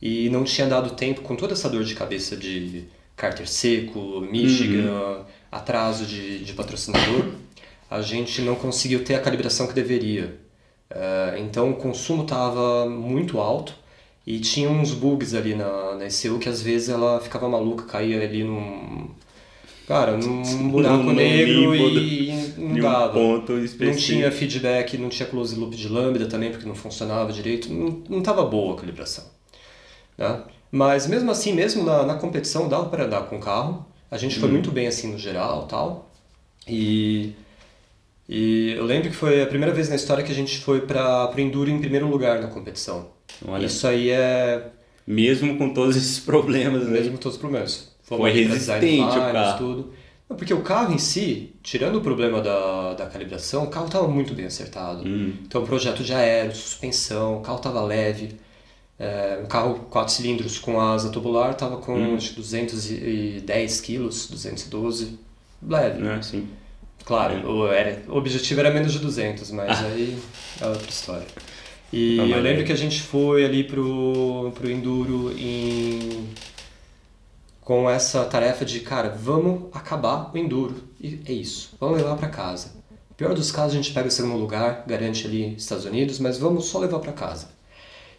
e 0.00 0.28
não 0.30 0.44
tinha 0.44 0.66
dado 0.66 0.90
tempo 0.90 1.22
com 1.22 1.34
toda 1.34 1.54
essa 1.54 1.68
dor 1.68 1.84
de 1.84 1.94
cabeça 1.94 2.36
de 2.36 2.84
cárter 3.16 3.48
seco, 3.48 4.20
Michigan, 4.20 4.90
uhum. 4.90 5.24
atraso 5.50 6.06
de, 6.06 6.44
de 6.44 6.52
patrocinador, 6.54 7.32
a 7.90 8.00
gente 8.00 8.42
não 8.42 8.54
conseguiu 8.54 9.04
ter 9.04 9.14
a 9.14 9.20
calibração 9.20 9.66
que 9.66 9.74
deveria. 9.74 10.40
Uh, 10.90 11.38
então 11.38 11.70
o 11.70 11.76
consumo 11.76 12.22
estava 12.22 12.88
muito 12.88 13.38
alto 13.38 13.74
e 14.26 14.38
tinha 14.38 14.70
uns 14.70 14.92
bugs 14.92 15.34
ali 15.34 15.54
na, 15.54 15.96
na 15.96 16.06
ECU 16.06 16.38
que 16.38 16.48
às 16.48 16.62
vezes 16.62 16.88
ela 16.88 17.20
ficava 17.20 17.48
maluca, 17.48 17.84
caía 17.84 18.22
ali 18.22 18.44
num. 18.44 19.10
Cara, 19.86 20.16
num 20.16 20.42
buraco 20.70 21.02
no 21.02 21.12
negro 21.12 21.74
e, 21.74 22.30
e 22.30 22.54
não 22.56 22.80
dava. 22.80 23.18
Um 23.18 23.40
ponto 23.40 23.52
não 23.52 23.96
tinha 23.96 24.30
feedback, 24.30 24.96
não 24.96 25.08
tinha 25.08 25.28
close 25.28 25.56
loop 25.56 25.74
de 25.74 25.88
lambda 25.88 26.26
também, 26.26 26.50
porque 26.50 26.66
não 26.66 26.74
funcionava 26.74 27.32
direito. 27.32 27.72
Não, 27.72 28.02
não 28.08 28.22
tava 28.22 28.44
boa 28.44 28.74
a 28.74 28.80
calibração. 28.80 29.24
Né? 30.16 30.40
Mas 30.70 31.06
mesmo 31.08 31.30
assim, 31.30 31.52
mesmo 31.52 31.82
na, 31.82 32.04
na 32.04 32.14
competição, 32.14 32.68
dava 32.68 32.88
para 32.88 33.04
andar 33.04 33.22
com 33.22 33.36
o 33.36 33.40
carro. 33.40 33.84
A 34.08 34.16
gente 34.16 34.38
foi 34.38 34.48
hum. 34.48 34.52
muito 34.52 34.70
bem 34.70 34.86
assim 34.86 35.10
no 35.10 35.18
geral 35.18 35.66
tal. 35.66 36.10
E, 36.68 37.32
e 38.28 38.74
eu 38.76 38.84
lembro 38.84 39.10
que 39.10 39.16
foi 39.16 39.42
a 39.42 39.46
primeira 39.46 39.74
vez 39.74 39.88
na 39.88 39.96
história 39.96 40.22
que 40.22 40.30
a 40.30 40.34
gente 40.34 40.60
foi 40.60 40.82
para 40.82 41.32
o 41.34 41.40
Enduro 41.40 41.70
em 41.70 41.80
primeiro 41.80 42.06
lugar 42.06 42.40
na 42.40 42.46
competição. 42.46 43.10
Olha. 43.46 43.66
Isso 43.66 43.86
aí 43.86 44.10
é. 44.10 44.66
Mesmo 45.06 45.58
com 45.58 45.72
todos 45.74 45.96
esses 45.96 46.20
problemas, 46.20 46.84
né? 46.84 46.90
Mesmo 46.90 47.12
com 47.12 47.18
todos 47.18 47.36
os 47.36 47.40
problemas. 47.40 47.92
Fomos 48.02 48.22
Foi 48.22 48.32
resistente 48.32 49.02
o 49.02 49.32
carro. 49.32 49.58
Tudo. 49.58 49.92
Não, 50.28 50.36
porque 50.36 50.54
o 50.54 50.62
carro 50.62 50.94
em 50.94 50.98
si, 50.98 51.54
tirando 51.62 51.96
o 51.96 52.00
problema 52.00 52.40
da, 52.40 52.94
da 52.94 53.06
calibração, 53.06 53.64
o 53.64 53.66
carro 53.66 53.86
estava 53.86 54.08
muito 54.08 54.32
bem 54.34 54.46
acertado. 54.46 55.06
Hum. 55.06 55.34
Então, 55.46 55.64
projeto 55.64 56.02
de 56.02 56.14
aero, 56.14 56.54
suspensão, 56.54 57.38
o 57.38 57.40
carro 57.40 57.58
estava 57.58 57.82
leve. 57.82 58.36
É, 58.98 59.40
um 59.42 59.46
carro 59.46 59.86
4 59.90 60.12
cilindros 60.12 60.58
com 60.58 60.80
asa 60.80 61.10
tubular 61.10 61.50
estava 61.50 61.76
com 61.78 61.94
hum. 61.94 62.14
acho, 62.14 62.34
210 62.34 63.80
quilos, 63.80 64.28
212, 64.28 65.18
leve. 65.66 66.06
É, 66.06 66.22
sim. 66.22 66.48
Claro, 67.04 67.34
é. 67.34 67.44
o, 67.44 67.66
era, 67.66 68.02
o 68.08 68.16
objetivo 68.16 68.60
era 68.60 68.70
menos 68.70 68.92
de 68.92 69.00
200, 69.00 69.50
mas 69.50 69.70
ah. 69.80 69.86
aí 69.86 70.18
é 70.60 70.66
outra 70.66 70.88
história. 70.88 71.26
E 71.92 72.16
eu 72.16 72.40
lembro 72.40 72.64
que 72.64 72.72
a 72.72 72.76
gente 72.76 73.02
foi 73.02 73.44
ali 73.44 73.64
pro, 73.64 74.50
pro 74.54 74.70
Enduro 74.70 75.30
em, 75.38 76.26
com 77.60 77.88
essa 77.88 78.24
tarefa 78.24 78.64
de, 78.64 78.80
cara, 78.80 79.10
vamos 79.10 79.64
acabar 79.74 80.30
o 80.32 80.38
Enduro. 80.38 80.76
E 80.98 81.20
é 81.26 81.32
isso, 81.32 81.76
vamos 81.78 81.98
levar 81.98 82.16
para 82.16 82.28
casa. 82.28 82.72
Pior 83.16 83.34
dos 83.34 83.52
casos, 83.52 83.74
a 83.74 83.76
gente 83.76 83.92
pega 83.92 84.08
o 84.08 84.10
segundo 84.10 84.38
lugar, 84.38 84.84
garante 84.86 85.26
ali 85.26 85.54
Estados 85.54 85.84
Unidos, 85.84 86.18
mas 86.18 86.38
vamos 86.38 86.64
só 86.64 86.78
levar 86.78 86.98
para 86.98 87.12
casa. 87.12 87.50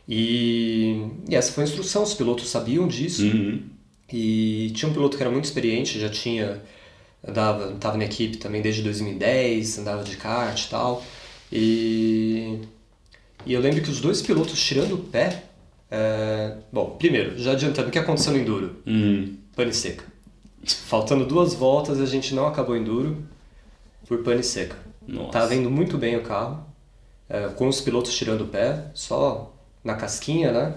E, 0.07 1.07
e, 1.27 1.35
essa 1.35 1.51
foi 1.51 1.63
a 1.63 1.67
instrução, 1.67 2.03
os 2.03 2.13
pilotos 2.13 2.49
sabiam 2.49 2.87
disso. 2.87 3.23
Uhum. 3.23 3.63
E 4.11 4.71
tinha 4.75 4.89
um 4.89 4.93
piloto 4.93 5.17
que 5.17 5.23
era 5.23 5.31
muito 5.31 5.45
experiente, 5.45 5.99
já 5.99 6.09
tinha 6.09 6.61
andava, 7.27 7.73
estava 7.73 7.97
na 7.97 8.05
equipe 8.05 8.37
também 8.37 8.61
desde 8.61 8.83
2010, 8.83 9.79
andava 9.79 10.03
de 10.03 10.15
kart 10.17 10.61
e 10.61 10.69
tal. 10.69 11.03
E 11.51 12.32
e 13.45 13.53
eu 13.53 13.61
lembro 13.61 13.81
que 13.81 13.89
os 13.89 13.99
dois 13.99 14.21
pilotos 14.21 14.61
tirando 14.61 14.95
o 14.95 14.97
pé. 14.97 15.43
É... 15.89 16.57
Bom, 16.71 16.95
primeiro, 16.97 17.37
já 17.37 17.51
adiantando, 17.51 17.89
o 17.89 17.91
que 17.91 17.99
aconteceu 17.99 18.33
no 18.33 18.39
Enduro? 18.39 18.77
Hum. 18.85 19.35
Pane 19.55 19.73
seca. 19.73 20.05
Faltando 20.65 21.25
duas 21.25 21.53
voltas, 21.53 21.99
a 21.99 22.05
gente 22.05 22.33
não 22.33 22.47
acabou 22.47 22.75
o 22.75 22.77
Enduro 22.77 23.23
por 24.07 24.19
pane 24.23 24.43
seca. 24.43 24.77
Nossa. 25.07 25.31
Tava 25.31 25.47
tá 25.49 25.55
indo 25.55 25.69
muito 25.69 25.97
bem 25.97 26.15
o 26.15 26.21
carro, 26.21 26.65
é, 27.29 27.47
com 27.49 27.67
os 27.67 27.81
pilotos 27.81 28.15
tirando 28.15 28.41
o 28.41 28.47
pé, 28.47 28.85
só 28.93 29.53
na 29.83 29.95
casquinha, 29.95 30.51
né? 30.51 30.75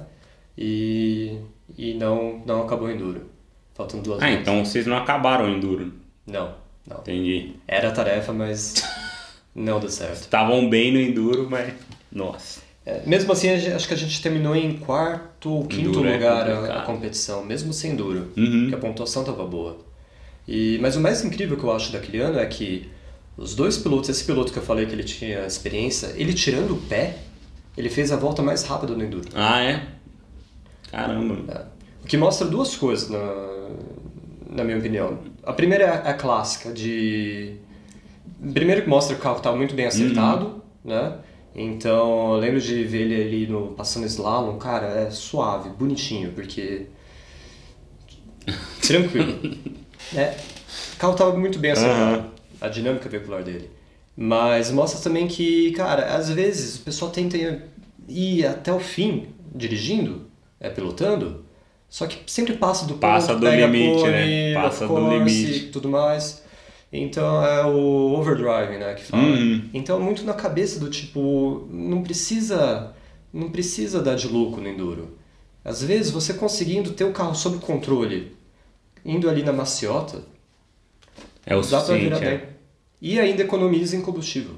E, 0.58 1.38
e 1.76 1.94
não, 1.94 2.42
não 2.44 2.62
acabou 2.62 2.88
o 2.88 2.90
Enduro. 2.90 3.30
Faltando 3.74 4.02
duas 4.02 4.22
ah, 4.22 4.26
voltas. 4.26 4.40
então 4.40 4.64
vocês 4.64 4.86
não 4.86 4.96
acabaram 4.96 5.44
o 5.44 5.48
Enduro? 5.48 5.92
Não, 6.26 6.54
não. 6.86 6.98
Entendi. 6.98 7.54
Era 7.68 7.90
a 7.90 7.92
tarefa, 7.92 8.32
mas 8.32 8.74
não 9.54 9.78
deu 9.78 9.90
certo. 9.90 10.22
Estavam 10.22 10.68
bem 10.68 10.92
no 10.92 10.98
Enduro, 10.98 11.46
mas 11.48 11.74
nossa. 12.16 12.60
É, 12.84 13.02
mesmo 13.04 13.32
assim, 13.32 13.50
acho 13.50 13.88
que 13.88 13.94
a 13.94 13.96
gente 13.96 14.22
terminou 14.22 14.54
em 14.54 14.78
quarto 14.78 15.50
ou 15.50 15.66
quinto 15.66 15.90
duro 15.90 16.08
é 16.08 16.14
lugar 16.14 16.48
é 16.48 16.52
a, 16.52 16.78
a, 16.78 16.82
competição, 16.82 17.44
mesmo 17.44 17.72
sem 17.72 17.96
duro, 17.96 18.28
uhum. 18.36 18.60
porque 18.60 18.74
a 18.76 18.78
pontuação 18.78 19.22
estava 19.22 19.44
boa. 19.44 19.76
E, 20.46 20.78
mas 20.80 20.94
o 20.94 21.00
mais 21.00 21.24
incrível 21.24 21.56
que 21.56 21.64
eu 21.64 21.72
acho 21.72 21.92
daquele 21.92 22.20
ano 22.20 22.38
é 22.38 22.46
que 22.46 22.88
os 23.36 23.56
dois 23.56 23.76
pilotos, 23.76 24.08
esse 24.08 24.24
piloto 24.24 24.52
que 24.52 24.58
eu 24.58 24.62
falei 24.62 24.86
que 24.86 24.92
ele 24.92 25.02
tinha 25.02 25.44
experiência, 25.44 26.14
ele 26.16 26.32
tirando 26.32 26.74
o 26.74 26.76
pé, 26.76 27.18
ele 27.76 27.90
fez 27.90 28.12
a 28.12 28.16
volta 28.16 28.40
mais 28.40 28.62
rápida 28.62 28.94
no 28.94 29.04
Enduro. 29.04 29.28
Ah, 29.34 29.60
é? 29.60 29.84
Caramba. 30.90 31.52
É. 31.52 31.64
O 32.04 32.06
que 32.06 32.16
mostra 32.16 32.46
duas 32.46 32.76
coisas, 32.76 33.10
na, 33.10 33.18
na 34.48 34.62
minha 34.62 34.78
opinião. 34.78 35.18
A 35.42 35.52
primeira 35.52 35.84
é 35.84 36.10
a 36.10 36.14
clássica 36.14 36.72
de... 36.72 37.56
Primeiro 38.54 38.82
que 38.82 38.88
mostra 38.88 39.16
que 39.16 39.20
o 39.20 39.22
carro 39.24 39.38
estava 39.38 39.56
muito 39.56 39.74
bem 39.74 39.86
acertado, 39.86 40.46
uhum. 40.46 40.60
né? 40.84 41.18
Então, 41.58 42.34
eu 42.34 42.38
lembro 42.38 42.60
de 42.60 42.84
ver 42.84 43.10
ele 43.10 43.14
ali 43.14 43.46
no, 43.46 43.68
passando 43.68 44.04
slalom, 44.04 44.58
cara, 44.58 44.88
é 44.88 45.10
suave, 45.10 45.70
bonitinho, 45.70 46.32
porque. 46.32 46.86
Tranquilo. 48.86 49.56
é. 50.14 50.36
O 50.92 50.98
carro 50.98 51.12
estava 51.14 51.36
muito 51.36 51.58
bem 51.58 51.70
acertado, 51.70 52.24
uhum. 52.24 52.30
a 52.60 52.68
dinâmica 52.68 53.08
veicular 53.08 53.42
dele. 53.42 53.70
Mas 54.14 54.70
mostra 54.70 55.00
também 55.00 55.26
que, 55.26 55.72
cara, 55.72 56.14
às 56.14 56.30
vezes 56.30 56.76
o 56.76 56.82
pessoal 56.82 57.10
tenta 57.10 57.38
ir 58.06 58.46
até 58.46 58.70
o 58.70 58.78
fim 58.78 59.28
dirigindo, 59.54 60.26
é, 60.60 60.68
pilotando, 60.68 61.44
só 61.88 62.06
que 62.06 62.30
sempre 62.30 62.54
passa 62.54 62.84
do 62.84 62.94
ponto, 62.94 63.00
passa 63.00 63.34
do 63.34 63.48
limite, 63.48 64.00
cone, 64.00 64.12
né? 64.12 64.54
Passa 64.54 64.86
do 64.86 65.08
limite. 65.08 65.58
e 65.58 65.60
tudo 65.70 65.88
mais. 65.88 66.42
Então 66.98 67.44
é 67.44 67.64
o 67.64 68.14
overdrive, 68.14 68.78
né, 68.78 68.94
que 68.94 69.04
fala. 69.04 69.22
Uhum. 69.22 69.68
Então 69.74 70.00
muito 70.00 70.24
na 70.24 70.34
cabeça 70.34 70.80
do 70.80 70.88
tipo, 70.88 71.66
não 71.70 72.02
precisa, 72.02 72.94
não 73.32 73.50
precisa 73.50 74.02
dar 74.02 74.16
de 74.16 74.28
louco 74.28 74.60
no 74.60 74.68
enduro. 74.68 75.16
Às 75.64 75.82
vezes 75.82 76.10
você 76.10 76.34
conseguindo 76.34 76.92
ter 76.92 77.04
o 77.04 77.12
carro 77.12 77.34
sob 77.34 77.58
controle, 77.58 78.36
indo 79.04 79.28
ali 79.28 79.42
na 79.42 79.52
maciota, 79.52 80.22
é 81.44 81.54
o 81.54 81.62
dá 81.62 81.80
pra 81.80 81.94
virar 81.96 82.22
é. 82.22 82.38
bem. 82.38 82.40
E 83.00 83.20
ainda 83.20 83.42
economiza 83.42 83.96
em 83.96 84.00
combustível. 84.00 84.56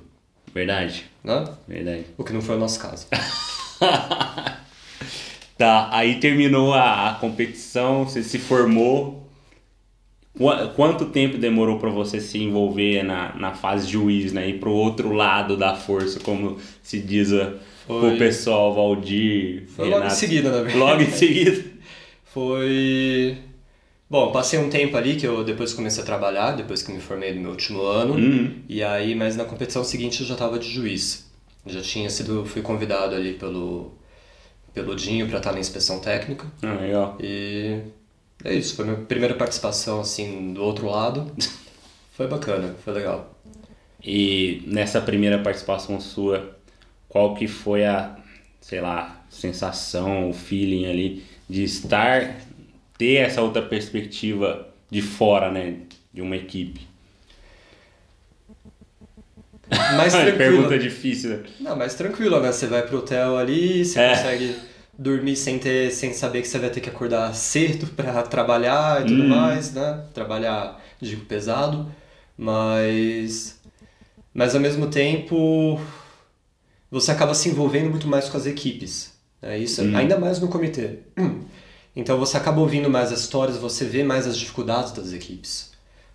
Verdade. 0.55 1.05
Né? 1.22 1.45
Verdade. 1.66 2.07
O 2.16 2.24
que 2.24 2.32
não 2.32 2.41
foi 2.41 2.57
o 2.57 2.59
nosso 2.59 2.80
caso. 2.80 3.07
tá, 5.59 5.89
aí 5.93 6.18
terminou 6.20 6.72
a, 6.72 7.11
a 7.11 7.14
competição, 7.14 8.05
você 8.05 8.22
se 8.22 8.39
formou. 8.39 9.28
Quanto 10.76 11.07
tempo 11.07 11.36
demorou 11.36 11.78
para 11.78 11.91
você 11.91 12.20
se 12.20 12.39
envolver 12.39 13.03
na, 13.03 13.34
na 13.34 13.55
fase 13.55 13.89
juiz, 13.89 14.32
né? 14.32 14.49
Ir 14.49 14.61
pro 14.61 14.70
outro 14.70 15.12
lado 15.12 15.57
da 15.57 15.74
força, 15.74 16.20
como 16.20 16.57
se 16.82 17.01
diz 17.01 17.32
a, 17.32 17.55
o 17.89 18.16
pessoal, 18.16 18.74
Valdir, 18.74 19.64
Foi 19.68 19.86
Renato. 19.86 20.03
logo 20.03 20.12
em 20.12 20.16
seguida, 20.16 20.51
na 20.51 20.57
verdade. 20.62 20.78
Logo 20.78 21.03
em 21.03 21.11
seguida. 21.11 21.64
Foi... 22.24 23.36
Bom, 24.11 24.32
passei 24.32 24.59
um 24.59 24.70
tempo 24.70 24.97
ali 24.97 25.16
que 25.16 25.26
eu 25.26 25.45
depois 25.45 25.74
comecei 25.74 26.03
a 26.03 26.07
trabalhar, 26.07 26.53
depois 26.53 26.82
que 26.82 26.93
me 26.93 27.01
formei 27.01 27.34
no 27.34 27.43
meu 27.43 27.51
último 27.51 27.82
ano. 27.82 28.14
Uhum. 28.14 28.55
E 28.68 28.82
aí, 28.82 29.14
mas 29.14 29.36
na 29.36 29.45
competição 29.45 29.84
seguinte 29.84 30.20
eu 30.20 30.26
já 30.26 30.34
estava 30.34 30.59
de 30.59 30.68
juiz. 30.70 31.30
Já 31.66 31.82
tinha 31.82 32.09
sido, 32.09 32.45
fui 32.47 32.62
convidado 32.62 33.14
ali 33.14 33.34
pelo 33.34 33.93
pelo 34.72 34.95
Dinho 34.95 35.26
para 35.26 35.39
estar 35.39 35.53
na 35.53 35.59
inspeção 35.59 35.99
técnica. 35.99 36.47
Ah, 36.62 36.74
legal. 36.74 37.16
E 37.20 37.80
é 38.45 38.55
isso, 38.55 38.76
foi 38.76 38.84
minha 38.84 38.97
primeira 38.99 39.34
participação 39.34 40.01
assim 40.01 40.53
do 40.53 40.62
outro 40.62 40.86
lado. 40.86 41.30
foi 42.12 42.26
bacana, 42.26 42.74
foi 42.84 42.93
legal. 42.93 43.34
E 44.03 44.62
nessa 44.66 45.01
primeira 45.01 45.39
participação 45.39 46.01
sua, 46.01 46.57
qual 47.09 47.34
que 47.34 47.49
foi 47.49 47.84
a, 47.84 48.16
sei 48.61 48.80
lá, 48.80 49.24
sensação, 49.28 50.30
o 50.30 50.32
feeling 50.32 50.86
ali 50.86 51.24
de 51.49 51.64
estar 51.64 52.36
ter 52.97 53.16
essa 53.16 53.43
outra 53.43 53.62
perspectiva 53.62 54.68
de 54.91 55.03
fora, 55.03 55.51
né, 55.51 55.76
de 56.12 56.20
uma 56.20 56.36
equipe? 56.36 56.86
Mais. 59.97 60.14
Pergunta 60.36 60.78
difícil. 60.78 61.43
Não, 61.61 61.76
mais 61.76 61.95
tranquilo, 61.95 62.41
né? 62.41 62.51
Você 62.53 62.66
vai 62.66 62.82
pro 62.82 62.99
hotel 62.99 63.36
ali, 63.36 63.84
você 63.84 64.01
é. 64.01 64.11
consegue 64.11 64.57
dormir 64.99 65.37
sem 65.37 65.61
ter, 65.61 65.93
sem 65.93 66.13
saber 66.13 66.43
que 66.43 66.49
você 66.49 66.59
vai 66.59 66.71
ter 66.71 66.81
que 66.81 66.91
acordar 66.91 67.33
cedo 67.35 67.87
para 67.95 68.23
trabalhar 68.25 69.03
e 69.03 69.07
tudo 69.07 69.23
hum. 69.23 69.29
mais, 69.29 69.73
né? 69.73 70.05
Trabalhar, 70.13 70.83
digo, 71.01 71.25
pesado, 71.25 71.87
mas 72.37 73.57
mas 74.35 74.55
ao 74.55 74.61
mesmo 74.61 74.89
tempo 74.89 75.81
você 76.91 77.13
acaba 77.13 77.35
se 77.35 77.49
envolvendo 77.49 77.91
muito 77.91 78.09
mais 78.09 78.29
com 78.29 78.37
as 78.37 78.47
equipes, 78.47 79.13
é 79.41 79.57
isso, 79.57 79.83
hum. 79.83 79.97
ainda 79.97 80.19
mais 80.19 80.41
no 80.41 80.49
comitê. 80.49 80.99
Então 81.97 82.17
você 82.17 82.37
acaba 82.37 82.61
ouvindo 82.61 82.89
mais 82.89 83.11
as 83.11 83.19
histórias, 83.19 83.57
você 83.57 83.85
vê 83.85 84.05
mais 84.05 84.25
as 84.25 84.39
dificuldades 84.39 84.93
das 84.93 85.13
equipes. 85.13 85.73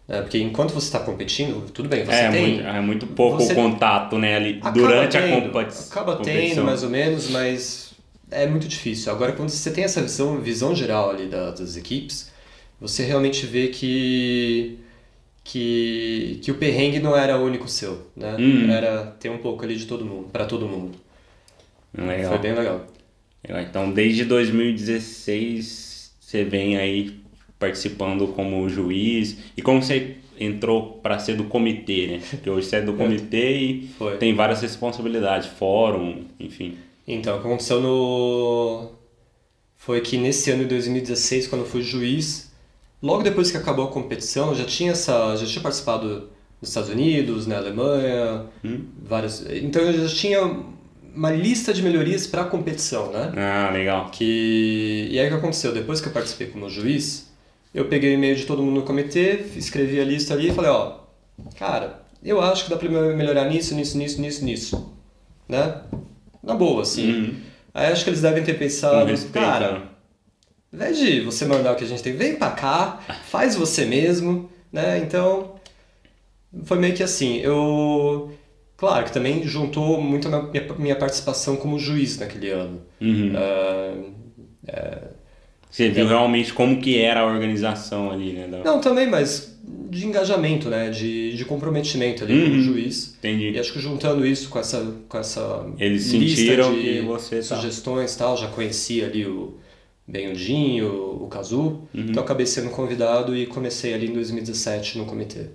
É, 0.08 0.22
porque 0.22 0.40
enquanto 0.40 0.74
você 0.74 0.86
está 0.86 1.00
competindo, 1.00 1.70
tudo 1.72 1.90
bem, 1.90 2.06
você 2.06 2.14
é, 2.14 2.32
tem... 2.32 2.54
Muito, 2.54 2.68
é 2.68 2.82
muito 2.82 3.08
pouco 3.08 3.44
o 3.44 3.54
contato, 3.54 4.18
né, 4.18 4.38
ali, 4.38 4.62
durante 4.74 5.18
tendo, 5.18 5.34
a 5.34 5.42
competição. 5.42 5.88
Acaba 5.92 6.24
tendo, 6.24 6.64
mais 6.64 6.84
ou 6.84 6.90
menos, 6.90 7.30
mas 7.30 7.93
é 8.32 8.48
muito 8.48 8.68
difícil. 8.68 9.12
Agora, 9.12 9.34
quando 9.34 9.50
você 9.50 9.72
tem 9.72 9.84
essa 9.84 10.02
visão, 10.02 10.40
visão 10.40 10.76
geral 10.76 11.10
ali 11.10 11.28
das, 11.28 11.60
das 11.60 11.78
equipes, 11.78 12.32
você 12.80 13.04
realmente 13.04 13.46
vê 13.46 13.68
que, 13.68 14.80
que, 15.44 16.40
que 16.42 16.52
o 16.52 16.56
perrengue 16.56 17.00
não 17.00 17.16
era 17.16 17.38
único 17.38 17.68
seu, 17.68 18.08
né? 18.16 18.36
Uhum. 18.36 18.72
Era 18.72 19.06
ter 19.20 19.30
um 19.30 19.38
pouco 19.38 19.64
ali 19.64 19.76
de 19.76 19.86
todo 19.86 20.06
mundo, 20.06 20.30
para 20.32 20.46
todo 20.46 20.68
mundo. 20.68 20.98
Legal. 21.96 22.32
Foi 22.32 22.40
bem 22.40 22.54
legal. 22.54 22.88
Então, 23.48 23.92
desde 23.92 24.26
2016, 24.26 26.14
você 26.20 26.44
vem 26.44 26.78
aí 26.78 27.22
participando 27.60 28.28
como 28.28 28.68
juiz. 28.68 29.38
E 29.56 29.62
como 29.62 29.82
você 29.82 30.16
entrou 30.40 31.00
para 31.02 31.20
ser 31.20 31.36
do 31.36 31.44
comitê, 31.46 32.08
né? 32.08 32.22
Porque 32.30 32.50
hoje 32.50 32.68
você 32.68 32.78
é 32.78 32.82
do 32.82 32.94
comitê 32.98 33.58
e 33.58 33.88
Foi. 33.98 34.18
tem 34.18 34.34
várias 34.34 34.62
responsabilidades, 34.62 35.48
fórum, 35.48 36.24
enfim. 36.40 36.78
Então, 37.08 37.38
o 37.38 37.42
que 37.42 37.48
aconteceu 37.48 37.82
no... 37.82 38.92
Foi 39.76 40.00
que 40.00 40.18
nesse 40.18 40.50
ano 40.52 40.64
de 40.64 40.70
2016, 40.70 41.48
quando 41.48 41.64
eu 41.64 41.68
fui 41.68 41.82
juiz, 41.82 42.52
logo 43.02 43.22
depois 43.22 43.52
que 43.52 43.58
acabou 43.58 43.86
a 43.86 43.92
competição, 43.92 44.50
eu 44.50 44.56
já 44.56 44.66
tinha, 44.66 44.92
essa, 44.94 45.36
já 45.36 45.46
tinha 45.46 45.62
participado 45.62 46.30
nos 46.62 46.70
Estados 46.70 46.90
Unidos, 46.90 47.46
na 47.46 47.58
Alemanha, 47.58 48.46
hum. 48.64 48.86
várias... 49.02 49.46
Então 49.50 49.82
eu 49.82 50.08
já 50.08 50.16
tinha 50.16 50.42
uma 51.14 51.32
lista 51.32 51.74
de 51.74 51.84
melhorias 51.84 52.26
para 52.26 52.44
a 52.44 52.46
competição, 52.46 53.12
né? 53.12 53.32
Ah, 53.36 53.70
legal. 53.72 54.10
Que... 54.10 55.08
E 55.12 55.20
aí 55.20 55.28
o 55.28 55.30
que 55.30 55.36
aconteceu? 55.36 55.74
Depois 55.74 56.00
que 56.00 56.08
eu 56.08 56.14
participei 56.14 56.48
como 56.48 56.70
juiz, 56.70 57.32
eu 57.74 57.86
peguei 57.86 58.12
o 58.12 58.14
e-mail 58.14 58.36
de 58.36 58.46
todo 58.46 58.64
mundo 58.64 58.76
no 58.76 58.84
comitê, 58.84 59.46
escrevi 59.56 60.00
a 60.00 60.06
lista 60.06 60.34
ali 60.34 60.50
e 60.50 60.54
falei, 60.54 60.72
ó, 60.72 61.00
cara, 61.58 62.04
eu 62.24 62.42
acho 62.42 62.66
que 62.66 62.70
dá 62.70 62.78
pra 62.78 62.90
melhorar 62.90 63.50
nisso, 63.50 63.76
nisso, 63.76 63.98
nisso, 63.98 64.22
nisso, 64.22 64.46
nisso. 64.46 64.94
Né? 65.48 65.82
Na 66.44 66.54
boa, 66.56 66.82
assim. 66.82 67.12
Uhum. 67.12 67.36
Aí 67.74 67.92
acho 67.92 68.04
que 68.04 68.10
eles 68.10 68.22
devem 68.22 68.44
ter 68.44 68.54
pensado, 68.54 69.12
cara, 69.32 69.84
ao 70.72 70.76
invés 70.76 70.98
de 70.98 71.22
você 71.22 71.46
mandar 71.46 71.72
o 71.72 71.76
que 71.76 71.84
a 71.84 71.88
gente 71.88 72.04
tem, 72.04 72.16
vem 72.16 72.36
pra 72.36 72.52
cá, 72.52 73.00
faz 73.30 73.56
você 73.56 73.86
mesmo, 73.86 74.50
né? 74.72 75.00
Então, 75.00 75.56
foi 76.66 76.78
meio 76.78 76.94
que 76.94 77.04
assim, 77.04 77.38
eu... 77.38 78.32
Claro 78.76 79.06
que 79.06 79.14
também 79.14 79.44
juntou 79.48 80.02
muito 80.02 80.28
a 80.28 80.44
minha, 80.44 80.74
minha 80.78 80.96
participação 80.96 81.56
como 81.56 81.80
juiz 81.80 82.20
naquele 82.20 82.50
ano. 82.50 82.82
Uhum. 83.00 83.32
Uh, 83.34 84.14
é, 84.68 84.98
você 85.74 85.90
viu 85.90 86.08
realmente 86.08 86.54
como 86.54 86.80
que 86.80 87.00
era 87.00 87.22
a 87.22 87.26
organização 87.26 88.12
ali, 88.12 88.34
né? 88.34 88.62
Não, 88.64 88.80
também, 88.80 89.08
mas 89.08 89.53
de 89.94 90.06
engajamento, 90.06 90.70
né? 90.70 90.90
De, 90.90 91.36
de 91.36 91.46
comprometimento 91.46 92.24
ali 92.24 92.34
uhum. 92.34 92.50
com 92.52 92.58
o 92.58 92.62
juiz. 92.62 93.16
Entendi. 93.20 93.52
E 93.52 93.60
acho 93.60 93.72
que 93.72 93.80
juntando 93.80 94.26
isso 94.26 94.50
com 94.50 94.60
essa, 94.60 94.96
com 95.08 95.18
essa 95.18 95.66
Eles 95.78 96.12
lista 96.12 96.42
sentiram 96.42 96.74
de 96.74 96.82
que 96.82 97.02
você 97.02 97.38
tá. 97.38 97.56
sugestões 97.56 98.14
e 98.14 98.18
tal, 98.18 98.38
já 98.38 98.48
conhecia 98.48 99.06
ali 99.06 99.26
o 99.26 99.58
Benhudinho, 100.08 101.24
o, 101.24 101.28
Kazu. 101.28 101.60
Uhum. 101.60 101.88
Então 101.94 102.24
acabei 102.24 102.46
sendo 102.46 102.70
convidado 102.70 103.36
e 103.36 103.46
comecei 103.46 103.94
ali 103.94 104.08
em 104.08 104.14
2017 104.14 104.98
no 104.98 105.06
comitê. 105.06 105.48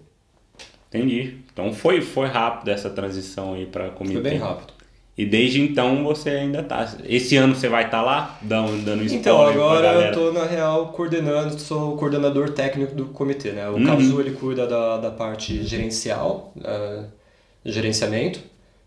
Entendi. 0.88 1.36
Então 1.52 1.72
foi, 1.72 2.00
foi 2.00 2.28
rápido 2.28 2.68
essa 2.68 2.88
transição 2.88 3.54
aí 3.54 3.66
para 3.66 3.90
comitê. 3.90 4.20
Foi 4.20 4.22
bem 4.22 4.38
rápido. 4.38 4.77
E 5.18 5.26
desde 5.26 5.60
então 5.60 6.04
você 6.04 6.30
ainda 6.30 6.62
tá. 6.62 6.96
Esse 7.04 7.36
ano 7.36 7.52
você 7.52 7.68
vai 7.68 7.86
estar 7.86 7.98
tá 7.98 8.04
lá, 8.04 8.38
dando, 8.40 8.84
dando 8.84 9.02
spoiler 9.02 9.20
Então, 9.20 9.42
agora 9.44 10.06
eu 10.06 10.12
tô 10.12 10.30
na 10.30 10.44
real 10.44 10.92
coordenando, 10.92 11.58
sou 11.58 11.94
o 11.94 11.96
coordenador 11.96 12.50
técnico 12.50 12.94
do 12.94 13.06
comitê, 13.06 13.50
né? 13.50 13.68
O 13.68 13.72
uhum. 13.72 13.84
Cazu 13.84 14.20
ele 14.20 14.30
cuida 14.30 14.64
da, 14.64 14.96
da 14.98 15.10
parte 15.10 15.64
gerencial, 15.64 16.52
uh, 16.56 17.04
gerenciamento, 17.64 18.38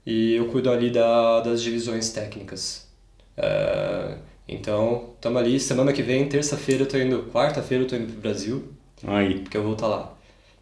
e 0.05 0.35
eu 0.35 0.45
cuido 0.45 0.71
ali 0.71 0.89
da, 0.89 1.41
das 1.41 1.61
divisões 1.61 2.11
técnicas. 2.11 2.87
Uh, 3.37 4.17
então, 4.47 5.09
estamos 5.15 5.41
ali. 5.41 5.59
Semana 5.59 5.91
que 5.91 6.01
vem, 6.01 6.29
terça-feira, 6.29 6.83
eu 6.83 6.87
tô 6.87 6.97
indo. 6.97 7.23
Quarta-feira 7.33 7.83
eu 7.83 7.87
tô 7.89 7.97
indo 7.97 8.07
pro 8.07 8.21
Brasil. 8.21 8.71
Aí. 9.05 9.39
Porque 9.39 9.57
eu 9.57 9.63
vou 9.63 9.73
estar 9.73 9.89
tá 9.89 9.95
lá. 9.95 10.13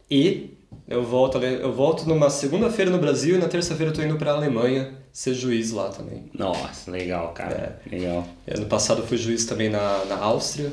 E 0.10 0.58
eu 0.88 1.04
volto, 1.04 1.38
eu 1.38 1.72
volto 1.72 2.08
numa 2.08 2.30
segunda-feira 2.30 2.90
no 2.90 2.98
Brasil 2.98 3.36
e 3.36 3.38
na 3.38 3.48
terça-feira 3.48 3.92
eu 3.92 3.96
tô 3.96 4.02
indo 4.02 4.18
pra 4.18 4.32
Alemanha 4.32 4.94
ser 5.12 5.34
juiz 5.34 5.72
lá 5.72 5.90
também. 5.90 6.30
Nossa, 6.34 6.90
legal, 6.90 7.32
cara. 7.34 7.80
É. 7.86 7.96
Legal. 7.96 8.28
Ano 8.48 8.66
passado 8.66 9.02
eu 9.02 9.08
fui 9.08 9.18
juiz 9.18 9.46
também 9.46 9.70
na, 9.70 10.06
na 10.06 10.18
Áustria. 10.18 10.72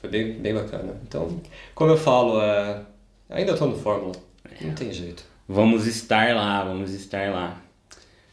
Foi 0.00 0.10
bem, 0.10 0.34
bem 0.34 0.54
bacana. 0.54 0.96
Então, 1.06 1.40
como 1.74 1.90
eu 1.90 1.96
falo, 1.96 2.40
é, 2.40 2.82
ainda 3.30 3.56
tô 3.56 3.66
no 3.66 3.78
Fórmula. 3.78 4.14
É. 4.44 4.64
Não 4.64 4.74
tem 4.74 4.92
jeito. 4.92 5.24
Vamos 5.48 5.86
estar 5.86 6.34
lá, 6.34 6.64
vamos 6.64 6.92
estar 6.92 7.30
lá. 7.30 7.60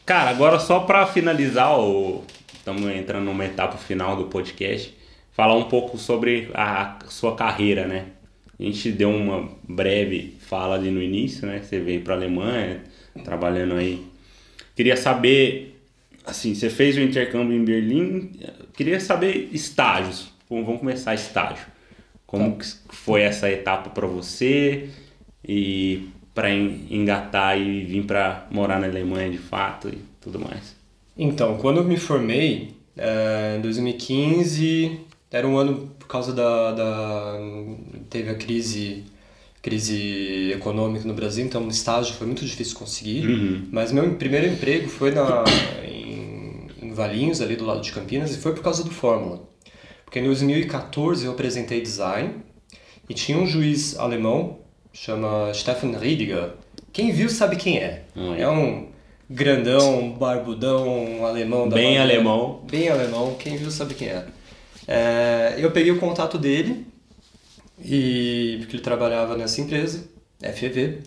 Cara, 0.05 0.31
agora 0.31 0.59
só 0.59 0.79
para 0.81 1.05
finalizar, 1.05 1.79
o... 1.79 2.23
estamos 2.53 2.83
entrando 2.91 3.25
numa 3.25 3.45
etapa 3.45 3.77
final 3.77 4.15
do 4.15 4.25
podcast, 4.25 4.95
falar 5.31 5.55
um 5.55 5.65
pouco 5.65 5.97
sobre 5.97 6.49
a 6.53 6.97
sua 7.07 7.35
carreira, 7.35 7.87
né? 7.87 8.07
A 8.59 8.63
gente 8.63 8.91
deu 8.91 9.11
uma 9.11 9.49
breve 9.63 10.38
fala 10.50 10.76
ali 10.76 10.91
no 10.91 11.02
início, 11.02 11.47
né? 11.47 11.62
Você 11.62 11.80
veio 11.80 12.02
para 12.02 12.16
a 12.16 12.18
Alemanha, 12.18 12.82
trabalhando 13.24 13.76
aí. 13.76 14.06
Queria 14.76 14.97
saber, 14.97 15.80
assim, 16.26 16.54
você 16.56 16.70
fez 16.70 16.97
o 16.97 17.02
intercâmbio 17.02 17.56
em 17.56 17.64
Berlim, 17.64 18.32
queria 18.74 19.00
saber 19.00 19.50
estágios. 19.54 20.32
Vamos 20.50 20.80
começar 20.80 21.14
estágio. 21.14 21.66
Como 22.26 22.58
tá. 22.58 22.66
foi 22.89 23.22
essa 23.22 23.50
etapa 23.50 23.89
para 23.89 24.08
você? 24.08 24.89
e 25.47 26.10
para 26.34 26.52
engatar 26.52 27.60
e 27.60 27.84
vir 27.84 28.06
para 28.06 28.47
morar 28.52 28.80
na 28.80 28.88
Alemanha 28.88 29.30
de 29.30 29.38
fato 29.38 29.89
e 29.89 29.97
tudo 30.22 30.39
mais? 30.39 30.76
Então, 31.18 31.58
quando 31.58 31.78
eu 31.78 31.84
me 31.84 31.97
formei, 31.97 32.76
é, 32.95 33.56
em 33.58 33.62
2015, 33.62 35.00
era 35.32 35.47
um 35.47 35.58
ano 35.58 35.91
por 35.97 36.08
causa 36.08 36.34
da, 36.34 36.72
da 36.72 37.39
teve 38.10 38.30
a 38.30 38.36
crise 38.36 39.04
crise 39.62 40.51
econômica 40.53 41.07
no 41.07 41.14
Brasil, 41.14 41.45
então 41.45 41.66
o 41.66 41.70
estágio 41.70 42.14
foi 42.16 42.26
muito 42.26 42.45
difícil 42.45 42.78
conseguir. 42.78 43.28
Uhum. 43.28 43.68
Mas 43.72 43.91
meu 43.91 44.16
primeiro 44.16 44.47
emprego 44.47 44.88
foi 44.88 45.12
na, 45.12 45.43
em, 45.84 46.68
em 46.82 46.93
Valinhos, 46.93 47.41
ali 47.41 47.55
do 47.55 47.66
lado 47.66 47.82
de 47.82 47.91
Campinas, 47.91 48.34
e 48.34 48.38
foi 48.38 48.53
por 48.53 48.64
causa 48.64 48.84
do 48.84 48.91
Fórmula. 48.91 49.47
Porque 50.05 50.20
em 50.20 50.24
2014 50.24 51.26
eu 51.26 51.32
apresentei 51.32 51.82
design 51.82 52.36
e 53.07 53.14
tinha 53.14 53.38
um 53.38 53.45
juiz 53.45 53.97
alemão, 53.97 54.60
chama 54.93 55.53
Stefan 55.53 55.97
Riediger. 55.97 56.53
Quem 56.91 57.12
viu 57.12 57.30
sabe 57.30 57.55
quem 57.55 57.78
é. 57.78 58.03
Uhum. 58.16 58.36
É 58.36 58.49
um 58.49 58.88
grandão, 59.30 60.12
barbudão, 60.14 61.26
alemão. 61.26 61.70
bem 61.70 61.99
alemão. 61.99 62.62
Bem 62.70 62.89
alemão, 62.89 63.36
quem 63.38 63.57
viu 63.57 63.70
sabe 63.70 63.93
quem 63.93 64.07
é. 64.07 64.26
é. 64.88 65.55
Eu 65.60 65.70
peguei 65.72 65.91
o 65.91 65.99
contato 65.99 66.38
dele 66.38 66.88
e 67.84 68.57
porque 68.59 68.75
ele 68.75 68.84
trabalhava 68.84 69.38
nessa 69.38 69.61
empresa, 69.61 70.03
FEV. 70.41 70.99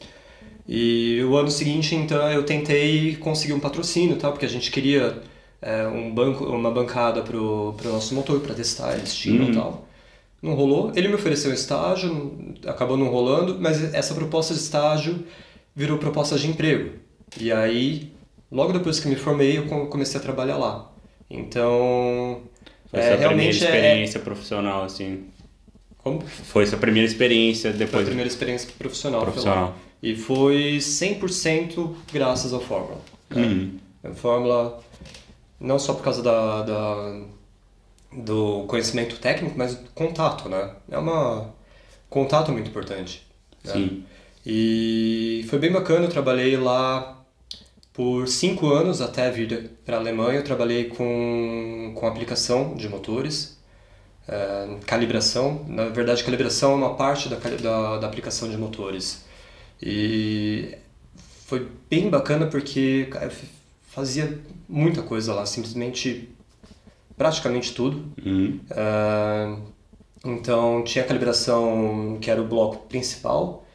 E 0.67 1.23
o 1.25 1.37
ano 1.37 1.51
seguinte, 1.51 1.95
então, 1.95 2.31
eu 2.31 2.45
tentei 2.45 3.17
conseguir 3.17 3.53
um 3.53 3.61
patrocínio, 3.61 4.17
tá? 4.17 4.31
porque 4.31 4.47
a 4.47 4.49
gente 4.49 4.71
queria 4.71 5.21
é, 5.61 5.87
um 5.87 6.13
banco, 6.13 6.45
uma 6.45 6.71
bancada 6.71 7.23
para 7.23 7.37
o 7.37 7.75
nosso 7.85 8.15
motor 8.15 8.41
para 8.41 8.55
testar, 8.55 8.95
eles 8.95 9.15
tinham 9.15 9.47
uhum. 9.47 9.53
tal. 9.53 9.89
Não 10.41 10.55
rolou. 10.55 10.93
Ele 10.97 11.09
me 11.09 11.15
ofereceu 11.15 11.51
um 11.51 11.55
estágio, 11.55 12.55
acabou 12.67 12.97
não 12.97 13.09
rolando, 13.09 13.59
mas 13.61 13.95
essa 13.95 14.13
proposta 14.15 14.53
de 14.53 14.61
estágio 14.61 15.25
virou 15.75 15.99
proposta 15.99 16.37
de 16.37 16.49
emprego. 16.49 16.91
E 17.41 17.53
aí, 17.53 18.13
logo 18.51 18.73
depois 18.73 18.99
que 18.99 19.09
me 19.09 19.15
formei, 19.15 19.59
eu 19.59 19.67
comecei 19.87 20.19
a 20.19 20.23
trabalhar 20.23 20.59
lá. 20.59 20.91
Então, 21.31 22.43
Foi 22.91 23.01
é, 23.01 23.15
realmente 23.15 23.59
primeira 23.59 23.77
é 23.77 23.89
experiência 23.91 24.19
é... 24.19 24.23
profissional 24.23 24.85
assim. 24.85 25.25
Como? 26.03 26.21
Foi 26.21 26.67
sua 26.67 26.79
primeira 26.79 27.07
experiência 27.07 27.71
depois? 27.71 27.91
Foi 27.91 28.03
a 28.03 28.07
primeira 28.07 28.29
experiência 28.29 28.69
profissional. 28.77 29.23
profissional. 29.23 29.75
E 30.03 30.17
foi 30.17 30.79
100% 30.79 31.95
graças 32.13 32.53
ao 32.53 32.61
Fórmula. 32.61 33.01
Né? 33.31 33.43
Uhum. 33.43 33.79
A 34.03 34.15
Fórmula, 34.15 34.83
não 35.61 35.79
só 35.79 35.95
por 35.95 36.03
causa 36.03 36.23
da, 36.23 36.63
da, 36.63 37.21
do 38.13 38.65
conhecimento 38.67 39.19
técnico, 39.21 39.55
mas 39.57 39.77
do 39.77 39.91
contato, 39.91 40.49
né? 40.49 40.75
É 40.91 40.99
uma 40.99 41.55
contato 42.11 42.51
muito 42.51 42.69
importante. 42.69 43.25
Né? 43.65 43.73
Sim. 43.73 44.05
E 44.45 45.47
foi 45.49 45.61
bem 45.61 45.71
bacana, 45.71 46.07
eu 46.07 46.11
trabalhei 46.11 46.57
lá 46.57 47.25
por 47.93 48.27
cinco 48.27 48.69
anos 48.71 49.01
até 49.01 49.31
vir 49.31 49.71
para 49.85 49.99
a 49.99 50.01
Alemanha. 50.01 50.41
Eu 50.41 50.45
trabalhei 50.45 50.87
com, 50.87 51.93
com 51.95 52.07
aplicação 52.09 52.75
de 52.75 52.89
motores 52.89 53.62
é, 54.29 54.77
calibração. 54.87 55.65
Na 55.69 55.89
verdade, 55.89 56.23
calibração 56.25 56.73
é 56.73 56.75
uma 56.77 56.95
parte 56.95 57.29
da, 57.29 57.37
da, 57.37 57.99
da 57.99 58.07
aplicação 58.07 58.49
de 58.49 58.57
motores. 58.57 59.25
E 59.81 60.77
foi 61.47 61.69
bem 61.91 62.09
bacana 62.09 62.47
porque 62.47 63.09
eu 63.21 63.31
fazia 63.89 64.41
muita 64.69 65.03
coisa 65.03 65.35
lá, 65.35 65.45
simplesmente 65.45 66.31
praticamente 67.17 67.75
tudo. 67.75 68.13
Uhum. 68.25 68.61
Uh, 68.71 69.63
então 70.25 70.83
tinha 70.85 71.05
a 71.05 71.07
calibração 71.07 72.19
que 72.21 72.31
era 72.31 72.41
o 72.41 72.47
bloco 72.47 72.87
principal, 72.87 73.67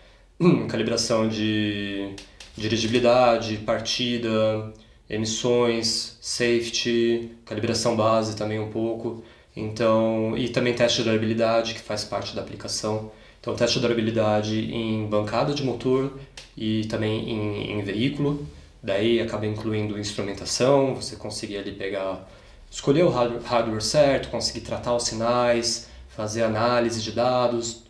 calibração 0.69 1.27
de 1.27 2.15
dirigibilidade, 2.55 3.57
partida, 3.57 4.73
emissões, 5.09 6.17
safety, 6.21 7.31
calibração 7.45 7.95
base 7.95 8.35
também 8.35 8.59
um 8.59 8.69
pouco. 8.69 9.23
Então, 9.59 10.37
e 10.37 10.49
também 10.49 10.73
teste 10.75 10.99
de 10.99 11.05
durabilidade, 11.05 11.73
que 11.73 11.79
faz 11.79 12.03
parte 12.03 12.35
da 12.35 12.43
aplicação. 12.43 13.11
Então, 13.41 13.55
teste 13.55 13.75
de 13.75 13.81
durabilidade 13.81 14.71
em 14.71 15.07
bancada 15.07 15.51
de 15.51 15.63
motor 15.63 16.13
e 16.55 16.85
também 16.85 17.27
em, 17.27 17.71
em 17.71 17.81
veículo. 17.81 18.47
Daí 18.83 19.19
acaba 19.19 19.47
incluindo 19.47 19.97
instrumentação, 19.97 20.93
você 20.93 21.15
conseguir 21.15 21.57
ali 21.57 21.71
pegar, 21.71 22.29
escolher 22.69 23.03
o 23.03 23.09
hardware 23.09 23.81
certo, 23.81 24.29
conseguir 24.29 24.61
tratar 24.61 24.95
os 24.95 25.03
sinais, 25.03 25.89
fazer 26.09 26.43
análise 26.43 27.01
de 27.01 27.11
dados. 27.11 27.83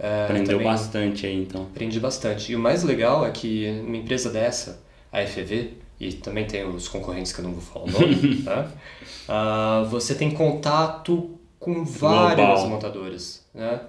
É, 0.00 0.24
Aprendeu 0.24 0.58
também, 0.58 0.66
bastante 0.66 1.24
aí 1.24 1.40
então. 1.40 1.62
Aprendi 1.62 2.00
bastante. 2.00 2.50
E 2.50 2.56
o 2.56 2.58
mais 2.58 2.82
legal 2.82 3.24
é 3.24 3.30
que 3.30 3.80
uma 3.86 3.96
empresa 3.96 4.28
dessa, 4.28 4.82
a 5.12 5.24
FEV, 5.24 5.78
e 6.00 6.12
também 6.12 6.46
tem 6.46 6.64
os 6.66 6.88
concorrentes 6.88 7.32
que 7.32 7.40
eu 7.40 7.44
não 7.44 7.52
vou 7.52 7.62
falar 7.62 7.84
o 7.84 7.90
nome, 7.90 8.42
tá? 8.44 8.70
Uh, 9.28 9.84
você 9.86 10.14
tem 10.14 10.30
contato 10.30 11.38
com 11.58 11.84
várias 11.84 12.46
global. 12.46 12.68
montadoras, 12.68 13.46
né? 13.54 13.80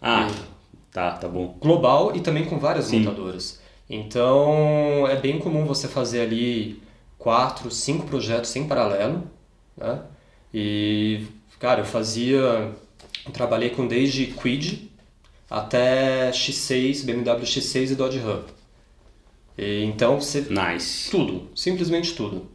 Ah, 0.00 0.28
e 0.28 0.92
tá, 0.92 1.12
tá 1.12 1.28
bom. 1.28 1.56
Global 1.60 2.14
e 2.14 2.20
também 2.20 2.44
com 2.44 2.58
várias 2.58 2.86
Sim. 2.86 3.00
montadoras. 3.00 3.60
Então, 3.88 5.06
é 5.08 5.16
bem 5.16 5.38
comum 5.38 5.64
você 5.64 5.88
fazer 5.88 6.20
ali 6.20 6.82
quatro, 7.18 7.70
cinco 7.70 8.06
projetos 8.06 8.54
em 8.56 8.66
paralelo, 8.66 9.24
né? 9.76 10.02
E, 10.52 11.26
cara, 11.58 11.80
eu 11.80 11.84
fazia... 11.84 12.72
Eu 13.24 13.32
trabalhei 13.32 13.70
com 13.70 13.86
desde 13.88 14.26
Quid 14.26 14.88
até 15.50 16.30
X6, 16.30 17.04
BMW 17.04 17.42
X6 17.44 17.90
e 17.90 17.94
Dodge 17.96 18.18
Ram. 18.18 18.44
E, 19.56 19.84
então, 19.84 20.20
você... 20.20 20.46
Nice. 20.50 21.10
Tudo, 21.10 21.50
simplesmente 21.54 22.14
tudo. 22.14 22.50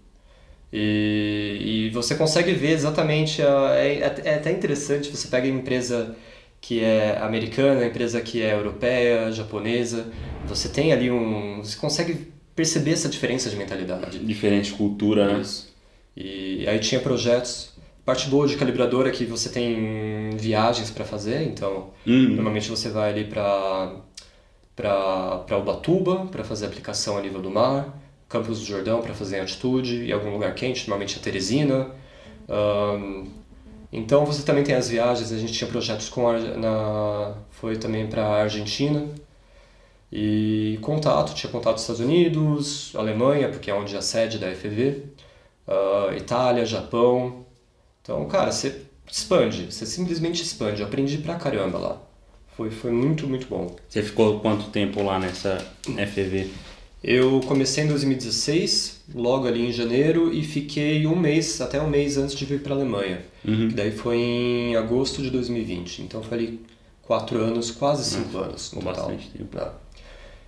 E, 0.72 1.88
e 1.88 1.89
você 1.89 2.16
consegue 2.16 2.54
ver 2.54 2.72
exatamente. 2.72 3.41
A, 3.41 3.76
é, 3.76 3.97
é, 3.97 4.22
é 4.26 4.36
até 4.36 4.52
interessante, 4.52 5.10
você 5.10 5.28
pega 5.28 5.45
a 5.45 5.49
empresa 5.49 6.16
que 6.62 6.80
é 6.80 7.18
americana, 7.20 7.86
empresa 7.86 8.22
que 8.22 8.41
é 8.41 8.54
europeia, 8.54 9.32
japonesa, 9.32 10.06
você 10.45 10.70
tem 10.70 10.93
ali 10.93 11.10
um. 11.10 11.58
Você 11.64 11.76
consegue 11.76 12.32
perceber 12.56 12.91
essa 12.91 13.10
diferença 13.10 13.49
de 13.49 13.56
mentalidade. 13.56 14.20
Diferente 14.20 14.72
cultura, 14.72 15.38
né? 15.38 15.43
E 16.16 16.68
aí 16.68 16.80
tinha 16.80 17.02
projetos. 17.02 17.72
Parte 18.06 18.30
boa 18.30 18.47
de 18.47 18.58
calibradora 18.58 19.10
é 19.10 19.12
que 19.12 19.26
você 19.26 19.49
tem 19.49 20.32
viagens 20.36 20.89
para 20.89 21.06
fazer, 21.06 21.43
então 21.43 21.91
uhum. 22.06 22.30
normalmente 22.30 22.68
você 22.68 22.89
vai 22.89 23.12
ali 23.12 23.26
para 23.26 23.95
para 24.82 25.57
Ubatuba 25.57 26.25
para 26.25 26.43
fazer 26.43 26.65
aplicação 26.65 27.17
a 27.17 27.21
nível 27.21 27.41
do 27.41 27.51
mar. 27.51 27.97
Campos 28.27 28.59
do 28.59 28.65
Jordão 28.65 29.01
para 29.01 29.13
fazer 29.13 29.38
em 29.38 29.39
altitude, 29.41 30.09
em 30.09 30.11
algum 30.11 30.32
lugar 30.32 30.55
quente, 30.55 30.88
normalmente 30.88 31.19
a 31.19 31.21
Teresina. 31.21 31.91
Um, 32.49 33.27
então 33.91 34.25
você 34.25 34.43
também 34.43 34.63
tem 34.63 34.73
as 34.73 34.89
viagens, 34.89 35.32
a 35.32 35.38
gente 35.38 35.53
tinha 35.53 35.69
projetos 35.69 36.09
com 36.09 36.29
a, 36.29 36.39
na 36.39 37.36
foi 37.51 37.77
também 37.77 38.07
para 38.07 38.25
a 38.25 38.41
Argentina. 38.43 39.05
E 40.11 40.77
contato, 40.82 41.34
tinha 41.34 41.51
contato 41.51 41.75
dos 41.75 41.84
Estados 41.84 42.01
Unidos, 42.01 42.93
Alemanha, 42.95 43.49
porque 43.49 43.69
é 43.71 43.73
onde 43.73 43.95
é 43.95 43.99
a 43.99 44.01
sede 44.01 44.39
da 44.39 44.47
FEV, 44.47 45.05
uh, 45.67 46.13
Itália, 46.17 46.65
Japão. 46.65 47.45
Então, 48.01 48.25
cara, 48.27 48.51
você 48.51 48.82
expande, 49.07 49.71
você 49.71 49.86
simplesmente 49.86 50.41
expande. 50.41 50.82
Eu 50.82 50.88
aprendi 50.88 51.17
pra 51.17 51.36
caramba 51.36 51.77
lá. 51.77 52.11
Foi, 52.56 52.70
foi 52.70 52.91
muito, 52.91 53.28
muito 53.28 53.47
bom. 53.47 53.76
Você 53.88 54.04
ficou 54.04 54.39
quanto 54.39 54.70
tempo 54.70 55.02
lá 55.04 55.20
nessa 55.20 55.66
FEV? 55.86 56.52
Eu 57.04 57.39
comecei 57.47 57.84
em 57.84 57.88
2016, 57.88 59.06
logo 59.16 59.47
ali 59.47 59.66
em 59.66 59.72
janeiro, 59.72 60.32
e 60.32 60.43
fiquei 60.43 61.08
um 61.08 61.16
mês, 61.16 61.60
até 61.60 61.82
um 61.82 61.89
mês 61.89 62.18
antes 62.18 62.36
de 62.36 62.45
vir 62.45 62.62
para 62.62 62.74
a 62.74 62.78
Alemanha. 62.78 63.22
Uhum. 63.43 63.70
Que 63.70 63.74
daí 63.74 63.91
foi 63.91 64.18
em 64.18 64.76
agosto 64.76 65.22
de 65.22 65.32
2020. 65.32 66.04
Então 66.04 66.22
foi 66.22 66.38
ali 66.38 66.60
quatro 67.02 67.39
anos, 67.39 67.72
quase 67.72 68.06
cinco 68.06 68.34
Nossa, 68.34 68.45
anos 68.49 68.72
no 68.74 68.82
total. 68.82 69.08
Bastante 69.08 69.30
tempo. 69.30 69.58
Ah. 69.58 69.74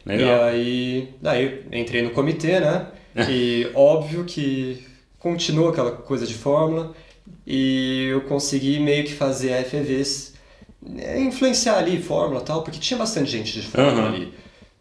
Legal. 0.06 0.28
E 0.28 0.50
aí, 0.50 1.10
daí 1.22 1.64
entrei 1.72 2.02
no 2.02 2.12
comitê, 2.12 2.60
né? 2.60 2.88
e 3.30 3.68
óbvio 3.74 4.24
que 4.26 4.84
continuou 5.18 5.70
aquela 5.70 5.92
coisa 5.92 6.28
de 6.28 6.34
fórmula 6.34 6.94
e 7.48 8.10
eu 8.12 8.22
consegui 8.22 8.80
meio 8.80 9.04
que 9.06 9.14
fazer 9.14 9.54
a 9.54 9.64
FEVs, 9.64 10.33
é, 10.33 10.33
influenciar 11.20 11.78
ali 11.78 12.02
fórmula 12.02 12.42
tal, 12.42 12.64
porque 12.64 12.80
tinha 12.80 12.98
bastante 12.98 13.32
gente 13.32 13.54
de 13.54 13.68
fórmula 13.68 14.10
uhum. 14.10 14.16
ali. 14.16 14.34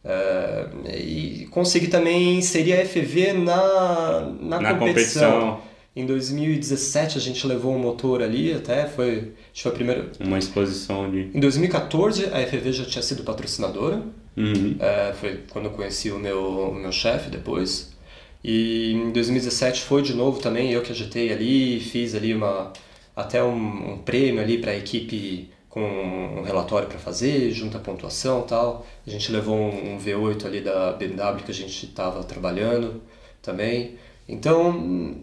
Uh, 0.04 0.88
e 0.90 1.46
consegui 1.50 1.86
também 1.86 2.38
inserir 2.38 2.72
a 2.72 2.84
FV 2.84 3.34
na, 3.34 4.20
na, 4.40 4.60
na 4.60 4.74
competição. 4.74 5.30
competição. 5.30 5.72
Em 5.94 6.06
2017 6.06 7.18
a 7.18 7.20
gente 7.20 7.46
levou 7.46 7.74
um 7.74 7.78
motor 7.78 8.22
ali, 8.22 8.52
até 8.52 8.86
foi, 8.86 9.32
foi 9.54 9.70
a 9.70 9.74
primeira. 9.74 10.10
Uma 10.18 10.38
exposição 10.38 11.04
ali. 11.04 11.30
Em 11.34 11.38
2014 11.38 12.26
a 12.26 12.46
FV 12.46 12.72
já 12.72 12.84
tinha 12.84 13.02
sido 13.02 13.22
patrocinadora. 13.22 14.02
Uhum. 14.36 14.76
Uh, 14.76 15.14
foi 15.14 15.40
quando 15.50 15.66
eu 15.66 15.70
conheci 15.72 16.10
o 16.10 16.18
meu, 16.18 16.70
o 16.70 16.74
meu 16.74 16.90
chefe 16.90 17.30
depois. 17.30 17.92
E 18.42 18.92
em 18.94 19.12
2017 19.12 19.82
foi 19.82 20.02
de 20.02 20.14
novo 20.14 20.40
também 20.40 20.72
eu 20.72 20.82
que 20.82 20.90
agitei 20.90 21.32
ali, 21.32 21.78
fiz 21.78 22.14
ali 22.14 22.34
uma 22.34 22.72
até 23.14 23.44
um, 23.44 23.92
um 23.92 23.98
prêmio 23.98 24.42
ali 24.42 24.58
para 24.58 24.72
a 24.72 24.76
equipe 24.76 25.50
com 25.72 25.80
um 25.80 26.42
relatório 26.42 26.86
para 26.86 26.98
fazer, 26.98 27.50
junta 27.50 27.78
a 27.78 27.80
pontuação 27.80 28.42
tal. 28.42 28.84
A 29.06 29.10
gente 29.10 29.32
levou 29.32 29.56
um, 29.56 29.94
um 29.94 29.98
V8 29.98 30.44
ali 30.44 30.60
da 30.60 30.92
BMW 30.92 31.42
que 31.42 31.50
a 31.50 31.54
gente 31.54 31.86
estava 31.86 32.22
trabalhando 32.22 33.00
também. 33.40 33.96
Então, 34.28 35.16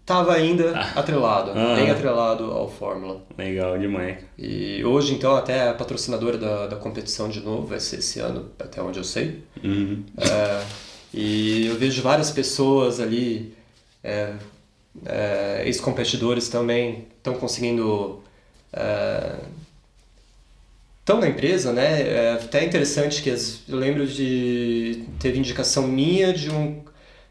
estava 0.00 0.34
ainda 0.34 0.76
ah. 0.76 0.98
atrelado, 0.98 1.52
ah. 1.52 1.76
bem 1.76 1.88
atrelado 1.88 2.50
ao 2.50 2.68
Fórmula. 2.68 3.22
Legal 3.38 3.78
demais. 3.78 4.18
E 4.36 4.84
hoje, 4.84 5.14
então, 5.14 5.36
até 5.36 5.68
a 5.68 5.74
patrocinadora 5.74 6.36
da, 6.36 6.66
da 6.66 6.76
competição 6.76 7.28
de 7.28 7.38
novo, 7.38 7.68
vai 7.68 7.78
ser 7.78 8.00
esse 8.00 8.18
ano, 8.18 8.50
até 8.58 8.82
onde 8.82 8.98
eu 8.98 9.04
sei. 9.04 9.44
Uhum. 9.62 10.02
É, 10.18 10.62
e 11.14 11.68
eu 11.68 11.76
vejo 11.76 12.02
várias 12.02 12.32
pessoas 12.32 12.98
ali, 12.98 13.54
é, 14.02 14.32
é, 15.04 15.62
ex-competidores 15.64 16.48
também, 16.48 17.06
estão 17.18 17.34
conseguindo 17.34 18.20
é, 18.72 19.36
estão 21.06 21.20
na 21.20 21.28
empresa, 21.28 21.72
né? 21.72 22.02
É 22.02 22.32
até 22.32 22.64
interessante 22.64 23.22
que 23.22 23.30
as, 23.30 23.60
eu 23.68 23.76
lembro 23.76 24.04
de 24.04 25.04
teve 25.20 25.38
indicação 25.38 25.86
minha 25.86 26.32
de 26.32 26.50
um 26.50 26.82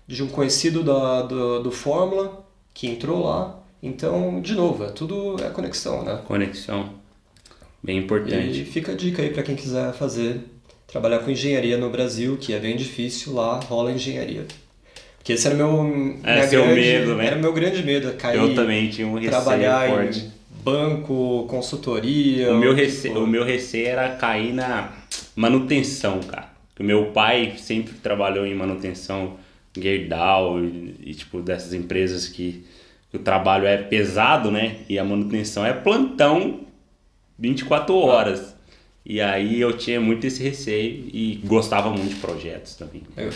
de 0.08 0.24
um 0.24 0.28
conhecido 0.28 0.82
da, 0.82 1.24
do, 1.24 1.64
do 1.64 1.72
Fórmula 1.72 2.46
que 2.74 2.88
entrou 2.88 3.26
lá. 3.26 3.60
Então, 3.84 4.40
de 4.40 4.54
novo, 4.56 4.86
é 4.86 4.90
tudo 4.90 5.36
é 5.44 5.50
conexão, 5.50 6.04
né? 6.04 6.22
Conexão. 6.26 6.94
Bem 7.84 7.98
importante. 7.98 8.62
E 8.62 8.66
fica 8.66 8.94
a 8.94 8.96
dica 8.96 9.22
aí 9.22 9.30
para 9.30 9.44
quem 9.44 9.56
quiser 9.56 9.94
fazer, 9.94 10.42
trabalhar 10.88 11.20
com 11.20 11.30
engenharia 11.30 11.78
no 11.78 11.90
Brasil, 11.90 12.38
que 12.38 12.54
é 12.54 12.60
bem 12.60 12.78
difícil, 12.78 13.34
lá 13.34 13.60
rola 13.60 13.92
engenharia. 13.92 14.46
Porque 15.18 15.34
esse 15.34 15.48
era 15.48 15.56
meu 15.56 16.18
é, 16.24 16.48
grande, 16.48 16.76
medo, 16.76 17.16
né? 17.16 17.28
Era 17.28 17.36
meu 17.36 17.52
grande 17.52 17.84
medo, 17.84 18.14
cair. 18.14 18.38
Eu 18.38 18.56
também 18.56 18.90
tinha 18.90 19.08
um 19.08 19.16
receio 19.16 19.32
trabalhar 19.32 19.90
forte. 19.90 20.20
Em, 20.20 20.32
banco, 20.66 21.46
consultoria. 21.48 22.52
O 22.52 22.58
meu, 22.58 22.74
receio, 22.74 23.24
o 23.24 23.28
meu 23.28 23.44
receio 23.46 23.88
era 23.88 24.10
cair 24.16 24.52
na 24.52 24.92
manutenção, 25.36 26.20
cara. 26.22 26.50
O 26.80 26.84
meu 26.84 27.12
pai 27.12 27.54
sempre 27.58 27.94
trabalhou 27.94 28.46
em 28.46 28.56
manutenção, 28.56 29.38
Gerdau 29.78 30.60
e, 30.60 30.96
e 31.06 31.14
tipo 31.14 31.42
dessas 31.42 31.74
empresas 31.74 32.28
que, 32.28 32.66
que, 33.12 33.18
o 33.18 33.20
trabalho 33.20 33.68
é 33.68 33.78
pesado, 33.78 34.50
né? 34.50 34.78
E 34.90 34.98
a 34.98 35.04
manutenção 35.04 35.64
é 35.66 35.72
plantão 35.72 36.62
24 37.38 37.96
horas. 37.96 38.56
E 39.06 39.22
aí 39.22 39.62
eu 39.62 39.78
tinha 39.78 40.02
muito 40.02 40.26
esse 40.26 40.42
receio 40.42 41.08
e 41.14 41.40
gostava 41.46 41.90
muito 41.92 42.10
de 42.10 42.16
projetos 42.16 42.76
também. 42.76 43.04
Eu. 43.16 43.30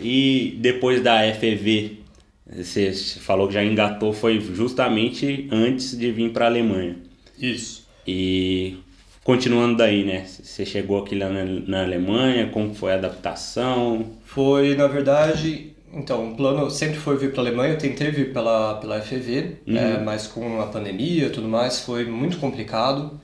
E 0.00 0.56
depois 0.60 1.02
da 1.02 1.22
FEV 1.34 2.05
você 2.48 2.92
falou 2.92 3.48
que 3.48 3.54
já 3.54 3.64
engatou, 3.64 4.12
foi 4.12 4.40
justamente 4.40 5.48
antes 5.50 5.96
de 5.96 6.12
vir 6.12 6.32
para 6.32 6.44
a 6.44 6.48
Alemanha. 6.48 6.96
Isso. 7.38 7.86
E 8.06 8.76
continuando 9.24 9.76
daí, 9.76 10.04
né? 10.04 10.24
Você 10.24 10.64
chegou 10.64 11.02
aqui 11.02 11.16
lá 11.16 11.28
na, 11.28 11.44
na 11.44 11.82
Alemanha, 11.82 12.48
como 12.48 12.72
foi 12.72 12.92
a 12.92 12.94
adaptação? 12.94 14.12
Foi, 14.24 14.76
na 14.76 14.86
verdade, 14.86 15.74
então, 15.92 16.32
o 16.32 16.36
plano 16.36 16.70
sempre 16.70 16.98
foi 16.98 17.16
vir 17.16 17.32
para 17.32 17.42
a 17.42 17.46
Alemanha. 17.46 17.72
Eu 17.72 17.78
tentei 17.78 18.10
vir 18.10 18.32
pela, 18.32 18.74
pela 18.74 19.00
FEV, 19.00 19.58
uhum. 19.66 19.76
é, 19.76 19.98
mas 20.02 20.26
com 20.26 20.60
a 20.60 20.66
pandemia 20.66 21.26
e 21.26 21.30
tudo 21.30 21.48
mais 21.48 21.80
foi 21.80 22.04
muito 22.04 22.38
complicado. 22.38 23.18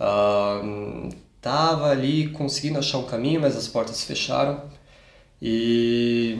Uh, 0.00 1.08
tava 1.40 1.90
ali 1.90 2.28
conseguindo 2.28 2.78
achar 2.78 2.98
um 2.98 3.04
caminho, 3.04 3.40
mas 3.40 3.56
as 3.56 3.68
portas 3.68 4.04
fecharam. 4.04 4.62
E 5.40 6.38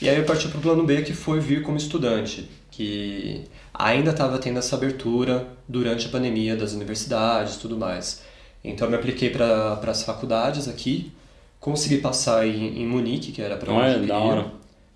e 0.00 0.08
aí 0.08 0.18
eu 0.18 0.24
parti 0.24 0.48
para 0.48 0.58
o 0.58 0.60
plano 0.60 0.84
B, 0.84 1.02
que 1.02 1.12
foi 1.12 1.40
vir 1.40 1.62
como 1.62 1.76
estudante, 1.76 2.48
que 2.70 3.44
ainda 3.72 4.10
estava 4.10 4.38
tendo 4.38 4.58
essa 4.58 4.76
abertura 4.76 5.46
durante 5.66 6.06
a 6.06 6.10
pandemia 6.10 6.56
das 6.56 6.72
universidades 6.72 7.54
e 7.54 7.58
tudo 7.58 7.76
mais. 7.78 8.22
Então 8.62 8.86
eu 8.86 8.90
me 8.90 8.96
apliquei 8.96 9.30
para 9.30 9.80
as 9.86 10.02
faculdades 10.02 10.68
aqui, 10.68 11.12
consegui 11.60 11.98
passar 11.98 12.46
em, 12.46 12.82
em 12.82 12.86
Munique, 12.86 13.32
que 13.32 13.40
era 13.40 13.56
para 13.56 13.72
onde 13.72 13.94
eu 13.94 14.00
queria, 14.00 14.52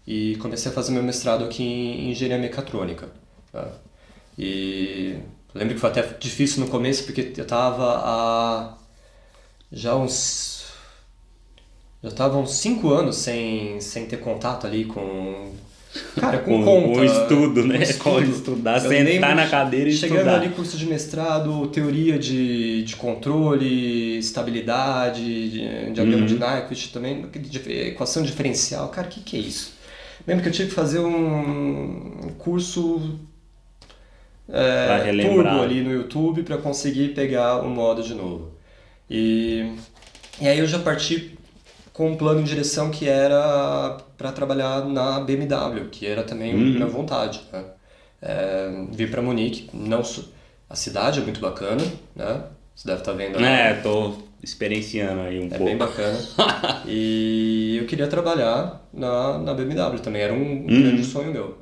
e 0.06 0.36
comecei 0.36 0.70
a 0.70 0.74
fazer 0.74 0.92
meu 0.92 1.02
mestrado 1.02 1.44
aqui 1.44 1.62
em 1.62 2.10
engenharia 2.10 2.38
mecatrônica. 2.38 3.08
Tá? 3.52 3.68
E 4.38 5.16
lembro 5.54 5.74
que 5.74 5.80
foi 5.80 5.90
até 5.90 6.02
difícil 6.18 6.64
no 6.64 6.70
começo, 6.70 7.04
porque 7.04 7.32
eu 7.36 7.42
estava 7.42 8.02
há 8.04 8.76
já 9.72 9.94
uns 9.94 10.49
já 12.02 12.08
estavam 12.08 12.46
cinco 12.46 12.90
anos 12.90 13.16
sem, 13.16 13.80
sem 13.80 14.06
ter 14.06 14.18
contato 14.18 14.66
ali 14.66 14.84
com. 14.86 15.52
Cara, 16.18 16.38
com, 16.38 16.62
com 16.64 16.82
conta. 16.82 17.00
O 17.00 17.04
estudo, 17.04 17.66
né? 17.66 17.80
Com 17.94 18.20
estudar, 18.20 18.82
eu 18.82 18.88
sentar 18.88 19.36
na 19.36 19.46
cadeira 19.46 19.90
e 19.90 19.92
chegando 19.92 20.18
estudar. 20.18 20.36
ali, 20.36 20.48
curso 20.50 20.78
de 20.78 20.86
mestrado, 20.86 21.66
teoria 21.68 22.18
de, 22.18 22.84
de 22.84 22.96
controle, 22.96 24.18
estabilidade, 24.18 25.50
de, 25.50 25.92
diagrama 25.92 26.22
uhum. 26.22 26.26
de 26.26 26.38
Nyquist 26.38 26.92
também, 26.92 27.26
equação 27.66 28.22
diferencial. 28.22 28.88
Cara, 28.88 29.06
o 29.06 29.10
que, 29.10 29.20
que 29.20 29.36
é 29.36 29.40
isso? 29.40 29.78
Lembro 30.26 30.42
que 30.42 30.48
eu 30.48 30.52
tive 30.52 30.68
que 30.68 30.74
fazer 30.74 31.00
um 31.00 32.30
curso 32.38 33.18
é, 34.48 35.12
turbo 35.22 35.62
ali 35.62 35.82
no 35.82 35.92
YouTube 35.92 36.42
para 36.42 36.56
conseguir 36.56 37.08
pegar 37.14 37.62
o 37.62 37.68
modo 37.68 38.02
de 38.02 38.14
novo. 38.14 38.52
E, 39.08 39.72
e 40.40 40.48
aí 40.48 40.58
eu 40.58 40.66
já 40.66 40.78
parti 40.78 41.38
com 41.92 42.10
um 42.10 42.16
plano 42.16 42.40
em 42.40 42.44
direção 42.44 42.90
que 42.90 43.08
era 43.08 43.98
para 44.16 44.32
trabalhar 44.32 44.84
na 44.84 45.20
BMW, 45.20 45.88
que 45.90 46.06
era 46.06 46.22
também 46.22 46.54
uhum. 46.54 46.60
minha 46.60 46.86
vontade. 46.86 47.42
Né? 47.52 47.64
É, 48.22 48.84
vir 48.90 49.10
para 49.10 49.22
Munique, 49.22 49.70
não 49.72 50.02
a 50.68 50.76
cidade 50.76 51.18
é 51.20 51.22
muito 51.22 51.40
bacana, 51.40 51.82
né? 52.14 52.44
Você 52.76 52.86
deve 52.86 53.00
estar 53.00 53.12
tá 53.12 53.18
vendo. 53.18 53.44
É, 53.44 53.74
tô 53.74 54.14
experienciando 54.42 55.22
aí 55.22 55.40
um 55.40 55.46
é 55.46 55.48
pouco. 55.48 55.64
É 55.64 55.66
bem 55.66 55.76
bacana. 55.76 56.18
e 56.86 57.78
eu 57.80 57.86
queria 57.86 58.06
trabalhar 58.06 58.88
na, 58.92 59.38
na 59.38 59.52
BMW 59.52 59.98
também, 59.98 60.22
era 60.22 60.32
um, 60.32 60.36
um 60.36 60.60
uhum. 60.60 60.82
grande 60.82 61.04
sonho 61.04 61.32
meu. 61.32 61.58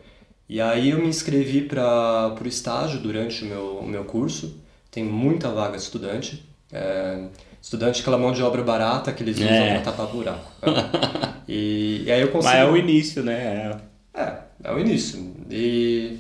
E 0.49 0.61
aí 0.61 0.91
eu 0.91 0.99
me 0.99 1.09
inscrevi 1.09 1.63
para 1.63 2.35
o 2.43 2.49
estágio 2.49 3.01
durante 3.01 3.45
o 3.45 3.47
meu, 3.47 3.79
o 3.79 3.87
meu 3.87 4.05
curso. 4.05 4.61
Tem 4.91 5.05
muita 5.05 5.51
vaga 5.51 5.77
de 5.77 5.83
estudante. 5.83 6.47
É, 6.73 7.25
Estudante 7.61 8.01
aquela 8.01 8.19
mão 8.19 8.33
de 8.33 8.43
obra 8.43 8.63
barata 8.63 9.13
que 9.13 9.23
eles 9.23 9.37
usam 9.37 9.49
é. 9.49 9.75
para 9.75 9.93
tapar 9.93 10.07
buraco. 10.07 10.51
e, 11.49 12.05
e, 12.07 12.13
aí 12.13 12.21
eu 12.21 12.29
consegui... 12.29 12.57
Mas 12.57 12.69
é 12.69 12.71
o 12.71 12.77
início, 12.77 13.23
né? 13.23 13.79
É, 14.15 14.37
é 14.65 14.73
o 14.73 14.79
início. 14.79 15.35
E 15.51 16.19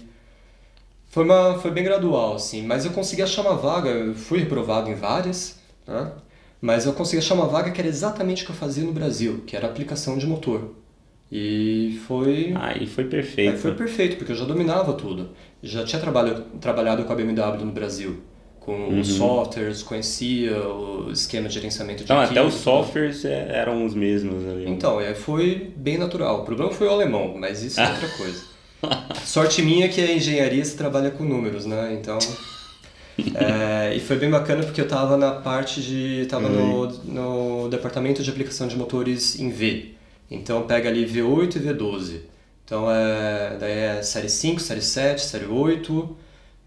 foi, 1.06 1.24
uma, 1.24 1.58
foi 1.58 1.70
bem 1.70 1.84
gradual, 1.84 2.34
assim. 2.34 2.62
Mas 2.62 2.84
eu 2.84 2.90
consegui 2.90 3.22
achar 3.22 3.42
uma 3.42 3.54
vaga, 3.54 3.88
eu 3.88 4.14
fui 4.14 4.40
reprovado 4.40 4.90
em 4.90 4.94
várias, 4.94 5.58
né? 5.86 6.12
Mas 6.60 6.86
eu 6.86 6.92
consegui 6.92 7.18
achar 7.18 7.34
uma 7.34 7.46
vaga 7.46 7.70
que 7.70 7.80
era 7.80 7.88
exatamente 7.88 8.42
o 8.42 8.46
que 8.46 8.52
eu 8.52 8.56
fazia 8.56 8.82
no 8.82 8.92
Brasil, 8.92 9.44
que 9.46 9.56
era 9.56 9.66
aplicação 9.66 10.18
de 10.18 10.26
motor. 10.26 10.74
E 11.30 12.00
foi. 12.06 12.52
Aí 12.56 12.86
foi 12.86 13.04
perfeito. 13.04 13.52
Aí 13.52 13.58
foi 13.58 13.74
perfeito, 13.74 14.16
porque 14.16 14.32
eu 14.32 14.36
já 14.36 14.44
dominava 14.44 14.92
tudo. 14.94 15.30
Já 15.62 15.84
tinha 15.84 16.00
trabalho, 16.00 16.42
trabalhado 16.60 17.04
com 17.04 17.12
a 17.12 17.16
BMW 17.16 17.64
no 17.64 17.70
Brasil 17.70 18.18
com 18.68 18.74
uhum. 18.74 19.00
os 19.00 19.14
softwares, 19.14 19.82
conhecia 19.82 20.54
o 20.60 21.10
esquema 21.10 21.48
de 21.48 21.54
gerenciamento 21.54 22.04
de 22.04 22.10
Não, 22.10 22.20
até 22.20 22.42
os 22.42 22.52
softwares 22.52 23.24
é, 23.24 23.48
eram 23.50 23.82
os 23.86 23.94
mesmos 23.94 24.46
ali. 24.46 24.68
Então, 24.68 25.00
é, 25.00 25.14
foi 25.14 25.72
bem 25.74 25.96
natural. 25.96 26.42
O 26.42 26.44
problema 26.44 26.70
foi 26.70 26.86
o 26.86 26.90
alemão, 26.90 27.34
mas 27.38 27.62
isso 27.62 27.80
é 27.80 27.88
outra 27.88 28.08
coisa. 28.08 28.42
Sorte 29.24 29.62
minha 29.62 29.88
que 29.88 30.02
a 30.02 30.12
engenharia 30.12 30.62
se 30.62 30.76
trabalha 30.76 31.10
com 31.10 31.24
números, 31.24 31.64
né? 31.64 31.96
Então... 31.98 32.18
É, 33.34 33.96
e 33.96 33.98
foi 33.98 34.16
bem 34.16 34.30
bacana 34.30 34.62
porque 34.62 34.80
eu 34.80 34.84
estava 34.84 35.16
na 35.16 35.32
parte 35.32 35.82
de... 35.82 36.20
estava 36.20 36.48
no, 36.48 36.84
uhum. 36.84 37.64
no 37.64 37.68
departamento 37.68 38.22
de 38.22 38.30
aplicação 38.30 38.68
de 38.68 38.76
motores 38.76 39.40
em 39.40 39.50
V. 39.50 39.94
Então 40.30 40.62
pega 40.62 40.88
ali 40.88 41.04
V8 41.04 41.56
e 41.56 41.58
V12. 41.58 42.20
Então 42.64 42.88
é, 42.88 43.56
daí 43.58 43.72
é 43.72 44.02
série 44.04 44.28
5, 44.28 44.60
série 44.60 44.80
7, 44.80 45.20
série 45.20 45.46
8 45.46 46.16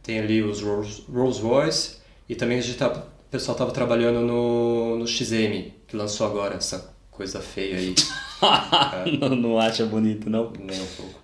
tem 0.03 0.19
ali 0.19 0.41
os 0.41 0.61
Rolls, 0.61 1.03
Rolls 1.11 1.41
Royce 1.41 1.97
e 2.27 2.35
também 2.35 2.59
a 2.59 2.61
gente 2.61 2.77
tá, 2.77 2.87
o 2.87 3.29
pessoal 3.29 3.55
estava 3.55 3.71
trabalhando 3.71 4.21
no, 4.21 4.97
no 4.99 5.07
XM, 5.07 5.71
que 5.87 5.95
lançou 5.95 6.25
agora 6.25 6.55
essa 6.55 6.93
coisa 7.09 7.39
feia 7.39 7.77
aí. 7.77 7.95
é. 9.05 9.17
não, 9.17 9.35
não 9.35 9.59
acha 9.59 9.85
bonito, 9.85 10.29
não? 10.29 10.51
Nem 10.59 10.81
um 10.81 10.87
pouco. 10.87 11.19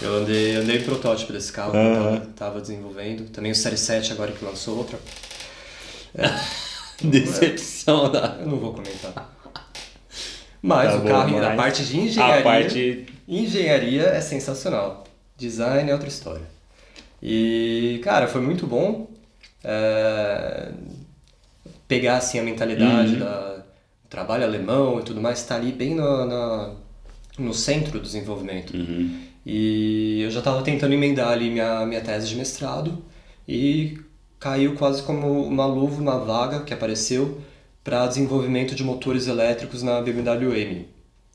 Eu 0.00 0.16
andei, 0.16 0.56
andei 0.56 0.78
em 0.78 0.82
protótipo 0.82 1.32
desse 1.32 1.52
carro, 1.52 1.74
uhum. 1.74 1.94
tava, 1.94 2.26
tava, 2.36 2.60
desenvolvendo. 2.60 3.30
Também 3.30 3.52
o 3.52 3.54
Série 3.54 3.76
7 3.76 4.12
agora 4.12 4.32
que 4.32 4.44
lançou 4.44 4.78
outra. 4.78 4.98
É. 6.14 6.26
Decepção 7.06 8.10
da. 8.10 8.38
Eu 8.40 8.46
não 8.48 8.58
vou 8.58 8.72
comentar. 8.74 9.32
Mas 10.60 10.92
tá 10.92 10.98
o 10.98 11.04
carro, 11.04 11.32
mas... 11.32 11.44
a 11.44 11.56
parte 11.56 11.84
de 11.84 11.98
engenharia. 11.98 12.40
A 12.40 12.42
parte... 12.42 13.06
Engenharia 13.26 14.02
é 14.02 14.20
sensacional. 14.20 15.04
Design 15.36 15.90
é 15.90 15.92
outra 15.92 16.08
história. 16.08 16.46
E, 17.22 18.00
cara, 18.02 18.26
foi 18.26 18.40
muito 18.40 18.66
bom 18.66 19.08
é, 19.62 20.72
pegar 21.86 22.16
assim, 22.16 22.38
a 22.38 22.42
mentalidade 22.42 23.14
uhum. 23.14 23.18
da, 23.20 23.62
trabalho 24.12 24.44
alemão 24.44 25.00
e 25.00 25.02
tudo 25.02 25.20
mais, 25.20 25.38
estar 25.38 25.54
tá 25.54 25.60
ali 25.60 25.72
bem 25.72 25.94
no, 25.94 26.26
no, 26.26 26.76
no 27.38 27.54
centro 27.54 27.92
do 27.92 28.00
desenvolvimento. 28.00 28.76
Uhum. 28.76 29.22
E 29.44 30.20
eu 30.22 30.30
já 30.30 30.40
estava 30.40 30.62
tentando 30.62 30.92
emendar 30.92 31.28
ali 31.28 31.50
minha, 31.50 31.86
minha 31.86 32.00
tese 32.00 32.28
de 32.28 32.36
mestrado 32.36 33.02
e 33.48 33.98
caiu 34.38 34.74
quase 34.74 35.02
como 35.02 35.42
uma 35.42 35.66
luva, 35.66 36.00
uma 36.00 36.18
vaga 36.18 36.60
que 36.60 36.74
apareceu 36.74 37.40
para 37.82 38.06
desenvolvimento 38.06 38.74
de 38.74 38.84
motores 38.84 39.26
elétricos 39.26 39.82
na 39.82 40.00
BMW 40.00 40.54
M. 40.54 40.88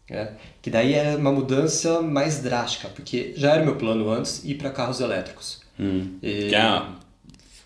Né? 0.09 0.33
Que 0.61 0.69
daí 0.69 0.93
é 0.93 1.15
uma 1.15 1.31
mudança 1.31 2.01
mais 2.01 2.39
drástica, 2.39 2.87
porque 2.89 3.33
já 3.35 3.53
era 3.53 3.63
meu 3.63 3.75
plano 3.75 4.09
antes 4.09 4.43
ir 4.45 4.55
para 4.55 4.69
carros 4.69 5.01
elétricos. 5.01 5.61
Hum. 5.79 6.17
E... 6.21 6.49
Que 6.49 6.55
é 6.55 6.81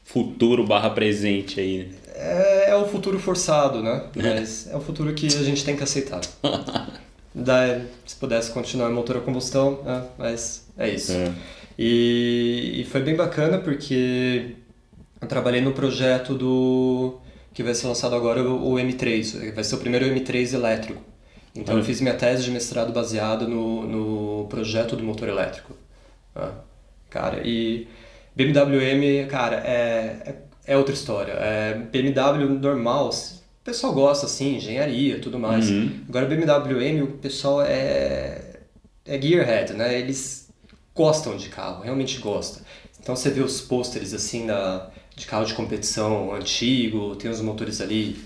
futuro 0.03 0.65
barra 0.65 0.89
presente 0.89 1.59
aí. 1.59 1.85
Né? 1.85 1.95
É, 2.15 2.69
é 2.71 2.75
o 2.75 2.85
futuro 2.85 3.17
forçado, 3.19 3.81
né? 3.81 4.03
Mas 4.15 4.67
é 4.67 4.75
o 4.75 4.81
futuro 4.81 5.13
que 5.13 5.27
a 5.27 5.43
gente 5.43 5.63
tem 5.63 5.75
que 5.75 5.83
aceitar. 5.83 6.21
se 8.05 8.15
pudesse 8.17 8.51
continuar 8.51 8.89
em 8.89 8.93
motor 8.93 9.17
a 9.17 9.21
combustão, 9.21 9.81
né? 9.83 10.03
mas 10.17 10.67
é 10.77 10.89
isso. 10.89 11.13
É. 11.13 11.31
E, 11.79 12.81
e 12.81 12.83
foi 12.91 13.01
bem 13.01 13.15
bacana 13.15 13.57
porque 13.57 14.55
eu 15.21 15.27
trabalhei 15.29 15.61
no 15.61 15.71
projeto 15.71 16.33
do 16.33 17.17
que 17.53 17.63
vai 17.63 17.73
ser 17.73 17.87
lançado 17.87 18.15
agora 18.15 18.43
o, 18.43 18.73
M3, 18.73 19.53
vai 19.53 19.63
ser 19.63 19.75
o 19.75 19.77
primeiro 19.77 20.05
M3 20.05 20.53
elétrico. 20.53 21.01
Então 21.55 21.77
eu 21.77 21.83
fiz 21.83 22.01
minha 22.01 22.13
tese 22.13 22.43
de 22.43 22.51
mestrado 22.51 22.91
baseada 22.91 23.47
no, 23.47 23.87
no 23.87 24.47
projeto 24.47 24.97
do 24.97 25.03
motor 25.03 25.29
elétrico. 25.29 25.73
Ah, 26.35 26.51
cara, 27.09 27.41
e 27.45 27.87
BMW 28.35 28.81
M, 28.81 29.25
cara, 29.27 29.57
é, 29.65 30.17
é, 30.25 30.35
é 30.73 30.77
outra 30.77 30.93
história. 30.93 31.33
É, 31.33 31.73
BMW 31.91 32.49
normal, 32.59 33.09
o 33.09 33.63
pessoal 33.63 33.93
gosta 33.93 34.25
assim, 34.25 34.55
engenharia 34.55 35.19
tudo 35.19 35.37
mais. 35.37 35.69
Uhum. 35.69 35.91
Agora 36.07 36.25
BMW 36.25 36.81
M, 36.81 37.01
o 37.03 37.07
pessoal 37.07 37.61
é, 37.61 38.59
é 39.05 39.21
gearhead, 39.21 39.73
né? 39.73 39.99
Eles 39.99 40.49
gostam 40.95 41.35
de 41.35 41.49
carro, 41.49 41.83
realmente 41.83 42.19
gostam. 42.19 42.63
Então 42.99 43.15
você 43.15 43.29
vê 43.29 43.41
os 43.41 43.61
pôsteres 43.61 44.13
assim 44.13 44.45
da 44.45 44.91
de 45.15 45.25
carro 45.25 45.45
de 45.45 45.53
competição 45.53 46.33
antigo, 46.33 47.15
tem 47.15 47.29
os 47.29 47.41
motores 47.41 47.81
ali, 47.81 48.17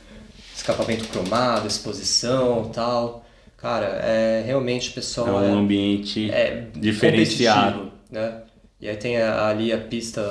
escapamento 0.55 1.07
cromado, 1.07 1.67
exposição 1.67 2.69
tal. 2.73 3.25
Cara, 3.57 3.85
é 3.85 4.43
realmente 4.45 4.91
pessoal. 4.91 5.43
É 5.43 5.49
um 5.49 5.55
é, 5.55 5.59
ambiente 5.59 6.31
é, 6.31 6.67
diferenciado. 6.75 7.91
Né? 8.09 8.41
E 8.85 8.87
aí 8.87 8.97
tem 8.97 9.17
ali 9.17 9.73
a 9.73 9.79
pista, 9.79 10.21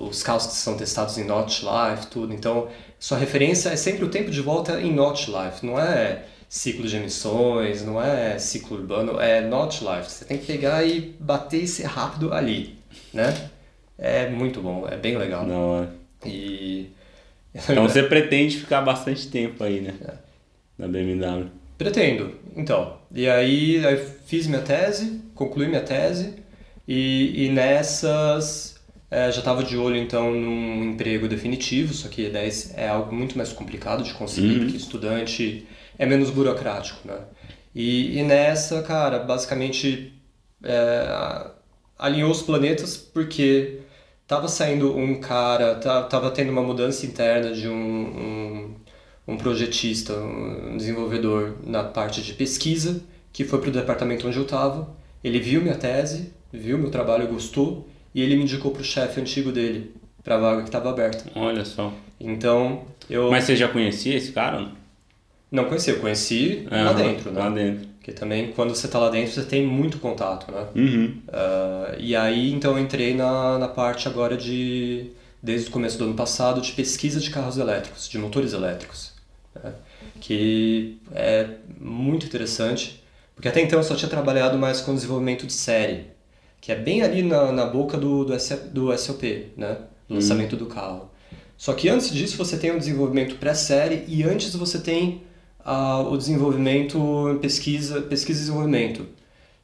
os 0.00 0.22
carros 0.22 0.46
que 0.46 0.54
são 0.54 0.78
testados 0.78 1.18
em 1.18 1.24
Notch 1.24 1.60
Life, 1.60 2.06
tudo. 2.06 2.32
Então, 2.32 2.68
sua 2.98 3.18
referência 3.18 3.68
é 3.68 3.76
sempre 3.76 4.02
o 4.02 4.08
tempo 4.08 4.30
de 4.30 4.40
volta 4.40 4.80
em 4.80 4.94
Notch 4.94 5.28
Life, 5.28 5.66
não 5.66 5.78
é 5.78 6.24
ciclo 6.48 6.88
de 6.88 6.96
emissões, 6.96 7.84
não 7.84 8.02
é 8.02 8.38
ciclo 8.38 8.78
urbano, 8.78 9.20
é 9.20 9.42
Notch 9.42 9.82
Life. 9.82 10.10
Você 10.10 10.24
tem 10.24 10.38
que 10.38 10.46
pegar 10.46 10.82
e 10.86 11.14
bater 11.20 11.64
e 11.64 11.68
ser 11.68 11.84
rápido 11.84 12.32
ali, 12.32 12.78
né? 13.12 13.50
É 13.98 14.26
muito 14.30 14.62
bom, 14.62 14.88
é 14.88 14.96
bem 14.96 15.18
legal. 15.18 15.46
Não, 15.46 15.82
é. 15.82 16.26
E... 16.26 16.90
Então 17.68 17.86
você 17.86 18.02
pretende 18.02 18.56
ficar 18.56 18.80
bastante 18.80 19.28
tempo 19.28 19.62
aí, 19.62 19.82
né? 19.82 19.92
É. 20.02 20.14
Na 20.78 20.88
BMW. 20.88 21.50
Pretendo, 21.76 22.32
então. 22.56 22.96
E 23.14 23.28
aí, 23.28 23.84
aí 23.84 24.02
fiz 24.24 24.46
minha 24.46 24.62
tese, 24.62 25.20
concluí 25.34 25.68
minha 25.68 25.82
tese 25.82 26.47
e, 26.88 27.44
e 27.44 27.48
nessas 27.50 28.78
é, 29.10 29.30
já 29.30 29.38
estava 29.38 29.62
de 29.62 29.76
olho 29.76 29.96
então 29.96 30.32
num 30.32 30.84
emprego 30.84 31.28
definitivo, 31.28 31.92
só 31.92 32.08
que 32.08 32.28
10 32.28 32.74
é 32.76 32.88
algo 32.88 33.14
muito 33.14 33.36
mais 33.36 33.52
complicado 33.52 34.02
de 34.02 34.14
conseguir, 34.14 34.54
uhum. 34.54 34.60
porque 34.60 34.76
estudante 34.76 35.66
é 35.98 36.06
menos 36.06 36.30
burocrático, 36.30 37.06
né? 37.06 37.18
E, 37.74 38.18
e 38.18 38.22
nessa, 38.22 38.82
cara, 38.82 39.18
basicamente 39.18 40.14
é, 40.62 41.50
alinhou 41.98 42.30
os 42.30 42.42
planetas 42.42 42.96
porque 42.96 43.80
tava 44.26 44.48
saindo 44.48 44.96
um 44.96 45.20
cara, 45.20 45.74
tava 45.76 46.30
tendo 46.30 46.50
uma 46.50 46.62
mudança 46.62 47.06
interna 47.06 47.52
de 47.52 47.68
um, 47.68 47.74
um, 47.74 48.74
um 49.26 49.36
projetista, 49.36 50.14
um 50.14 50.76
desenvolvedor 50.76 51.56
na 51.64 51.84
parte 51.84 52.22
de 52.22 52.34
pesquisa, 52.34 53.00
que 53.32 53.44
foi 53.44 53.60
para 53.60 53.70
o 53.70 53.72
departamento 53.72 54.26
onde 54.26 54.36
eu 54.36 54.44
estava. 54.44 54.88
Ele 55.22 55.40
viu 55.40 55.60
minha 55.60 55.76
tese, 55.76 56.32
viu 56.52 56.78
meu 56.78 56.90
trabalho, 56.90 57.26
gostou, 57.28 57.88
e 58.14 58.22
ele 58.22 58.36
me 58.36 58.42
indicou 58.42 58.70
para 58.70 58.82
o 58.82 58.84
chefe 58.84 59.20
antigo 59.20 59.52
dele, 59.52 59.94
para 60.22 60.36
a 60.36 60.38
vaga 60.38 60.62
que 60.62 60.68
estava 60.68 60.90
aberta. 60.90 61.30
Olha 61.34 61.64
só. 61.64 61.92
Então, 62.20 62.82
eu... 63.08 63.30
Mas 63.30 63.44
você 63.44 63.56
já 63.56 63.68
conhecia 63.68 64.16
esse 64.16 64.32
cara? 64.32 64.68
Não 65.50 65.64
conhecia, 65.64 65.94
eu 65.94 66.00
conheci 66.00 66.66
é, 66.70 66.82
lá 66.82 66.92
dentro, 66.92 67.30
né? 67.30 67.40
Lá 67.40 67.50
dentro. 67.50 67.88
Porque 67.98 68.12
também 68.12 68.52
quando 68.52 68.74
você 68.74 68.86
está 68.86 68.98
lá 68.98 69.10
dentro 69.10 69.32
você 69.32 69.42
tem 69.42 69.66
muito 69.66 69.98
contato, 69.98 70.50
né? 70.52 70.66
Uhum. 70.74 71.18
Uh, 71.28 71.96
e 71.98 72.14
aí 72.16 72.52
então 72.52 72.72
eu 72.72 72.82
entrei 72.82 73.14
na, 73.14 73.58
na 73.58 73.68
parte 73.68 74.08
agora 74.08 74.36
de, 74.36 75.10
desde 75.42 75.68
o 75.68 75.70
começo 75.70 75.98
do 75.98 76.04
ano 76.04 76.14
passado, 76.14 76.60
de 76.60 76.72
pesquisa 76.72 77.20
de 77.20 77.30
carros 77.30 77.58
elétricos, 77.58 78.08
de 78.08 78.18
motores 78.18 78.52
elétricos. 78.52 79.12
Né? 79.54 79.72
Que 80.20 80.98
é 81.14 81.48
muito 81.80 82.26
interessante, 82.26 83.02
porque 83.34 83.48
até 83.48 83.60
então 83.60 83.78
eu 83.78 83.82
só 83.82 83.94
tinha 83.94 84.08
trabalhado 84.08 84.58
mais 84.58 84.80
com 84.80 84.94
desenvolvimento 84.94 85.46
de 85.46 85.52
série, 85.52 86.06
que 86.60 86.72
é 86.72 86.74
bem 86.74 87.02
ali 87.02 87.22
na, 87.22 87.52
na 87.52 87.66
boca 87.66 87.96
do, 87.96 88.24
do, 88.24 88.36
do 88.72 88.98
SOP, 88.98 89.52
né? 89.56 89.78
Uhum. 90.08 90.16
Lançamento 90.16 90.52
uhum. 90.54 90.58
do 90.58 90.66
carro. 90.66 91.10
Só 91.56 91.72
que 91.72 91.88
antes 91.88 92.10
disso 92.10 92.36
você 92.36 92.56
tem 92.56 92.70
o 92.70 92.74
um 92.74 92.78
desenvolvimento 92.78 93.36
pré-série 93.36 94.04
e 94.06 94.22
antes 94.22 94.54
você 94.54 94.78
tem 94.78 95.22
o 96.10 96.16
desenvolvimento 96.16 97.28
em 97.30 97.38
pesquisa, 97.38 98.00
pesquisa 98.00 98.38
e 98.38 98.42
desenvolvimento. 98.42 99.06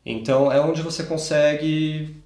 Então 0.05 0.53
é 0.53 0.61
onde 0.61 0.83
você 0.83 1.05
consegue 1.05 2.17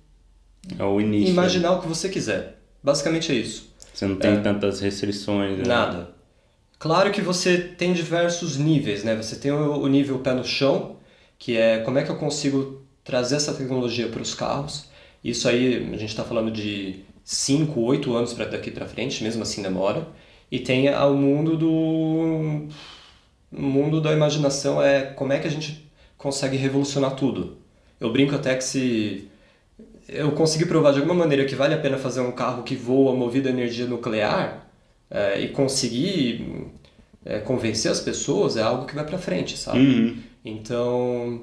é 0.76 0.82
o 0.82 1.00
início, 1.00 1.30
imaginar 1.30 1.72
o 1.72 1.80
que 1.80 1.86
você 1.86 2.08
quiser. 2.08 2.58
Basicamente 2.82 3.30
é 3.30 3.34
isso. 3.36 3.72
Você 3.92 4.06
não 4.06 4.16
tem 4.16 4.32
é, 4.32 4.40
tantas 4.40 4.80
restrições. 4.80 5.58
Né? 5.58 5.64
Nada. 5.66 6.10
Claro 6.78 7.10
que 7.10 7.20
você 7.20 7.58
tem 7.58 7.92
diversos 7.92 8.56
níveis, 8.56 9.04
né? 9.04 9.14
Você 9.16 9.36
tem 9.36 9.50
o, 9.50 9.80
o 9.80 9.86
nível 9.88 10.18
pé 10.20 10.32
no 10.32 10.44
chão, 10.44 10.96
que 11.38 11.56
é 11.56 11.78
como 11.78 11.98
é 11.98 12.04
que 12.04 12.10
eu 12.10 12.16
consigo 12.16 12.82
trazer 13.08 13.36
essa 13.36 13.54
tecnologia 13.54 14.06
para 14.08 14.20
os 14.20 14.34
carros. 14.34 14.84
Isso 15.24 15.48
aí 15.48 15.76
a 15.76 15.96
gente 15.96 16.10
está 16.10 16.22
falando 16.22 16.50
de 16.50 17.00
5, 17.24 17.80
8 17.80 18.14
anos 18.14 18.34
para 18.34 18.44
daqui 18.44 18.70
para 18.70 18.84
frente, 18.84 19.24
mesmo 19.24 19.42
assim 19.42 19.62
demora. 19.62 20.06
E 20.52 20.58
tem 20.58 20.94
o 20.94 21.14
mundo 21.14 21.56
do 21.56 22.68
o 23.50 23.62
mundo 23.62 23.98
da 24.02 24.12
imaginação 24.12 24.82
é 24.82 25.00
como 25.00 25.32
é 25.32 25.38
que 25.38 25.46
a 25.46 25.50
gente 25.50 25.90
consegue 26.18 26.58
revolucionar 26.58 27.16
tudo. 27.16 27.56
Eu 27.98 28.12
brinco 28.12 28.34
até 28.34 28.54
que 28.54 28.62
se 28.62 29.26
eu 30.06 30.32
conseguir 30.32 30.66
provar 30.66 30.92
de 30.92 30.98
alguma 30.98 31.14
maneira 31.14 31.46
que 31.46 31.54
vale 31.54 31.72
a 31.72 31.78
pena 31.78 31.96
fazer 31.96 32.20
um 32.20 32.32
carro 32.32 32.62
que 32.62 32.76
voa 32.76 33.14
movido 33.14 33.48
a 33.48 33.50
energia 33.50 33.86
nuclear 33.86 34.68
é, 35.10 35.40
e 35.40 35.48
conseguir 35.48 36.66
é, 37.24 37.38
convencer 37.38 37.90
as 37.90 38.00
pessoas 38.00 38.58
é 38.58 38.62
algo 38.62 38.84
que 38.84 38.94
vai 38.94 39.04
para 39.06 39.16
frente, 39.16 39.56
sabe? 39.56 39.78
Uhum. 39.78 40.16
Então, 40.44 41.42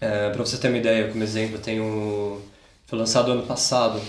é, 0.00 0.30
para 0.30 0.44
você 0.44 0.58
ter 0.58 0.68
uma 0.68 0.78
ideia, 0.78 1.08
como 1.08 1.22
exemplo, 1.22 1.58
tem 1.58 1.80
o 1.80 2.40
foi 2.86 2.98
lançado 2.98 3.32
ano 3.32 3.42
passado 3.42 4.00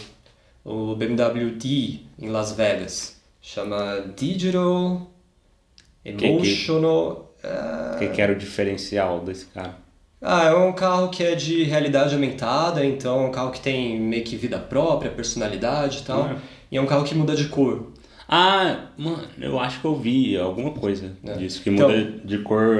o 0.64 0.96
BMW 0.96 1.52
D 1.52 2.02
em 2.20 2.30
Las 2.30 2.52
Vegas, 2.52 3.16
chama 3.42 4.14
Digital 4.16 5.10
Emotional 6.04 7.28
o 7.44 8.00
que, 8.00 8.08
que 8.10 8.22
era 8.22 8.34
o 8.34 8.36
diferencial 8.36 9.20
desse 9.20 9.46
carro? 9.48 9.76
Ah, 10.22 10.46
é 10.46 10.54
um 10.54 10.74
carro 10.74 11.10
que 11.10 11.24
é 11.24 11.36
de 11.36 11.64
realidade 11.64 12.14
aumentada, 12.16 12.84
então 12.84 13.26
é 13.26 13.28
um 13.28 13.32
carro 13.32 13.52
que 13.52 13.62
tem 13.62 14.00
meio 14.00 14.24
que 14.24 14.36
vida 14.36 14.58
própria, 14.58 15.12
personalidade 15.12 16.00
e 16.00 16.02
tal. 16.02 16.28
É. 16.28 16.36
E 16.72 16.78
é 16.78 16.82
um 16.82 16.88
carro 16.88 17.04
que 17.04 17.14
muda 17.14 17.36
de 17.36 17.48
cor. 17.48 17.92
Ah, 18.30 18.90
mano, 18.98 19.24
eu 19.40 19.58
acho 19.58 19.80
que 19.80 19.86
eu 19.86 19.96
vi 19.96 20.38
alguma 20.38 20.72
coisa 20.72 21.14
é. 21.24 21.34
disso, 21.34 21.62
que 21.62 21.70
muda 21.70 21.96
então, 21.96 22.26
de 22.26 22.40
cor 22.40 22.80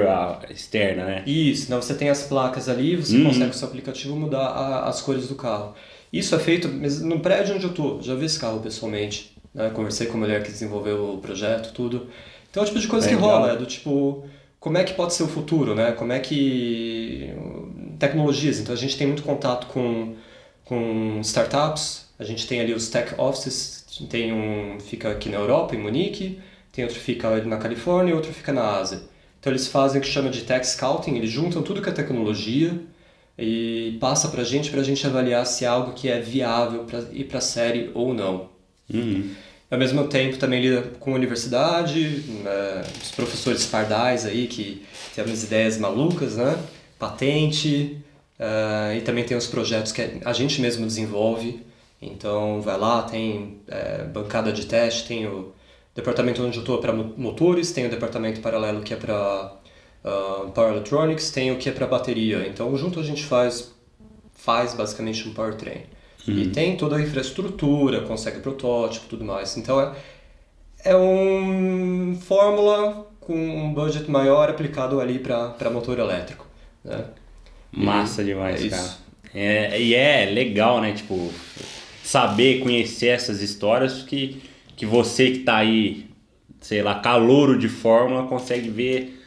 externa, 0.50 1.04
né? 1.04 1.22
Isso, 1.26 1.64
então 1.64 1.80
você 1.80 1.94
tem 1.94 2.10
as 2.10 2.24
placas 2.24 2.68
ali, 2.68 2.96
você 2.96 3.16
uhum. 3.16 3.24
consegue 3.24 3.46
com 3.46 3.56
o 3.56 3.58
seu 3.58 3.68
aplicativo 3.68 4.14
mudar 4.16 4.46
a, 4.46 4.88
as 4.88 5.00
cores 5.00 5.28
do 5.28 5.34
carro. 5.34 5.74
Isso 6.12 6.34
é 6.34 6.38
feito 6.38 6.68
no 6.68 7.20
prédio 7.20 7.54
onde 7.54 7.64
eu 7.64 7.72
tô, 7.72 8.02
já 8.02 8.14
vi 8.14 8.26
esse 8.26 8.38
carro 8.38 8.60
pessoalmente, 8.60 9.34
né? 9.54 9.70
conversei 9.70 10.06
com 10.06 10.18
a 10.18 10.20
mulher 10.20 10.42
que 10.42 10.50
desenvolveu 10.50 11.14
o 11.14 11.18
projeto, 11.18 11.72
tudo. 11.72 12.08
Então 12.50 12.62
é 12.62 12.64
o 12.64 12.68
tipo 12.68 12.80
de 12.80 12.88
coisa 12.88 13.06
é 13.06 13.08
que 13.08 13.14
legal. 13.14 13.30
rola, 13.30 13.52
é 13.52 13.56
do 13.56 13.66
tipo 13.66 14.24
como 14.60 14.76
é 14.76 14.84
que 14.84 14.92
pode 14.92 15.14
ser 15.14 15.22
o 15.22 15.28
futuro, 15.28 15.74
né? 15.74 15.92
Como 15.92 16.12
é 16.12 16.18
que 16.18 17.32
tecnologias. 17.98 18.58
Então 18.58 18.74
a 18.74 18.78
gente 18.78 18.96
tem 18.96 19.06
muito 19.06 19.22
contato 19.22 19.66
com 19.68 20.14
com 20.64 21.20
startups. 21.22 22.06
A 22.18 22.24
gente 22.24 22.46
tem 22.46 22.60
ali 22.60 22.74
os 22.74 22.88
tech 22.88 23.14
offices. 23.18 23.77
Tem 24.06 24.32
um 24.32 24.78
fica 24.80 25.10
aqui 25.10 25.28
na 25.28 25.38
Europa, 25.38 25.74
em 25.74 25.78
Munique. 25.78 26.38
Tem 26.72 26.84
outro 26.84 27.00
fica 27.00 27.44
na 27.44 27.56
Califórnia 27.56 28.12
e 28.12 28.14
outro 28.14 28.32
fica 28.32 28.52
na 28.52 28.76
Ásia. 28.76 29.00
Então 29.40 29.52
eles 29.52 29.68
fazem 29.68 30.00
o 30.00 30.04
que 30.04 30.08
chama 30.08 30.30
de 30.30 30.42
tech 30.42 30.66
scouting. 30.66 31.16
Eles 31.16 31.30
juntam 31.30 31.62
tudo 31.62 31.82
que 31.82 31.88
é 31.88 31.92
tecnologia 31.92 32.78
e 33.38 33.96
passa 34.00 34.28
para 34.28 34.42
a 34.42 34.44
gente 34.44 34.70
para 34.70 34.80
a 34.80 34.84
gente 34.84 35.06
avaliar 35.06 35.46
se 35.46 35.64
é 35.64 35.68
algo 35.68 35.92
que 35.92 36.08
é 36.08 36.20
viável 36.20 36.84
para 36.84 37.00
ir 37.12 37.24
para 37.24 37.38
a 37.38 37.40
série 37.40 37.90
ou 37.94 38.12
não. 38.12 38.48
Uhum. 38.92 39.30
Ao 39.70 39.78
mesmo 39.78 40.08
tempo 40.08 40.38
também 40.38 40.62
lida 40.62 40.82
com 40.98 41.12
a 41.12 41.14
universidade, 41.14 42.24
né, 42.42 42.82
os 43.02 43.10
professores 43.10 43.66
pardais 43.66 44.24
aí 44.24 44.46
que 44.46 44.82
têm 45.14 45.24
umas 45.24 45.44
ideias 45.44 45.76
malucas, 45.76 46.36
né? 46.36 46.58
Patente, 46.98 47.98
uh, 48.40 48.96
e 48.96 49.02
também 49.02 49.24
tem 49.24 49.36
os 49.36 49.46
projetos 49.46 49.92
que 49.92 50.02
a 50.24 50.32
gente 50.32 50.60
mesmo 50.60 50.86
desenvolve, 50.86 51.60
Então 52.00 52.60
vai 52.60 52.78
lá, 52.78 53.02
tem 53.02 53.60
é, 53.66 54.04
bancada 54.04 54.52
de 54.52 54.66
teste, 54.66 55.08
tem 55.08 55.26
o 55.26 55.52
departamento 55.94 56.42
onde 56.42 56.56
eu 56.56 56.62
estou 56.62 56.78
para 56.78 56.92
motores, 56.92 57.72
tem 57.72 57.86
o 57.86 57.90
departamento 57.90 58.40
paralelo 58.40 58.82
que 58.82 58.94
é 58.94 58.96
para 58.96 59.52
uh, 60.04 60.48
Power 60.50 60.72
Electronics, 60.72 61.30
tem 61.30 61.50
o 61.50 61.56
que 61.56 61.68
é 61.68 61.72
para 61.72 61.86
bateria. 61.86 62.46
Então 62.46 62.76
junto 62.76 63.00
a 63.00 63.02
gente 63.02 63.24
faz, 63.24 63.74
faz 64.32 64.74
basicamente 64.74 65.28
um 65.28 65.34
powertrain. 65.34 65.82
Uhum. 66.26 66.38
E 66.38 66.48
tem 66.50 66.76
toda 66.76 66.96
a 66.96 67.02
infraestrutura, 67.02 68.02
consegue 68.02 68.40
protótipo 68.40 69.06
tudo 69.08 69.24
mais. 69.24 69.56
Então 69.56 69.80
é, 69.80 69.92
é 70.84 70.96
um 70.96 72.16
fórmula 72.20 73.08
com 73.20 73.34
um 73.34 73.74
budget 73.74 74.08
maior 74.08 74.48
aplicado 74.48 75.00
ali 75.00 75.18
para 75.18 75.70
motor 75.70 75.98
elétrico. 75.98 76.46
Né? 76.84 77.04
Massa 77.72 78.24
demais, 78.24 78.64
é 78.64 78.68
cara. 78.68 79.08
É, 79.34 79.80
e 79.80 79.94
é 79.94 80.24
legal, 80.24 80.80
né? 80.80 80.92
Tipo, 80.92 81.30
saber, 82.08 82.60
conhecer 82.60 83.08
essas 83.08 83.42
histórias 83.42 84.02
que, 84.02 84.40
que 84.74 84.86
você 84.86 85.30
que 85.30 85.40
tá 85.40 85.58
aí, 85.58 86.06
sei 86.58 86.82
lá, 86.82 87.00
calouro 87.00 87.58
de 87.58 87.68
fórmula, 87.68 88.26
consegue 88.26 88.70
ver 88.70 89.22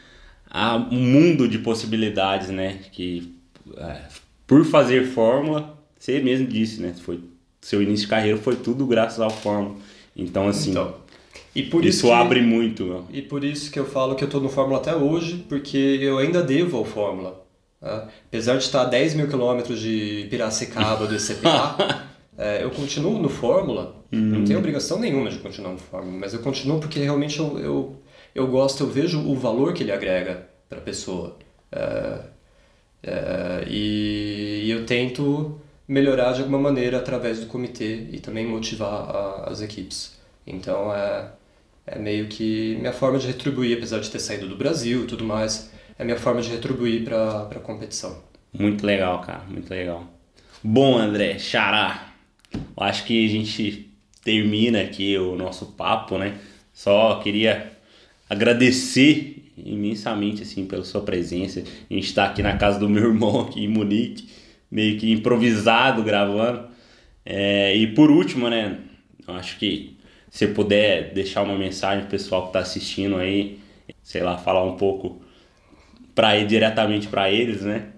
a, 0.49 0.77
um 0.77 0.99
mundo 0.99 1.47
de 1.47 1.59
possibilidades, 1.59 2.49
né? 2.49 2.79
Que 2.91 3.35
é, 3.77 3.97
por 4.47 4.65
fazer 4.65 5.05
fórmula, 5.05 5.77
você 5.99 6.19
mesmo 6.19 6.47
disse, 6.47 6.81
né? 6.81 6.95
Foi, 6.99 7.19
seu 7.61 7.83
início 7.83 8.05
de 8.05 8.09
carreira 8.09 8.39
foi 8.39 8.55
tudo 8.55 8.87
graças 8.87 9.19
ao 9.19 9.29
fórmula. 9.29 9.75
Então, 10.17 10.47
assim. 10.47 10.71
Então, 10.71 10.95
e 11.53 11.61
por 11.61 11.85
isso, 11.85 11.99
isso 11.99 12.07
que, 12.07 12.13
abre 12.13 12.41
muito. 12.41 12.83
Meu. 12.83 13.05
E 13.11 13.21
por 13.21 13.43
isso 13.43 13.69
que 13.69 13.77
eu 13.77 13.85
falo 13.85 14.15
que 14.15 14.23
eu 14.23 14.27
estou 14.27 14.41
no 14.41 14.49
Fórmula 14.49 14.79
até 14.79 14.95
hoje, 14.95 15.45
porque 15.47 15.77
eu 15.77 16.17
ainda 16.17 16.41
devo 16.41 16.77
ao 16.77 16.85
Fórmula. 16.85 17.45
Né? 17.79 18.07
Apesar 18.27 18.57
de 18.57 18.63
estar 18.63 18.81
a 18.81 18.85
10 18.85 19.13
mil 19.13 19.27
quilômetros 19.27 19.79
de 19.79 20.25
Piracicaba 20.31 21.05
do 21.05 21.13
ECPA, 21.13 21.75
é, 21.79 22.01
eu 22.61 22.71
continuo 22.71 23.19
no 23.19 23.29
Fórmula. 23.29 23.95
Uhum. 24.11 24.19
Não 24.19 24.43
tenho 24.43 24.59
obrigação 24.59 24.99
nenhuma 24.99 25.29
de 25.29 25.39
continuar 25.39 25.71
no 25.71 25.77
Fórmula, 25.77 26.17
mas 26.17 26.33
eu 26.33 26.41
continuo 26.41 26.79
porque 26.79 26.99
realmente 26.99 27.39
eu, 27.39 27.59
eu, 27.59 27.95
eu 28.33 28.47
gosto, 28.47 28.83
eu 28.83 28.87
vejo 28.87 29.19
o 29.19 29.35
valor 29.35 29.73
que 29.73 29.83
ele 29.83 29.91
agrega 29.91 30.47
para 30.67 30.79
a 30.79 30.81
pessoa. 30.81 31.37
É, 31.71 32.19
é, 33.03 33.65
e, 33.67 34.63
e 34.65 34.71
eu 34.71 34.85
tento 34.85 35.59
melhorar 35.87 36.33
de 36.33 36.41
alguma 36.41 36.59
maneira 36.59 36.97
através 36.97 37.39
do 37.39 37.47
comitê 37.47 38.07
e 38.11 38.19
também 38.19 38.45
motivar 38.45 39.09
a, 39.09 39.49
as 39.49 39.61
equipes. 39.61 40.19
Então 40.45 40.93
é, 40.93 41.31
é 41.85 41.99
meio 41.99 42.27
que 42.27 42.77
minha 42.79 42.93
forma 42.93 43.19
de 43.19 43.27
retribuir, 43.27 43.77
apesar 43.77 43.99
de 43.99 44.09
ter 44.09 44.19
saído 44.19 44.47
do 44.47 44.55
Brasil 44.55 45.03
e 45.03 45.07
tudo 45.07 45.23
mais, 45.23 45.71
é 45.97 46.03
minha 46.03 46.17
forma 46.17 46.41
de 46.41 46.49
retribuir 46.49 47.03
para 47.03 47.43
a 47.43 47.59
competição. 47.59 48.17
Muito 48.53 48.85
legal, 48.85 49.21
cara, 49.21 49.43
muito 49.47 49.69
legal. 49.69 50.05
Bom, 50.63 50.97
André, 50.97 51.39
Xará, 51.39 52.10
eu 52.53 52.83
acho 52.83 53.05
que 53.05 53.25
a 53.25 53.29
gente 53.29 53.89
termina 54.23 54.81
aqui 54.81 55.17
o 55.17 55.35
nosso 55.35 55.67
papo, 55.67 56.17
né? 56.17 56.37
Só 56.73 57.19
queria 57.19 57.71
agradecer 58.29 59.51
imensamente 59.57 60.41
assim 60.43 60.65
pela 60.65 60.83
sua 60.83 61.01
presença. 61.01 61.59
A 61.59 61.93
gente 61.93 62.05
está 62.05 62.25
aqui 62.25 62.41
na 62.41 62.57
casa 62.57 62.79
do 62.79 62.89
meu 62.89 63.05
irmão 63.09 63.41
aqui 63.41 63.63
em 63.63 63.67
Munique, 63.67 64.29
meio 64.69 64.97
que 64.97 65.11
improvisado 65.11 66.03
gravando. 66.03 66.69
É, 67.25 67.75
e 67.75 67.87
por 67.87 68.09
último, 68.09 68.49
né? 68.49 68.79
Acho 69.27 69.57
que 69.57 69.97
se 70.29 70.47
puder 70.47 71.13
deixar 71.13 71.43
uma 71.43 71.57
mensagem 71.57 72.01
pro 72.01 72.11
pessoal 72.11 72.43
que 72.43 72.49
está 72.49 72.59
assistindo 72.59 73.17
aí, 73.17 73.59
sei 74.01 74.23
lá, 74.23 74.37
falar 74.37 74.63
um 74.63 74.75
pouco 74.77 75.21
para 76.15 76.37
ir 76.37 76.47
diretamente 76.47 77.07
para 77.07 77.29
eles, 77.29 77.61
né? 77.61 77.89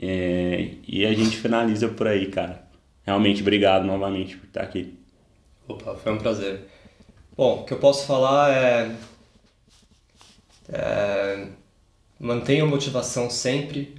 É, 0.00 0.68
e 0.86 1.04
a 1.04 1.12
gente 1.12 1.36
finaliza 1.36 1.88
por 1.88 2.06
aí, 2.06 2.26
cara. 2.26 2.67
Realmente, 3.08 3.40
obrigado 3.40 3.86
novamente 3.86 4.36
por 4.36 4.46
estar 4.46 4.60
aqui. 4.60 4.94
Opa, 5.66 5.94
foi 5.94 6.12
um 6.12 6.18
prazer. 6.18 6.68
Bom, 7.34 7.62
o 7.62 7.64
que 7.64 7.72
eu 7.72 7.78
posso 7.78 8.06
falar 8.06 8.52
é. 8.52 8.94
é 10.68 11.46
mantenham 12.20 12.68
motivação 12.68 13.30
sempre. 13.30 13.96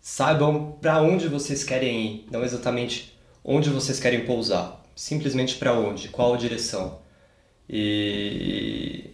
Saibam 0.00 0.72
para 0.82 1.00
onde 1.00 1.28
vocês 1.28 1.62
querem 1.62 2.04
ir, 2.04 2.26
não 2.28 2.42
exatamente 2.42 3.16
onde 3.44 3.70
vocês 3.70 4.00
querem 4.00 4.26
pousar, 4.26 4.84
simplesmente 4.96 5.54
para 5.54 5.72
onde, 5.72 6.08
qual 6.08 6.34
a 6.34 6.36
direção 6.36 6.98
e, 7.68 9.10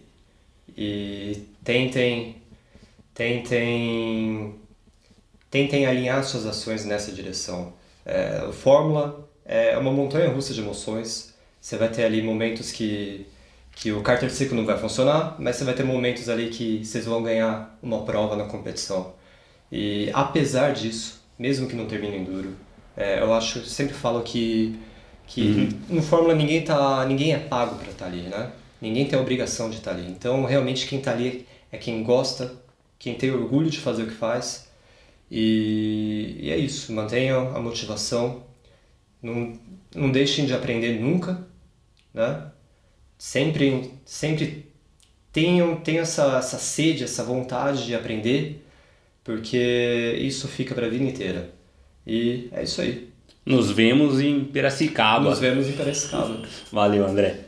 e 0.75 1.43
tentem, 1.63 2.41
tentem, 3.13 4.55
tentem 5.51 5.85
alinhar 5.85 6.23
suas 6.23 6.47
ações 6.47 6.85
nessa 6.85 7.11
direção. 7.11 7.73
É, 8.03 8.49
Fórmula 8.51 9.26
é 9.47 9.77
uma 9.77 9.91
montanha 9.91 10.29
russa 10.29 10.53
de 10.53 10.61
emoções. 10.61 11.33
Você 11.59 11.77
vai 11.77 11.89
ter 11.89 12.03
ali 12.03 12.21
momentos 12.21 12.71
que, 12.71 13.25
que 13.71 13.91
o 13.91 14.01
carter 14.01 14.29
ciclo 14.29 14.57
não 14.57 14.65
vai 14.65 14.77
funcionar, 14.77 15.35
mas 15.39 15.55
você 15.55 15.63
vai 15.63 15.73
ter 15.73 15.83
momentos 15.83 16.29
ali 16.29 16.49
que 16.49 16.85
vocês 16.85 17.05
vão 17.05 17.23
ganhar 17.23 17.77
uma 17.81 18.03
prova 18.03 18.35
na 18.35 18.45
competição. 18.45 19.13
E 19.71 20.09
apesar 20.13 20.73
disso, 20.73 21.21
mesmo 21.39 21.67
que 21.67 21.75
não 21.75 21.87
termine 21.87 22.23
duro, 22.23 22.55
é, 22.95 23.19
eu 23.21 23.33
acho, 23.33 23.63
sempre 23.65 23.93
falo 23.93 24.21
que 24.21 24.79
que 25.27 25.41
uhum. 25.41 25.69
no 25.97 26.01
Fórmula 26.01 26.33
ninguém 26.33 26.63
tá 26.63 27.05
ninguém 27.05 27.33
é 27.33 27.37
pago 27.37 27.75
para 27.75 27.91
estar 27.91 28.05
tá 28.05 28.11
ali 28.11 28.21
né 28.21 28.51
ninguém 28.81 29.05
tem 29.05 29.19
a 29.19 29.21
obrigação 29.21 29.69
de 29.69 29.77
estar 29.77 29.91
tá 29.91 29.97
ali 29.97 30.09
então 30.09 30.45
realmente 30.45 30.87
quem 30.87 30.99
está 30.99 31.11
ali 31.11 31.45
é 31.71 31.77
quem 31.77 32.01
gosta 32.01 32.55
quem 32.97 33.13
tem 33.13 33.29
orgulho 33.31 33.69
de 33.69 33.79
fazer 33.79 34.03
o 34.03 34.07
que 34.07 34.13
faz 34.13 34.69
e, 35.29 36.37
e 36.39 36.49
é 36.49 36.57
isso 36.57 36.93
mantenha 36.93 37.35
a 37.35 37.59
motivação 37.59 38.43
não 39.27 39.59
não 39.95 40.11
deixem 40.11 40.45
de 40.45 40.53
aprender 40.53 40.99
nunca 40.99 41.45
né 42.13 42.51
sempre 43.17 43.91
sempre 44.05 44.71
tenham 45.31 45.75
tenham 45.77 46.03
essa 46.03 46.37
essa 46.37 46.57
sede 46.57 47.03
essa 47.03 47.23
vontade 47.23 47.85
de 47.85 47.95
aprender 47.95 48.65
porque 49.23 50.15
isso 50.19 50.47
fica 50.47 50.73
para 50.73 50.85
a 50.85 50.89
vida 50.89 51.03
inteira 51.03 51.53
e 52.05 52.49
é 52.51 52.63
isso 52.63 52.81
aí 52.81 53.07
nos 53.47 53.71
vemos 53.71 54.19
em 54.19 54.43
Piracicaba. 54.43 55.29
Nos 55.29 55.39
vemos 55.39 55.69
em 55.69 55.71
Piracicaba. 55.71 56.41
Valeu, 56.69 57.07
André. 57.07 57.45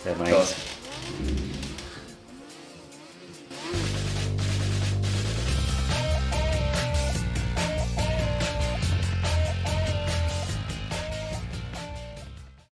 Até 0.00 0.14
mais. 0.14 0.30
Próximo. 0.30 1.51